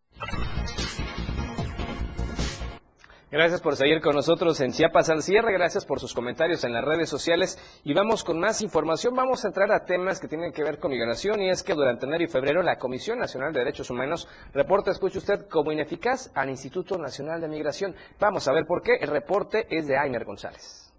Gracias 3.31 3.61
por 3.61 3.77
seguir 3.77 4.01
con 4.01 4.13
nosotros 4.13 4.59
en 4.59 4.73
Chiapas 4.73 5.09
al 5.09 5.23
cierre, 5.23 5.53
gracias 5.53 5.85
por 5.85 6.01
sus 6.01 6.13
comentarios 6.13 6.65
en 6.65 6.73
las 6.73 6.83
redes 6.83 7.07
sociales 7.07 7.57
y 7.85 7.93
vamos 7.93 8.25
con 8.25 8.37
más 8.37 8.61
información, 8.61 9.15
vamos 9.15 9.45
a 9.45 9.47
entrar 9.47 9.71
a 9.71 9.85
temas 9.85 10.19
que 10.19 10.27
tienen 10.27 10.51
que 10.51 10.65
ver 10.65 10.79
con 10.79 10.91
migración 10.91 11.39
y 11.39 11.49
es 11.49 11.63
que 11.63 11.73
durante 11.73 12.05
enero 12.05 12.25
y 12.25 12.27
febrero 12.27 12.61
la 12.61 12.77
Comisión 12.77 13.19
Nacional 13.19 13.53
de 13.53 13.59
Derechos 13.59 13.89
Humanos 13.89 14.27
reporta, 14.53 14.91
escuche 14.91 15.19
usted, 15.19 15.47
como 15.47 15.71
ineficaz 15.71 16.29
al 16.35 16.49
Instituto 16.49 16.97
Nacional 16.97 17.39
de 17.39 17.47
Migración. 17.47 17.95
Vamos 18.19 18.49
a 18.49 18.51
ver 18.51 18.65
por 18.65 18.81
qué, 18.81 18.95
el 18.99 19.07
reporte 19.07 19.65
es 19.69 19.87
de 19.87 19.97
Ainer 19.97 20.25
González. 20.25 20.93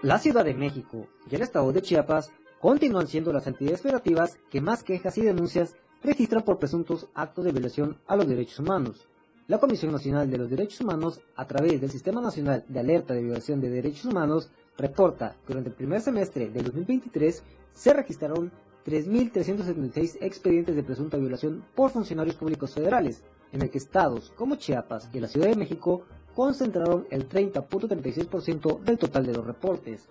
La 0.00 0.18
Ciudad 0.18 0.46
de 0.46 0.54
México 0.54 1.06
y 1.30 1.34
el 1.34 1.42
Estado 1.42 1.70
de 1.70 1.82
Chiapas 1.82 2.32
continúan 2.60 3.08
siendo 3.08 3.30
las 3.30 3.46
entidades 3.46 3.82
federativas 3.82 4.38
que 4.50 4.62
más 4.62 4.82
quejas 4.82 5.18
y 5.18 5.20
denuncias 5.20 5.76
registran 6.06 6.44
por 6.44 6.60
presuntos 6.60 7.08
actos 7.14 7.44
de 7.44 7.50
violación 7.50 7.98
a 8.06 8.14
los 8.14 8.28
derechos 8.28 8.60
humanos. 8.60 9.08
La 9.48 9.58
Comisión 9.58 9.90
Nacional 9.90 10.30
de 10.30 10.38
los 10.38 10.48
Derechos 10.48 10.80
Humanos, 10.80 11.20
a 11.34 11.46
través 11.48 11.80
del 11.80 11.90
Sistema 11.90 12.20
Nacional 12.20 12.64
de 12.68 12.78
Alerta 12.78 13.12
de 13.12 13.22
Violación 13.22 13.60
de 13.60 13.70
Derechos 13.70 14.04
Humanos, 14.04 14.48
reporta 14.78 15.34
que 15.44 15.52
durante 15.52 15.70
el 15.70 15.74
primer 15.74 16.00
semestre 16.00 16.48
del 16.48 16.64
2023 16.64 17.42
se 17.72 17.92
registraron 17.92 18.52
3.376 18.86 20.18
expedientes 20.20 20.76
de 20.76 20.84
presunta 20.84 21.16
violación 21.16 21.64
por 21.74 21.90
funcionarios 21.90 22.36
públicos 22.36 22.72
federales, 22.72 23.24
en 23.50 23.62
el 23.62 23.70
que 23.70 23.78
estados 23.78 24.30
como 24.36 24.54
Chiapas 24.54 25.10
y 25.12 25.18
la 25.18 25.26
Ciudad 25.26 25.48
de 25.48 25.56
México 25.56 26.02
concentraron 26.36 27.06
el 27.10 27.28
30.36% 27.28 28.80
del 28.80 28.98
total 28.98 29.26
de 29.26 29.32
los 29.32 29.44
reportes. 29.44 30.08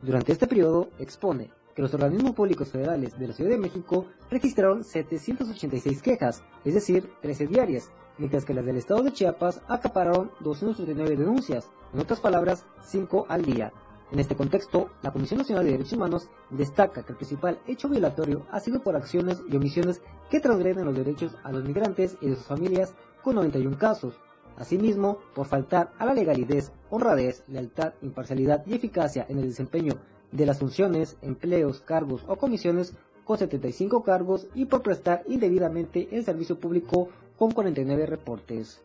Durante 0.00 0.32
este 0.32 0.46
periodo, 0.46 0.88
expone 0.98 1.50
que 1.74 1.82
los 1.82 1.92
organismos 1.94 2.32
públicos 2.32 2.70
federales 2.70 3.18
de 3.18 3.28
la 3.28 3.34
Ciudad 3.34 3.50
de 3.50 3.58
México 3.58 4.06
registraron 4.30 4.84
786 4.84 6.02
quejas, 6.02 6.42
es 6.64 6.74
decir, 6.74 7.10
13 7.20 7.46
diarias, 7.48 7.90
mientras 8.18 8.44
que 8.44 8.54
las 8.54 8.64
del 8.64 8.76
Estado 8.76 9.02
de 9.02 9.12
Chiapas 9.12 9.60
acapararon 9.68 10.30
239 10.40 11.16
denuncias, 11.16 11.68
en 11.92 12.00
otras 12.00 12.20
palabras, 12.20 12.64
5 12.82 13.26
al 13.28 13.44
día. 13.44 13.72
En 14.12 14.20
este 14.20 14.36
contexto, 14.36 14.90
la 15.02 15.12
Comisión 15.12 15.38
Nacional 15.38 15.64
de 15.64 15.72
Derechos 15.72 15.94
Humanos 15.94 16.28
destaca 16.50 17.02
que 17.02 17.12
el 17.12 17.16
principal 17.16 17.58
hecho 17.66 17.88
violatorio 17.88 18.46
ha 18.50 18.60
sido 18.60 18.80
por 18.80 18.94
acciones 18.94 19.42
y 19.50 19.56
omisiones 19.56 20.02
que 20.30 20.40
transgreden 20.40 20.84
los 20.84 20.94
derechos 20.94 21.36
a 21.42 21.50
los 21.50 21.64
migrantes 21.64 22.16
y 22.20 22.28
de 22.28 22.36
sus 22.36 22.44
familias 22.44 22.94
con 23.22 23.34
91 23.34 23.76
casos. 23.78 24.14
Asimismo, 24.56 25.18
por 25.34 25.46
faltar 25.46 25.92
a 25.98 26.06
la 26.06 26.14
legalidad, 26.14 26.62
honradez, 26.90 27.42
lealtad, 27.48 27.94
imparcialidad 28.02 28.64
y 28.66 28.74
eficacia 28.74 29.26
en 29.28 29.38
el 29.38 29.48
desempeño 29.48 29.94
de 30.34 30.46
las 30.46 30.58
funciones, 30.58 31.16
empleos, 31.22 31.80
cargos 31.80 32.24
o 32.26 32.36
comisiones 32.36 32.92
con 33.24 33.38
75 33.38 34.02
cargos 34.02 34.48
y 34.54 34.64
por 34.66 34.82
prestar 34.82 35.22
indebidamente 35.28 36.08
el 36.10 36.24
servicio 36.24 36.58
público 36.58 37.08
con 37.38 37.52
49 37.52 38.04
reportes. 38.04 38.82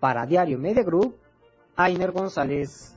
Para 0.00 0.26
Diario 0.26 0.58
Media 0.58 0.82
Group, 0.82 1.16
Ainer 1.76 2.10
González. 2.10 2.94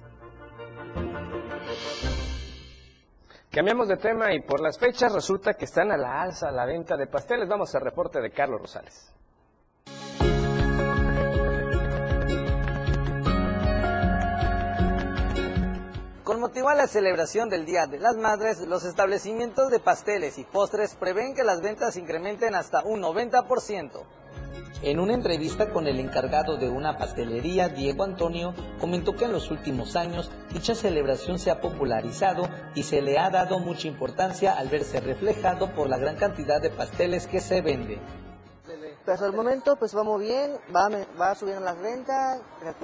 Cambiamos 3.52 3.88
de 3.88 3.98
tema 3.98 4.34
y 4.34 4.42
por 4.42 4.62
las 4.62 4.78
fechas 4.78 5.14
resulta 5.14 5.54
que 5.54 5.66
están 5.66 5.92
a 5.92 5.98
la 5.98 6.22
alza 6.22 6.52
la 6.52 6.66
venta 6.66 6.98
de 6.98 7.08
pasteles. 7.08 7.48
Vamos 7.48 7.74
al 7.76 7.82
reporte 7.82 8.20
de 8.20 8.32
Carlos 8.32 8.62
Rosales. 8.62 9.14
Motivo 16.50 16.70
a 16.70 16.74
la 16.74 16.88
celebración 16.88 17.48
del 17.48 17.64
Día 17.64 17.86
de 17.86 18.00
las 18.00 18.18
Madres, 18.18 18.62
los 18.62 18.84
establecimientos 18.84 19.70
de 19.70 19.80
pasteles 19.80 20.40
y 20.40 20.44
postres 20.44 20.96
prevén 20.96 21.36
que 21.36 21.44
las 21.44 21.62
ventas 21.62 21.96
incrementen 21.96 22.56
hasta 22.56 22.82
un 22.82 23.04
90%. 23.04 24.02
En 24.82 25.00
una 25.00 25.14
entrevista 25.14 25.70
con 25.70 25.86
el 25.86 26.00
encargado 26.00 26.58
de 26.58 26.68
una 26.68 26.98
pastelería, 26.98 27.70
Diego 27.70 28.04
Antonio, 28.04 28.56
comentó 28.80 29.16
que 29.16 29.26
en 29.26 29.32
los 29.32 29.52
últimos 29.52 29.96
años 29.96 30.32
dicha 30.52 30.74
celebración 30.74 31.38
se 31.38 31.52
ha 31.52 31.62
popularizado 31.62 32.50
y 32.74 32.82
se 32.82 33.04
le 33.04 33.20
ha 33.20 33.30
dado 33.30 33.60
mucha 33.60 33.88
importancia 33.88 34.58
al 34.58 34.70
verse 34.70 35.02
reflejado 35.02 35.72
por 35.76 35.88
la 35.88 36.00
gran 36.00 36.16
cantidad 36.16 36.60
de 36.60 36.72
pasteles 36.72 37.28
que 37.28 37.42
se 37.42 37.62
vende. 37.62 38.00
Pues 39.06 39.22
al 39.22 39.34
momento 39.34 39.76
pues 39.76 39.94
vamos 39.94 40.20
bien, 40.20 40.58
va, 40.76 40.90
va 41.22 41.36
subiendo 41.36 41.64
las 41.64 41.80
ventas, 41.80 42.40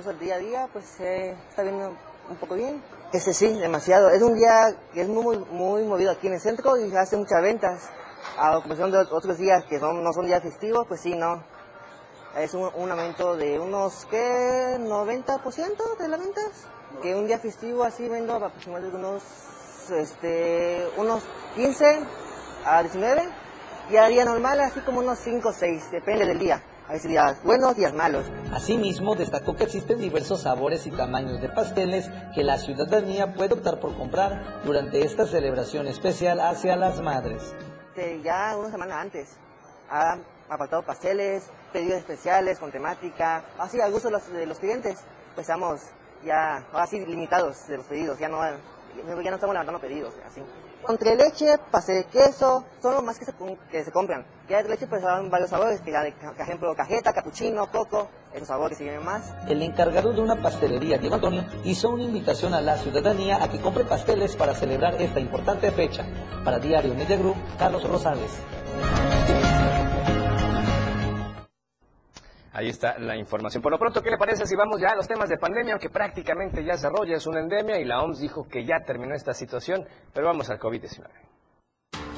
el 0.07 0.20
día 0.20 0.36
a 0.36 0.38
día 0.38 0.70
pues 0.72 0.99
eh, 0.99 1.36
está 1.49 1.63
viendo 1.63 1.97
un 2.30 2.36
poco 2.36 2.53
bien. 2.53 2.94
Ese 3.14 3.34
sí, 3.34 3.53
demasiado. 3.53 4.10
Es 4.10 4.22
un 4.22 4.36
día 4.36 4.76
que 4.93 5.01
es 5.01 5.08
muy, 5.08 5.38
muy 5.51 5.84
movido 5.84 6.12
aquí 6.12 6.28
en 6.28 6.34
el 6.34 6.39
centro 6.39 6.76
y 6.78 6.93
hace 6.95 7.16
muchas 7.18 7.41
ventas. 7.41 7.89
A 8.38 8.53
comparación 8.56 8.91
de 8.91 8.97
otros 8.97 9.38
días 9.38 9.64
que 9.66 9.80
no 9.80 10.12
son 10.12 10.26
días 10.26 10.41
festivos, 10.41 10.86
pues 10.88 11.01
sí, 11.01 11.16
no. 11.16 11.43
Es 12.36 12.53
un, 12.53 12.91
aumento 12.91 13.38
de 13.38 13.60
unos, 13.60 14.06
¿qué? 14.10 14.78
90% 14.80 15.97
de 15.97 16.08
las 16.08 16.20
ventas. 16.20 16.68
Que 17.01 17.16
un 17.16 17.28
día 17.28 17.39
festivo 17.39 17.84
así 17.84 18.10
vendo 18.10 18.36
aproximadamente 18.36 18.97
unos, 18.97 19.24
este, 19.91 20.86
unos 20.97 21.24
15 21.56 21.99
a 22.66 22.82
19. 22.82 23.30
Y 23.91 23.97
a 23.97 24.08
día 24.08 24.26
normal 24.26 24.60
así 24.60 24.82
como 24.82 24.99
unos 24.99 25.20
5 25.20 25.47
o 25.47 25.53
6, 25.53 25.91
depende 25.91 26.26
del 26.26 26.39
día. 26.39 26.62
Hay 26.88 26.99
días 26.99 27.43
buenos, 27.43 27.75
días 27.75 27.93
malos. 27.95 28.25
Asimismo, 28.53 29.15
destacó 29.15 29.55
que 29.55 29.63
existen 29.63 29.97
diversos 29.97 30.41
sabores 30.41 30.86
y 30.86 30.91
tamaños 30.91 31.41
de 31.41 31.49
pasteles 31.49 32.11
que 32.36 32.43
la 32.43 32.59
ciudadanía 32.59 33.33
puede 33.33 33.55
optar 33.55 33.79
por 33.79 33.97
comprar 33.97 34.61
durante 34.63 35.03
esta 35.03 35.25
celebración 35.25 35.88
especial 35.88 36.39
hacia 36.39 36.75
las 36.75 37.01
madres. 37.01 37.55
ya 38.23 38.55
una 38.55 38.69
semana 38.69 39.01
antes 39.01 39.36
ha 39.89 40.19
apartado 40.47 40.83
pasteles, 40.83 41.49
pedidos 41.73 41.97
especiales 41.97 42.59
con 42.59 42.71
temática, 42.71 43.43
así 43.57 43.81
al 43.81 43.91
gusto 43.91 44.09
de 44.09 44.11
los, 44.11 44.31
de 44.31 44.45
los 44.45 44.59
clientes. 44.59 44.99
Pues 45.33 45.47
estamos 45.49 45.81
ya 46.23 46.67
así 46.73 47.03
limitados 47.03 47.67
de 47.67 47.77
los 47.77 47.86
pedidos, 47.88 48.19
ya 48.19 48.29
no, 48.29 48.39
ya 48.43 49.31
no 49.31 49.36
estamos 49.36 49.53
levantando 49.53 49.81
pedidos, 49.81 50.13
así. 50.27 50.43
Entre 50.88 51.15
leche, 51.15 51.57
pastel 51.71 52.03
de 52.03 52.05
queso, 52.05 52.63
son 52.79 52.93
los 52.93 53.03
más 53.03 53.17
que 53.17 53.25
se, 53.25 53.33
que 53.71 53.83
se 53.83 53.91
compran. 53.91 54.23
Ya 54.47 54.61
de 54.61 54.69
leche 54.69 54.86
pues 54.86 55.01
dan 55.01 55.31
varios 55.31 55.49
sabores, 55.49 55.81
por 55.81 56.41
ejemplo 56.41 56.75
cajeta, 56.75 57.11
capuchino, 57.11 57.65
coco, 57.71 58.07
esos 58.33 58.47
sabores 58.47 58.77
que 58.77 58.83
vienen 58.83 59.03
más. 59.03 59.33
El 59.47 59.63
encargado 59.63 60.13
de 60.13 60.21
una 60.21 60.41
pastelería, 60.41 60.99
Diego 60.99 61.15
Antonio, 61.15 61.43
hizo 61.63 61.89
una 61.89 62.03
invitación 62.03 62.53
a 62.53 62.61
la 62.61 62.77
ciudadanía 62.77 63.43
a 63.43 63.49
que 63.49 63.59
compre 63.59 63.83
pasteles 63.86 64.36
para 64.36 64.53
celebrar 64.53 65.01
esta 65.01 65.19
importante 65.19 65.71
fecha. 65.71 66.05
Para 66.43 66.59
Diario 66.59 66.93
Media 66.93 67.17
Group, 67.17 67.38
Carlos 67.57 67.83
Rosales. 67.89 68.31
Ahí 72.56 72.70
está 72.70 72.97
la 72.99 73.18
información. 73.18 73.62
Por 73.62 73.74
lo 73.74 73.78
pronto, 73.78 74.01
¿qué 74.01 74.10
le 74.10 74.18
parece 74.18 74.45
si 74.45 74.56
vamos 74.56 74.80
ya 74.80 74.91
a 74.91 74.95
los 74.95 75.10
temas 75.10 75.28
de 75.28 75.38
pandemia? 75.38 75.74
Aunque 75.74 75.89
prácticamente 75.89 76.64
ya 76.64 76.78
se 76.78 76.88
arrolla, 76.88 77.18
es 77.18 77.28
una 77.28 77.41
endemia 77.41 77.82
y 77.82 77.84
la 77.84 78.01
OMS 78.01 78.20
dijo 78.22 78.47
que 78.47 78.64
ya 78.64 78.80
terminó 78.86 79.14
esta 79.14 79.34
situación, 79.34 79.86
pero 80.14 80.28
vamos 80.28 80.49
al 80.49 80.58
COVID-19. 80.58 81.06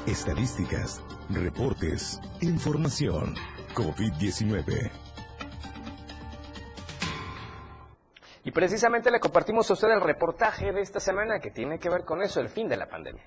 Estadísticas, 0.06 1.02
reportes, 1.32 2.22
información. 2.42 3.34
COVID-19. 3.74 4.92
Y 8.44 8.52
precisamente 8.52 9.10
le 9.10 9.20
compartimos 9.20 9.68
a 9.72 9.74
usted 9.74 9.90
el 9.90 10.02
reportaje 10.02 10.72
de 10.72 10.82
esta 10.82 11.00
semana 11.00 11.40
que 11.40 11.50
tiene 11.50 11.80
que 11.80 11.90
ver 11.90 12.06
con 12.06 12.22
eso, 12.22 12.40
el 12.42 12.50
fin 12.50 12.68
de 12.68 12.78
la 12.78 12.86
pandemia. 12.86 13.24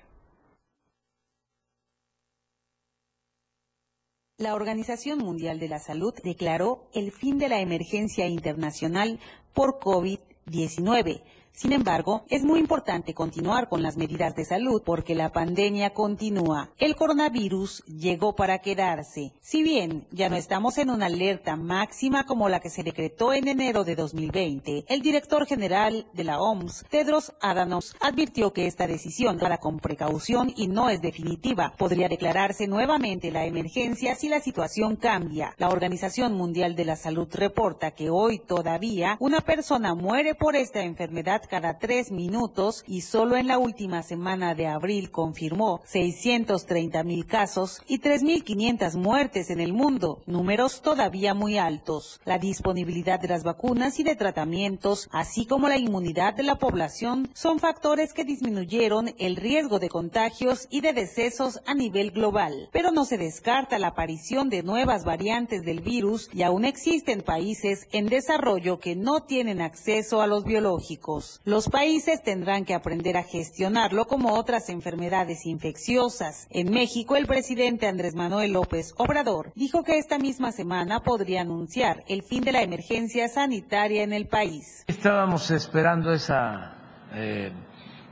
La 4.41 4.55
Organización 4.55 5.19
Mundial 5.19 5.59
de 5.59 5.67
la 5.67 5.77
Salud 5.77 6.15
declaró 6.23 6.87
el 6.95 7.11
fin 7.11 7.37
de 7.37 7.47
la 7.47 7.61
emergencia 7.61 8.25
internacional 8.25 9.19
por 9.53 9.79
COVID-19 9.79 11.21
sin 11.53 11.73
embargo, 11.73 12.25
es 12.29 12.43
muy 12.43 12.59
importante 12.59 13.13
continuar 13.13 13.69
con 13.69 13.83
las 13.83 13.97
medidas 13.97 14.35
de 14.35 14.45
salud 14.45 14.81
porque 14.83 15.15
la 15.15 15.31
pandemia 15.31 15.91
continúa. 15.91 16.69
El 16.77 16.95
coronavirus 16.95 17.83
llegó 17.85 18.35
para 18.35 18.59
quedarse. 18.59 19.33
Si 19.41 19.61
bien 19.61 20.07
ya 20.11 20.29
no 20.29 20.37
estamos 20.37 20.77
en 20.77 20.89
una 20.89 21.05
alerta 21.07 21.55
máxima 21.55 22.25
como 22.25 22.49
la 22.49 22.61
que 22.61 22.69
se 22.69 22.83
decretó 22.83 23.33
en 23.33 23.47
enero 23.47 23.83
de 23.83 23.95
2020, 23.95 24.85
el 24.87 25.01
director 25.01 25.45
general 25.45 26.07
de 26.13 26.23
la 26.23 26.39
OMS, 26.39 26.85
Tedros 26.89 27.33
Adhanom, 27.41 27.81
advirtió 27.99 28.53
que 28.53 28.65
esta 28.65 28.87
decisión 28.87 29.37
para 29.37 29.57
con 29.57 29.79
precaución 29.79 30.51
y 30.55 30.67
no 30.67 30.89
es 30.89 31.01
definitiva. 31.01 31.73
Podría 31.77 32.09
declararse 32.09 32.67
nuevamente 32.67 33.31
la 33.31 33.45
emergencia 33.45 34.15
si 34.15 34.29
la 34.29 34.39
situación 34.39 34.95
cambia. 34.95 35.53
La 35.57 35.69
Organización 35.69 36.33
Mundial 36.33 36.75
de 36.75 36.85
la 36.85 36.95
Salud 36.95 37.27
reporta 37.31 37.91
que 37.91 38.09
hoy 38.09 38.39
todavía 38.39 39.17
una 39.19 39.41
persona 39.41 39.95
muere 39.95 40.33
por 40.33 40.55
esta 40.55 40.81
enfermedad 40.81 41.40
cada 41.47 41.77
tres 41.77 42.11
minutos 42.11 42.83
y 42.87 43.01
solo 43.01 43.35
en 43.35 43.47
la 43.47 43.57
última 43.57 44.03
semana 44.03 44.55
de 44.55 44.67
abril 44.67 45.11
confirmó 45.11 45.81
630 45.85 47.03
mil 47.03 47.25
casos 47.25 47.81
y 47.87 47.99
3.500 47.99 48.95
muertes 48.97 49.49
en 49.49 49.59
el 49.59 49.73
mundo, 49.73 50.21
números 50.25 50.81
todavía 50.81 51.33
muy 51.33 51.57
altos. 51.57 52.19
La 52.25 52.37
disponibilidad 52.37 53.19
de 53.19 53.27
las 53.27 53.43
vacunas 53.43 53.99
y 53.99 54.03
de 54.03 54.15
tratamientos, 54.15 55.09
así 55.11 55.45
como 55.45 55.67
la 55.67 55.77
inmunidad 55.77 56.33
de 56.33 56.43
la 56.43 56.57
población, 56.57 57.29
son 57.33 57.59
factores 57.59 58.13
que 58.13 58.23
disminuyeron 58.23 59.13
el 59.17 59.35
riesgo 59.35 59.79
de 59.79 59.89
contagios 59.89 60.67
y 60.69 60.81
de 60.81 60.93
decesos 60.93 61.61
a 61.65 61.73
nivel 61.73 62.11
global. 62.11 62.69
Pero 62.71 62.91
no 62.91 63.05
se 63.05 63.17
descarta 63.17 63.79
la 63.79 63.87
aparición 63.87 64.49
de 64.49 64.63
nuevas 64.63 65.05
variantes 65.05 65.63
del 65.63 65.81
virus 65.81 66.29
y 66.33 66.43
aún 66.43 66.65
existen 66.65 67.21
países 67.21 67.87
en 67.91 68.07
desarrollo 68.07 68.79
que 68.79 68.95
no 68.95 69.23
tienen 69.23 69.61
acceso 69.61 70.21
a 70.21 70.27
los 70.27 70.43
biológicos. 70.43 71.30
Los 71.45 71.69
países 71.69 72.23
tendrán 72.23 72.65
que 72.65 72.73
aprender 72.73 73.17
a 73.17 73.23
gestionarlo 73.23 74.05
como 74.05 74.33
otras 74.33 74.69
enfermedades 74.69 75.45
infecciosas. 75.45 76.47
En 76.49 76.71
México, 76.71 77.15
el 77.15 77.27
presidente 77.27 77.87
Andrés 77.87 78.15
Manuel 78.15 78.53
López 78.53 78.93
Obrador 78.97 79.51
dijo 79.55 79.83
que 79.83 79.97
esta 79.97 80.17
misma 80.17 80.51
semana 80.51 81.01
podría 81.01 81.41
anunciar 81.41 82.03
el 82.07 82.23
fin 82.23 82.43
de 82.43 82.51
la 82.51 82.61
emergencia 82.61 83.27
sanitaria 83.27 84.03
en 84.03 84.13
el 84.13 84.27
país. 84.27 84.83
Estábamos 84.87 85.51
esperando 85.51 86.13
esa 86.13 86.75
eh, 87.13 87.51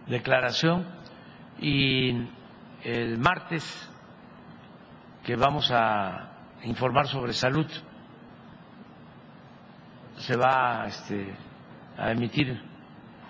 declaración 0.07 0.87
y 1.61 2.11
el 2.83 3.17
martes 3.17 3.63
que 5.25 5.35
vamos 5.35 5.69
a 5.71 6.57
informar 6.63 7.07
sobre 7.07 7.33
salud 7.33 7.67
se 10.17 10.35
va 10.35 10.85
este, 10.87 11.33
a 11.97 12.11
emitir 12.11 12.68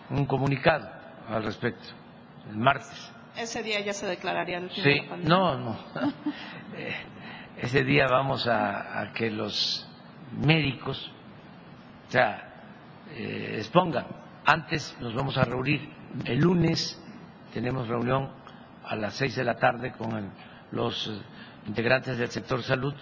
un 0.10 0.26
comunicado 0.26 0.90
al 1.30 1.44
respecto 1.44 1.88
el 2.50 2.58
martes. 2.58 3.12
Ese 3.36 3.64
día 3.64 3.80
ya 3.82 3.94
se 3.94 4.08
declararía 4.08 4.58
el 4.58 4.70
fin 4.70 4.84
sí, 4.84 4.90
de 4.90 4.96
la 5.04 5.10
pandemia. 5.10 5.30
No, 5.30 5.58
no. 5.58 5.80
Eh, 6.76 6.96
ese 7.58 7.84
día 7.84 8.08
vamos 8.08 8.48
a, 8.48 9.12
que 9.14 9.32
los 9.32 9.90
médicos 10.32 11.12
o 12.08 12.12
sea, 12.12 12.54
eh, 13.12 13.56
expongan. 13.58 14.06
Antes 14.46 14.96
nos 15.02 15.14
vamos 15.14 15.38
a 15.38 15.44
reunir 15.44 15.90
el 16.26 16.40
lunes, 16.40 17.04
tenemos 17.52 17.88
reunión 17.88 18.32
a 18.86 18.96
las 18.96 19.16
seis 19.16 19.36
de 19.36 19.44
la 19.44 19.56
tarde 19.56 19.92
con 19.94 20.32
los 20.72 21.22
integrantes 21.68 22.18
del 22.18 22.30
sector 22.30 22.64
salud 22.64 22.94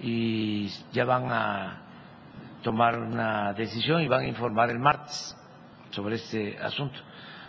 y 0.00 0.68
ya 0.92 1.04
van 1.04 1.30
a 1.30 1.82
tomar 2.62 2.98
una 2.98 3.52
decisión 3.52 4.00
y 4.00 4.08
van 4.08 4.20
a 4.20 4.28
informar 4.28 4.70
el 4.70 4.78
martes 4.78 5.36
sobre 5.92 6.16
este 6.16 6.58
asunto. 6.58 6.98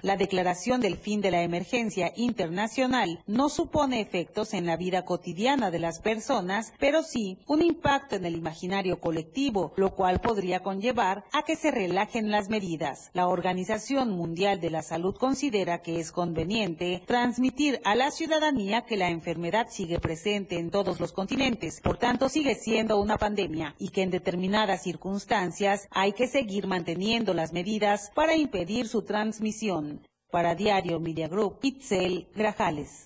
La 0.03 0.17
declaración 0.17 0.81
del 0.81 0.97
fin 0.97 1.21
de 1.21 1.31
la 1.31 1.43
emergencia 1.43 2.11
internacional 2.17 3.23
no 3.25 3.47
supone 3.47 4.01
efectos 4.01 4.53
en 4.53 4.65
la 4.65 4.75
vida 4.75 5.05
cotidiana 5.05 5.71
de 5.71 5.79
las 5.79 6.01
personas, 6.01 6.73
pero 6.77 7.03
sí 7.03 7.37
un 7.47 7.61
impacto 7.61 8.17
en 8.17 8.25
el 8.25 8.35
imaginario 8.35 8.99
colectivo, 8.99 9.71
lo 9.77 9.95
cual 9.95 10.19
podría 10.19 10.59
conllevar 10.59 11.23
a 11.31 11.43
que 11.43 11.55
se 11.55 11.71
relajen 11.71 12.31
las 12.31 12.49
medidas. 12.49 13.11
La 13.13 13.29
Organización 13.29 14.09
Mundial 14.09 14.59
de 14.59 14.71
la 14.71 14.81
Salud 14.81 15.15
considera 15.15 15.81
que 15.81 16.01
es 16.01 16.11
conveniente 16.11 17.01
transmitir 17.07 17.79
a 17.85 17.95
la 17.95 18.11
ciudadanía 18.11 18.81
que 18.81 18.97
la 18.97 19.09
enfermedad 19.09 19.67
sigue 19.69 19.99
presente 19.99 20.59
en 20.59 20.69
todos 20.69 20.99
los 20.99 21.13
continentes, 21.13 21.79
por 21.79 21.97
tanto 21.97 22.27
sigue 22.27 22.55
siendo 22.55 22.99
una 22.99 23.17
pandemia 23.17 23.73
y 23.79 23.87
que 23.87 24.01
en 24.01 24.11
determinadas 24.11 24.83
circunstancias 24.83 25.87
hay 25.91 26.11
que 26.11 26.27
seguir 26.27 26.67
manteniendo 26.67 27.33
las 27.33 27.53
medidas 27.53 28.11
para 28.13 28.35
impedir 28.35 28.89
su 28.89 29.03
transmisión. 29.03 29.92
Para 30.33 30.55
Diario 30.55 30.99
Media 30.99 31.27
Group, 31.27 31.59
Itzel 31.61 32.27
Grajales. 32.35 33.05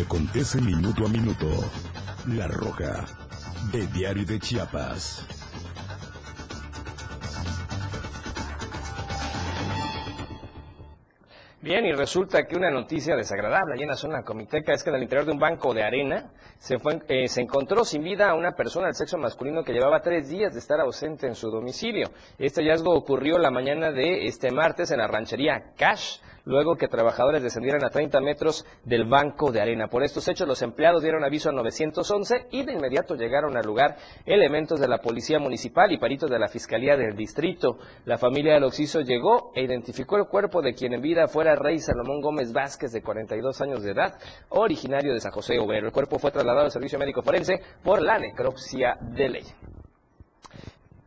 Acontece 0.00 0.60
minuto 0.60 1.06
a 1.06 1.08
minuto. 1.08 1.48
La 2.28 2.46
Roja, 2.46 3.04
de 3.72 3.88
Diario 3.88 4.24
de 4.24 4.38
Chiapas. 4.38 5.39
Bien, 11.62 11.84
y 11.84 11.92
resulta 11.92 12.46
que 12.46 12.56
una 12.56 12.70
noticia 12.70 13.14
desagradable 13.14 13.74
allí 13.74 13.82
en 13.82 13.90
la 13.90 13.96
zona 13.96 14.22
comiteca 14.22 14.72
es 14.72 14.82
que 14.82 14.88
en 14.88 14.96
el 14.96 15.02
interior 15.02 15.26
de 15.26 15.32
un 15.32 15.38
banco 15.38 15.74
de 15.74 15.82
arena 15.82 16.32
se, 16.56 16.78
fue, 16.78 17.02
eh, 17.06 17.28
se 17.28 17.42
encontró 17.42 17.84
sin 17.84 18.02
vida 18.02 18.30
a 18.30 18.34
una 18.34 18.52
persona 18.52 18.86
del 18.86 18.94
sexo 18.94 19.18
masculino 19.18 19.62
que 19.62 19.74
llevaba 19.74 20.00
tres 20.00 20.30
días 20.30 20.54
de 20.54 20.58
estar 20.58 20.80
ausente 20.80 21.26
en 21.26 21.34
su 21.34 21.50
domicilio. 21.50 22.08
Este 22.38 22.62
hallazgo 22.62 22.94
ocurrió 22.94 23.36
la 23.36 23.50
mañana 23.50 23.92
de 23.92 24.24
este 24.24 24.50
martes 24.50 24.90
en 24.90 25.00
la 25.00 25.06
ranchería 25.06 25.74
Cash, 25.76 26.20
luego 26.50 26.74
que 26.74 26.88
trabajadores 26.88 27.42
descendieran 27.42 27.84
a 27.84 27.90
30 27.90 28.20
metros 28.20 28.66
del 28.84 29.04
banco 29.04 29.52
de 29.52 29.60
arena. 29.60 29.86
Por 29.86 30.02
estos 30.02 30.26
hechos, 30.26 30.48
los 30.48 30.60
empleados 30.62 31.02
dieron 31.02 31.24
aviso 31.24 31.48
a 31.48 31.52
911 31.52 32.48
y 32.50 32.64
de 32.64 32.72
inmediato 32.72 33.14
llegaron 33.14 33.56
al 33.56 33.64
lugar 33.64 33.96
elementos 34.26 34.80
de 34.80 34.88
la 34.88 34.98
Policía 34.98 35.38
Municipal 35.38 35.92
y 35.92 35.98
peritos 35.98 36.28
de 36.28 36.40
la 36.40 36.48
Fiscalía 36.48 36.96
del 36.96 37.14
Distrito. 37.14 37.78
La 38.04 38.18
familia 38.18 38.54
del 38.54 38.64
Oxiso 38.64 39.00
llegó 39.00 39.52
e 39.54 39.62
identificó 39.62 40.16
el 40.16 40.26
cuerpo 40.26 40.60
de 40.60 40.74
quien 40.74 40.92
en 40.92 41.00
vida 41.00 41.28
fuera 41.28 41.54
Rey 41.54 41.78
Salomón 41.78 42.20
Gómez 42.20 42.52
Vázquez, 42.52 42.90
de 42.90 43.02
42 43.02 43.60
años 43.60 43.82
de 43.84 43.92
edad, 43.92 44.18
originario 44.48 45.14
de 45.14 45.20
San 45.20 45.30
José 45.30 45.58
Obrero. 45.60 45.86
El 45.86 45.92
cuerpo 45.92 46.18
fue 46.18 46.32
trasladado 46.32 46.64
al 46.64 46.72
Servicio 46.72 46.98
Médico 46.98 47.22
Forense 47.22 47.60
por 47.84 48.02
la 48.02 48.18
necropsia 48.18 48.98
de 49.00 49.28
ley. 49.28 49.44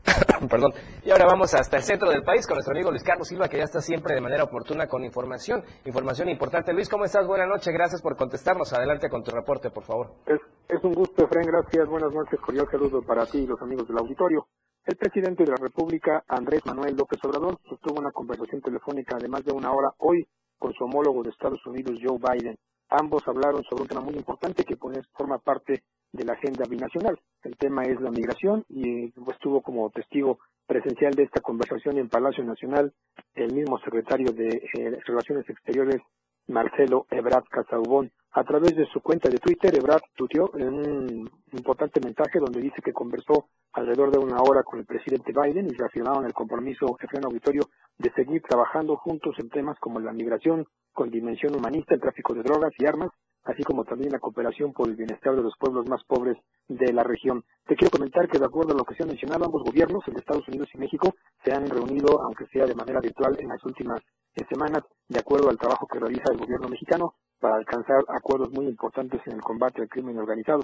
Perdón. 0.49 0.74
Y 1.04 1.12
ahora 1.12 1.26
vamos 1.26 1.54
hasta 1.54 1.78
el 1.78 1.84
centro 1.84 2.10
del 2.10 2.24
país 2.24 2.45
con 2.45 2.56
nuestro 2.56 2.74
amigo 2.74 2.89
Luis 2.89 3.04
Carlos 3.04 3.28
Silva, 3.28 3.47
que 3.47 3.58
ya 3.58 3.64
está 3.64 3.82
siempre 3.82 4.16
de 4.16 4.22
manera 4.22 4.43
oportuna 4.43 4.88
con 4.88 5.04
información, 5.04 5.64
información 5.86 6.30
importante. 6.30 6.74
Luis, 6.74 6.89
¿cómo 6.89 7.06
estás? 7.06 7.26
Buenas 7.26 7.47
noches, 7.47 7.74
gracias 7.74 8.01
por 8.01 8.16
contestarnos. 8.16 8.74
Adelante 8.74 9.10
con 9.10 9.24
tu 9.24 9.32
reporte, 9.32 9.70
por 9.70 9.84
favor. 9.84 10.12
Es, 10.26 10.84
un 10.84 10.93
gusto, 10.93 11.26
Efraín, 11.26 11.47
gracias. 11.47 11.88
Buenas 11.88 12.14
noches, 12.14 12.39
cordial 12.39 12.68
saludo 12.70 13.01
para 13.01 13.26
ti 13.26 13.39
y 13.39 13.47
los 13.47 13.62
amigos 13.62 13.88
del 13.88 13.97
auditorio. 13.97 14.47
El 14.86 14.97
presidente 14.97 15.43
de 15.45 15.51
la 15.51 15.58
República, 15.58 16.24
Andrés 16.28 16.66
Manuel 16.66 16.95
López 16.95 17.20
Obrador, 17.24 17.58
sostuvo 17.70 17.99
una 17.99 18.12
conversación 18.12 18.62
telefónica 18.62 19.18
de 19.18 19.30
más 19.30 19.45
de 19.45 19.54
una 19.54 19.72
hora 19.72 19.89
hoy 19.99 20.28
con 20.60 20.74
su 20.74 20.84
homólogo 20.84 21.24
de 21.24 21.30
Estados 21.30 21.66
Unidos, 21.66 21.99
Joe 22.04 22.18
Biden. 22.18 22.58
Ambos 22.95 23.27
hablaron 23.27 23.63
sobre 23.63 23.81
un 23.81 23.87
tema 23.87 24.01
muy 24.01 24.13
importante 24.13 24.63
que 24.63 24.75
pues, 24.75 24.99
forma 25.13 25.39
parte 25.39 25.81
de 26.11 26.25
la 26.25 26.33
agenda 26.33 26.65
binacional. 26.69 27.19
El 27.43 27.57
tema 27.57 27.81
es 27.85 27.99
la 27.99 28.11
migración 28.11 28.65
y 28.69 29.07
pues, 29.07 29.35
estuvo 29.35 29.63
como 29.63 29.89
testigo 29.89 30.37
presencial 30.67 31.11
de 31.15 31.23
esta 31.23 31.41
conversación 31.41 31.97
en 31.97 32.07
Palacio 32.07 32.43
Nacional, 32.43 32.93
el 33.33 33.51
mismo 33.51 33.79
secretario 33.79 34.31
de 34.31 34.47
eh, 34.47 34.99
Relaciones 35.07 35.49
Exteriores, 35.49 36.03
Marcelo 36.47 37.07
Ebrard 37.09 37.45
Casaubón. 37.49 38.11
A 38.36 38.43
través 38.43 38.75
de 38.75 38.88
su 38.88 38.99
cuenta 38.99 39.29
de 39.29 39.38
Twitter, 39.38 39.75
Ebrard 39.75 40.01
tuiteó 40.15 40.49
un 40.55 41.29
importante 41.51 41.99
mensaje 42.03 42.39
donde 42.39 42.61
dice 42.61 42.81
que 42.84 42.91
conversó 42.91 43.45
alrededor 43.73 44.09
de 44.09 44.17
una 44.17 44.41
hora 44.41 44.63
con 44.63 44.79
el 44.79 44.88
presidente 44.88 45.31
Biden 45.31 45.67
y 45.67 45.77
reafirmaron 45.77 46.25
el 46.25 46.34
compromiso, 46.34 46.97
en 46.99 47.25
auditorio, 47.25 47.69
de 47.99 48.11
seguir 48.13 48.41
trabajando 48.41 48.95
juntos 48.97 49.36
en 49.38 49.49
temas 49.49 49.77
como 49.79 49.99
la 49.99 50.11
migración 50.11 50.65
con 50.91 51.11
dimensión 51.11 51.55
humanista, 51.55 51.93
el 51.93 52.01
tráfico 52.01 52.34
de 52.34 52.41
drogas 52.41 52.73
y 52.79 52.88
armas, 52.88 53.11
así 53.43 53.61
como 53.61 53.84
también 53.84 54.11
la 54.11 54.19
cooperación 54.19 54.73
por 54.73 54.89
el 54.89 54.95
bienestar 54.95 55.36
de 55.36 55.43
los 55.43 55.55
pueblos 55.59 55.88
más 55.88 56.03
pobres 56.05 56.36
de 56.67 56.91
la 56.91 57.03
región. 57.03 57.43
Te 57.67 57.75
quiero 57.75 57.91
comentar 57.91 58.27
que 58.27 58.39
de 58.39 58.45
acuerdo 58.45 58.73
a 58.73 58.77
lo 58.77 58.84
que 58.84 58.95
se 58.95 59.03
ha 59.03 59.05
mencionado, 59.05 59.45
ambos 59.45 59.63
gobiernos, 59.63 60.07
el 60.07 60.17
Estados 60.17 60.47
Unidos 60.47 60.69
y 60.73 60.79
México, 60.79 61.13
se 61.45 61.53
han 61.53 61.69
reunido, 61.69 62.19
aunque 62.23 62.47
sea 62.47 62.65
de 62.65 62.73
manera 62.73 62.99
virtual, 62.99 63.38
en 63.39 63.49
las 63.49 63.63
últimas 63.63 64.01
eh, 64.34 64.43
semanas, 64.49 64.81
de 65.07 65.19
acuerdo 65.19 65.49
al 65.51 65.59
trabajo 65.59 65.86
que 65.86 65.99
realiza 65.99 66.31
el 66.31 66.39
gobierno 66.39 66.67
mexicano 66.67 67.13
para 67.43 67.57
alcanzar 67.57 68.05
acuerdos 68.07 68.51
muy 68.53 68.67
importantes 68.67 69.19
en 69.25 69.33
el 69.33 69.41
combate 69.41 69.81
al 69.81 69.89
crimen 69.89 70.17
organizado. 70.17 70.63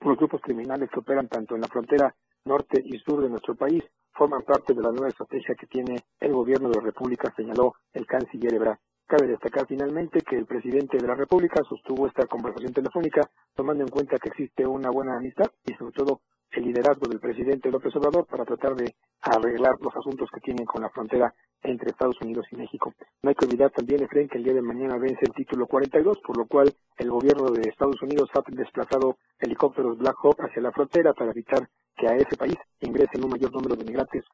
Los 0.00 0.16
grupos 0.16 0.40
criminales 0.40 0.88
que 0.88 1.00
operan 1.00 1.28
tanto 1.28 1.54
en 1.54 1.60
la 1.60 1.68
frontera 1.68 2.16
norte 2.46 2.80
y 2.82 2.98
sur 3.00 3.22
de 3.22 3.28
nuestro 3.28 3.54
país 3.54 3.84
forman 4.14 4.40
parte 4.40 4.72
de 4.72 4.80
la 4.80 4.92
nueva 4.92 5.08
estrategia 5.08 5.54
que 5.54 5.66
tiene 5.66 5.96
el 6.18 6.32
gobierno 6.32 6.70
de 6.70 6.76
la 6.76 6.84
República, 6.84 7.30
señaló 7.36 7.74
el 7.92 8.06
canciller 8.06 8.54
Ebrard. 8.54 8.78
Cabe 9.06 9.26
destacar 9.26 9.66
finalmente 9.66 10.22
que 10.22 10.36
el 10.36 10.46
presidente 10.46 10.96
de 10.96 11.06
la 11.06 11.14
República 11.14 11.62
sostuvo 11.68 12.06
esta 12.06 12.26
conversación 12.26 12.72
telefónica 12.72 13.20
tomando 13.54 13.84
en 13.84 13.90
cuenta 13.90 14.16
que 14.16 14.30
existe 14.30 14.66
una 14.66 14.88
buena 14.88 15.18
amistad 15.18 15.50
y 15.66 15.74
sobre 15.74 15.92
todo 15.92 16.22
el 16.52 16.64
liderazgo 16.64 17.08
del 17.08 17.20
presidente 17.20 17.70
López 17.70 17.94
Obrador 17.96 18.26
para 18.26 18.44
tratar 18.44 18.74
de 18.74 18.94
arreglar 19.22 19.76
los 19.80 19.94
asuntos 19.96 20.28
que 20.32 20.40
tienen 20.40 20.64
con 20.64 20.82
la 20.82 20.90
frontera 20.90 21.32
entre 21.62 21.90
Estados 21.90 22.20
Unidos 22.20 22.46
y 22.50 22.56
México. 22.56 22.94
No 23.22 23.28
hay 23.28 23.34
que 23.34 23.44
olvidar 23.44 23.70
también, 23.70 24.02
Efraín, 24.02 24.28
que 24.28 24.38
el 24.38 24.44
día 24.44 24.54
de 24.54 24.62
mañana 24.62 24.96
vence 24.98 25.26
el 25.26 25.32
título 25.32 25.66
42, 25.66 26.18
por 26.26 26.36
lo 26.36 26.46
cual 26.46 26.72
el 26.96 27.10
gobierno 27.10 27.50
de 27.50 27.68
Estados 27.68 28.00
Unidos 28.02 28.30
ha 28.34 28.42
desplazado 28.50 29.18
helicópteros 29.38 29.98
Black 29.98 30.16
Hawk 30.22 30.40
hacia 30.40 30.62
la 30.62 30.72
frontera 30.72 31.12
para 31.12 31.30
evitar 31.30 31.68
que 31.96 32.08
a 32.08 32.16
ese 32.16 32.36
país 32.36 32.56
ingresen 32.80 33.24
un 33.24 33.30
mayor 33.30 33.52
número 33.52 33.76
de 33.76 33.84
migrantes 33.84 34.24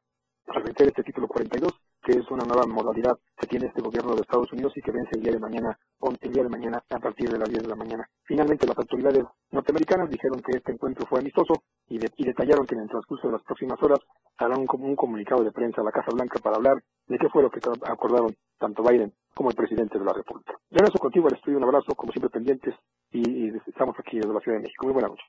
al 0.47 0.63
vencer 0.63 0.87
este 0.87 1.03
título 1.03 1.27
42 1.27 1.73
que 2.07 2.17
es 2.17 2.31
una 2.31 2.45
nueva 2.45 2.65
modalidad 2.65 3.19
que 3.37 3.47
tiene 3.47 3.67
este 3.67 3.81
gobierno 3.81 4.15
de 4.15 4.21
Estados 4.21 4.49
Unidos 4.53 4.71
y 4.77 4.81
que 4.81 4.93
vence 4.93 5.11
el 5.17 5.23
día 5.23 5.33
de 5.33 5.39
mañana, 5.39 5.77
el 6.21 6.31
día 6.31 6.43
de 6.43 6.47
mañana 6.47 6.81
a 6.89 6.99
partir 6.99 7.29
de 7.29 7.37
las 7.37 7.49
10 7.49 7.63
de 7.63 7.67
la 7.67 7.75
mañana. 7.75 8.09
Finalmente, 8.23 8.65
las 8.65 8.77
autoridades 8.77 9.25
norteamericanas 9.51 10.09
dijeron 10.09 10.39
que 10.39 10.55
este 10.55 10.71
encuentro 10.71 11.05
fue 11.05 11.19
amistoso 11.19 11.55
y, 11.89 11.97
detallaron 11.97 12.65
que 12.65 12.75
en 12.75 12.81
el 12.83 12.87
transcurso 12.87 13.27
de 13.27 13.33
las 13.33 13.43
próximas 13.43 13.77
horas 13.83 13.99
harán 14.37 14.61
un, 14.61 14.67
un 14.83 14.95
comunicado 14.95 15.43
de 15.43 15.51
prensa 15.51 15.81
a 15.81 15.83
la 15.83 15.91
Casa 15.91 16.11
Blanca 16.13 16.39
para 16.39 16.55
hablar 16.55 16.81
de 17.07 17.17
qué 17.17 17.27
fue 17.27 17.43
lo 17.43 17.51
que 17.51 17.59
acordaron 17.83 18.33
tanto 18.57 18.83
Biden 18.83 19.11
como 19.35 19.49
el 19.49 19.55
presidente 19.57 19.99
de 19.99 20.05
la 20.05 20.13
República. 20.13 20.53
Yo 20.69 20.85
eso 20.85 20.99
contigo, 20.99 21.27
les 21.27 21.39
estudio 21.39 21.57
un 21.57 21.65
abrazo, 21.65 21.93
como 21.93 22.13
siempre 22.13 22.29
pendientes, 22.29 22.73
y, 23.11 23.47
y 23.47 23.51
estamos 23.67 23.99
aquí 23.99 24.15
desde 24.15 24.33
la 24.33 24.39
Ciudad 24.39 24.59
de 24.59 24.63
México. 24.63 24.85
Muy 24.85 24.93
buena 24.93 25.09
noche. 25.09 25.25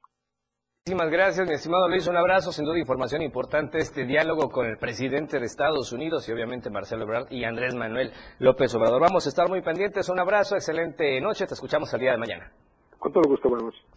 Muchísimas 0.89 1.13
gracias, 1.13 1.47
mi 1.47 1.53
estimado 1.53 1.87
Luis. 1.87 2.07
Un 2.07 2.17
abrazo, 2.17 2.51
sin 2.51 2.65
duda 2.65 2.79
información 2.79 3.21
importante, 3.21 3.77
este 3.77 4.07
diálogo 4.07 4.49
con 4.49 4.65
el 4.65 4.79
presidente 4.79 5.39
de 5.39 5.45
Estados 5.45 5.93
Unidos 5.93 6.27
y 6.27 6.33
obviamente 6.33 6.71
Marcelo 6.71 7.03
Ebrard 7.03 7.31
y 7.31 7.45
Andrés 7.45 7.75
Manuel 7.75 8.11
López 8.39 8.75
Obrador. 8.75 9.03
Vamos 9.03 9.27
a 9.27 9.29
estar 9.29 9.51
muy 9.51 9.61
pendientes. 9.61 10.09
Un 10.09 10.19
abrazo, 10.19 10.55
excelente 10.55 11.21
noche. 11.21 11.47
Te 11.47 11.53
escuchamos 11.53 11.93
el 11.93 12.01
día 12.01 12.13
de 12.13 12.17
mañana. 12.17 12.51
Con 12.99 13.13
todo 13.13 13.25
gusto, 13.29 13.51
buenas 13.51 13.67
noches. 13.67 13.88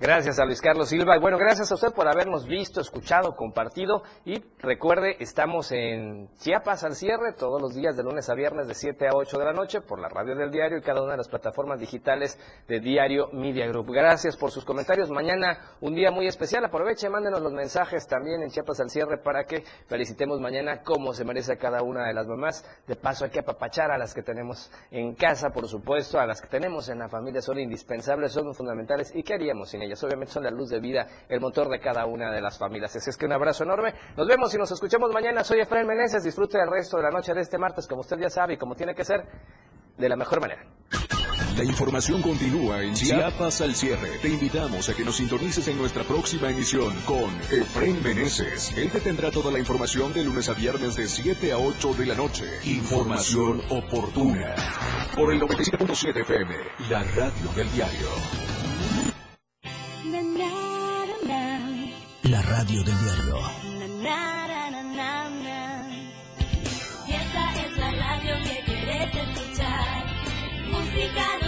Gracias 0.00 0.38
a 0.38 0.44
Luis 0.44 0.60
Carlos 0.60 0.90
Silva. 0.90 1.16
Y 1.16 1.20
bueno, 1.20 1.38
gracias 1.38 1.72
a 1.72 1.74
usted 1.74 1.88
por 1.92 2.06
habernos 2.06 2.46
visto, 2.46 2.80
escuchado, 2.80 3.34
compartido. 3.34 4.04
Y 4.24 4.40
recuerde, 4.60 5.16
estamos 5.18 5.72
en 5.72 6.28
Chiapas 6.36 6.84
al 6.84 6.94
cierre 6.94 7.32
todos 7.36 7.60
los 7.60 7.74
días 7.74 7.96
de 7.96 8.04
lunes 8.04 8.30
a 8.30 8.34
viernes 8.34 8.68
de 8.68 8.74
7 8.74 9.08
a 9.08 9.16
8 9.16 9.38
de 9.38 9.44
la 9.44 9.52
noche 9.52 9.80
por 9.80 9.98
la 9.98 10.08
radio 10.08 10.36
del 10.36 10.52
diario 10.52 10.78
y 10.78 10.82
cada 10.82 11.02
una 11.02 11.12
de 11.12 11.16
las 11.16 11.28
plataformas 11.28 11.80
digitales 11.80 12.38
de 12.68 12.78
Diario 12.78 13.30
Media 13.32 13.66
Group. 13.66 13.90
Gracias 13.90 14.36
por 14.36 14.52
sus 14.52 14.64
comentarios. 14.64 15.10
Mañana 15.10 15.58
un 15.80 15.96
día 15.96 16.12
muy 16.12 16.28
especial. 16.28 16.64
Aproveche, 16.64 17.08
mándenos 17.08 17.40
los 17.40 17.52
mensajes 17.52 18.06
también 18.06 18.40
en 18.42 18.50
Chiapas 18.50 18.78
al 18.78 18.90
cierre 18.90 19.18
para 19.18 19.42
que 19.46 19.64
felicitemos 19.88 20.40
mañana 20.40 20.80
como 20.84 21.12
se 21.12 21.24
merece 21.24 21.54
a 21.54 21.56
cada 21.56 21.82
una 21.82 22.06
de 22.06 22.14
las 22.14 22.28
mamás. 22.28 22.64
De 22.86 22.94
paso 22.94 23.24
hay 23.24 23.32
que 23.32 23.40
apapachar 23.40 23.90
a 23.90 23.98
las 23.98 24.14
que 24.14 24.22
tenemos 24.22 24.70
en 24.92 25.16
casa, 25.16 25.50
por 25.50 25.66
supuesto, 25.66 26.20
a 26.20 26.26
las 26.26 26.40
que 26.40 26.46
tenemos 26.46 26.88
en 26.88 27.00
la 27.00 27.08
familia. 27.08 27.42
Son 27.42 27.58
indispensables, 27.58 28.30
son 28.30 28.54
fundamentales. 28.54 29.10
¿Y 29.12 29.24
qué 29.24 29.34
haríamos 29.34 29.70
sin 29.70 29.82
ellas? 29.82 29.87
Obviamente 30.02 30.32
son 30.32 30.44
la 30.44 30.50
luz 30.50 30.70
de 30.70 30.80
vida, 30.80 31.06
el 31.28 31.40
motor 31.40 31.68
de 31.68 31.80
cada 31.80 32.06
una 32.06 32.30
de 32.30 32.40
las 32.40 32.58
familias. 32.58 32.94
Así 32.96 33.10
es 33.10 33.16
que 33.16 33.26
un 33.26 33.32
abrazo 33.32 33.64
enorme. 33.64 33.94
Nos 34.16 34.26
vemos 34.26 34.54
y 34.54 34.58
nos 34.58 34.70
escuchamos 34.70 35.12
mañana. 35.12 35.44
Soy 35.44 35.60
Efraín 35.60 35.86
Meneses. 35.86 36.22
Disfrute 36.22 36.58
el 36.60 36.70
resto 36.70 36.96
de 36.96 37.04
la 37.04 37.10
noche 37.10 37.34
de 37.34 37.40
este 37.40 37.58
martes, 37.58 37.86
como 37.86 38.00
usted 38.02 38.18
ya 38.18 38.30
sabe 38.30 38.54
y 38.54 38.56
como 38.56 38.74
tiene 38.74 38.94
que 38.94 39.04
ser, 39.04 39.24
de 39.96 40.08
la 40.08 40.16
mejor 40.16 40.40
manera. 40.40 40.64
La 41.58 41.64
información 41.64 42.22
continúa 42.22 42.84
en 42.84 42.94
Chiapas 42.94 43.60
al 43.62 43.74
cierre. 43.74 44.18
Te 44.22 44.28
invitamos 44.28 44.88
a 44.88 44.94
que 44.94 45.04
nos 45.04 45.16
sintonices 45.16 45.66
en 45.66 45.76
nuestra 45.76 46.04
próxima 46.04 46.50
emisión 46.50 46.94
con 47.04 47.34
Efraín 47.50 48.00
Meneses. 48.00 48.72
Él 48.76 48.92
te 48.92 49.00
tendrá 49.00 49.32
toda 49.32 49.50
la 49.50 49.58
información 49.58 50.12
de 50.12 50.22
lunes 50.22 50.48
a 50.48 50.54
viernes 50.54 50.94
de 50.94 51.08
7 51.08 51.50
a 51.50 51.58
8 51.58 51.94
de 51.94 52.06
la 52.06 52.14
noche. 52.14 52.44
Información 52.64 53.60
oportuna. 53.70 54.54
Por 55.16 55.32
el 55.32 55.40
97.7 55.40 56.20
FM, 56.20 56.54
la 56.90 57.02
radio 57.02 57.52
del 57.56 57.72
diario. 57.72 58.57
Radio 62.48 62.82
del 62.82 62.98
diario. 63.04 63.36
Esta 67.08 67.54
es 67.64 67.78
la 67.78 67.90
radio 67.90 68.36
que 68.42 68.62
quieres 68.64 69.14
escuchar. 69.14 70.04
Música, 70.70 71.47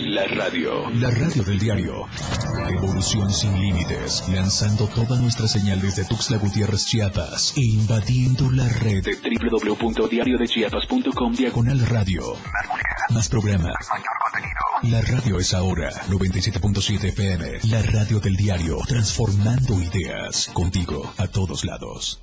la 0.11 0.27
radio. 0.27 0.87
La 0.95 1.09
radio 1.09 1.41
del 1.43 1.57
diario. 1.57 2.05
Evolución 2.67 3.31
sin 3.31 3.57
límites. 3.59 4.23
Lanzando 4.27 4.85
toda 4.87 5.17
nuestra 5.17 5.47
señal 5.47 5.79
desde 5.79 6.03
Tuxtla 6.03 6.35
Gutiérrez, 6.37 6.85
Chiapas. 6.85 7.53
E 7.55 7.61
invadiendo 7.61 8.51
la 8.51 8.67
red 8.67 9.01
de 9.03 9.15
www.diariodechiapas.com 9.15 11.33
diagonal 11.33 11.79
radio. 11.87 12.33
Más 13.11 13.29
programas. 13.29 13.87
Mayor 13.89 14.17
contenido. 14.21 14.59
La 14.83 14.99
radio 15.01 15.39
es 15.39 15.53
ahora 15.53 15.89
97.7 16.09 17.05
FM. 17.05 17.59
La 17.69 17.81
radio 17.81 18.19
del 18.19 18.35
diario. 18.35 18.79
Transformando 18.85 19.81
ideas. 19.81 20.49
Contigo 20.53 21.13
a 21.17 21.27
todos 21.27 21.63
lados. 21.63 22.21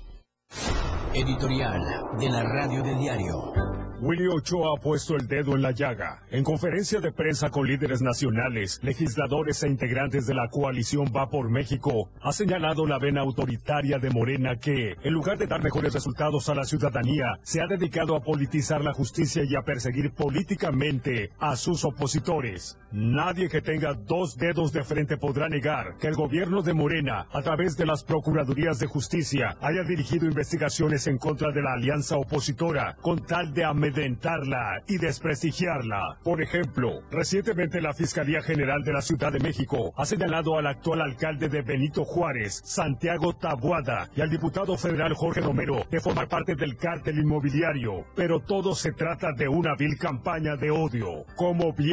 Editorial 1.15 1.81
de 2.19 2.29
la 2.29 2.43
radio 2.43 2.83
del 2.83 2.99
diario. 2.99 3.78
Willy 4.01 4.29
Ochoa 4.29 4.75
ha 4.77 4.81
puesto 4.81 5.17
el 5.17 5.27
dedo 5.27 5.57
en 5.57 5.63
la 5.63 5.73
llaga. 5.73 6.23
En 6.31 6.45
conferencia 6.45 7.01
de 7.01 7.11
prensa 7.11 7.51
con 7.51 7.67
líderes 7.67 8.01
nacionales, 8.01 8.79
legisladores 8.81 9.61
e 9.65 9.69
integrantes 9.69 10.25
de 10.25 10.35
la 10.35 10.49
coalición 10.49 11.07
Va 11.15 11.29
por 11.29 11.51
México, 11.51 12.09
ha 12.23 12.31
señalado 12.31 12.87
la 12.87 13.01
vena 13.01 13.23
autoritaria 13.23 13.99
de 13.99 14.11
Morena 14.11 14.55
que, 14.55 14.95
en 15.03 15.13
lugar 15.13 15.37
de 15.37 15.49
dar 15.49 15.65
mejores 15.65 15.95
resultados 15.95 16.49
a 16.49 16.55
la 16.55 16.65
ciudadanía, 16.65 17.41
se 17.43 17.61
ha 17.61 17.67
dedicado 17.67 18.15
a 18.15 18.21
politizar 18.21 18.85
la 18.85 18.93
justicia 18.93 19.43
y 19.45 19.57
a 19.57 19.63
perseguir 19.63 20.13
políticamente 20.13 21.33
a 21.41 21.57
sus 21.57 21.85
opositores. 21.85 22.79
Nadie 22.93 23.49
que 23.49 23.61
tenga 23.61 23.95
dos 23.95 24.37
dedos 24.37 24.73
de 24.73 24.85
frente 24.85 25.17
podrá 25.17 25.49
negar 25.49 25.97
que 25.99 26.07
el 26.07 26.15
gobierno 26.15 26.63
de 26.63 26.73
Morena, 26.73 27.27
a 27.33 27.43
través 27.43 27.77
de 27.77 27.85
las 27.85 28.05
Procuradurías 28.05 28.79
de 28.79 28.87
Justicia, 28.87 29.57
haya 29.61 29.83
dirigido 29.83 30.27
investigaciones 30.27 31.09
en 31.09 31.19
contra 31.19 31.51
de 31.51 31.63
la 31.63 31.73
alianza 31.73 32.17
opositora 32.17 32.97
con 33.03 33.27
tal 33.27 33.53
de 33.53 33.65
amedrentarla 33.89 34.83
y 34.87 34.99
desprestigiarla. 34.99 36.19
Por 36.23 36.43
ejemplo, 36.43 37.01
recientemente 37.11 37.81
la 37.81 37.95
Fiscalía 37.95 38.43
General 38.43 38.83
de 38.83 38.93
la 38.93 39.01
Ciudad 39.01 39.33
de 39.33 39.41
México 39.41 39.93
ha 39.97 40.05
señalado 40.05 40.59
al 40.59 40.67
actual 40.67 41.01
alcalde 41.01 41.49
de 41.49 41.63
Benito 41.63 42.05
Juárez, 42.05 42.61
Santiago 42.65 43.35
Tabuada, 43.35 44.11
y 44.15 44.21
al 44.21 44.31
diputado 44.31 44.77
federal 44.77 45.15
Jorge 45.15 45.41
Romero 45.41 45.87
de 45.91 46.01
formar 46.01 46.29
parte 46.29 46.55
del 46.55 46.77
cártel 46.77 47.19
inmobiliario. 47.19 48.05
Pero 48.15 48.41
todo 48.41 48.75
se 48.75 48.93
trata 48.93 49.33
de 49.33 49.49
una 49.49 49.75
vil 49.75 49.97
campaña 49.99 50.57
de 50.57 50.71
odio. 50.71 51.25
Como 51.37 51.73
bien 51.73 51.89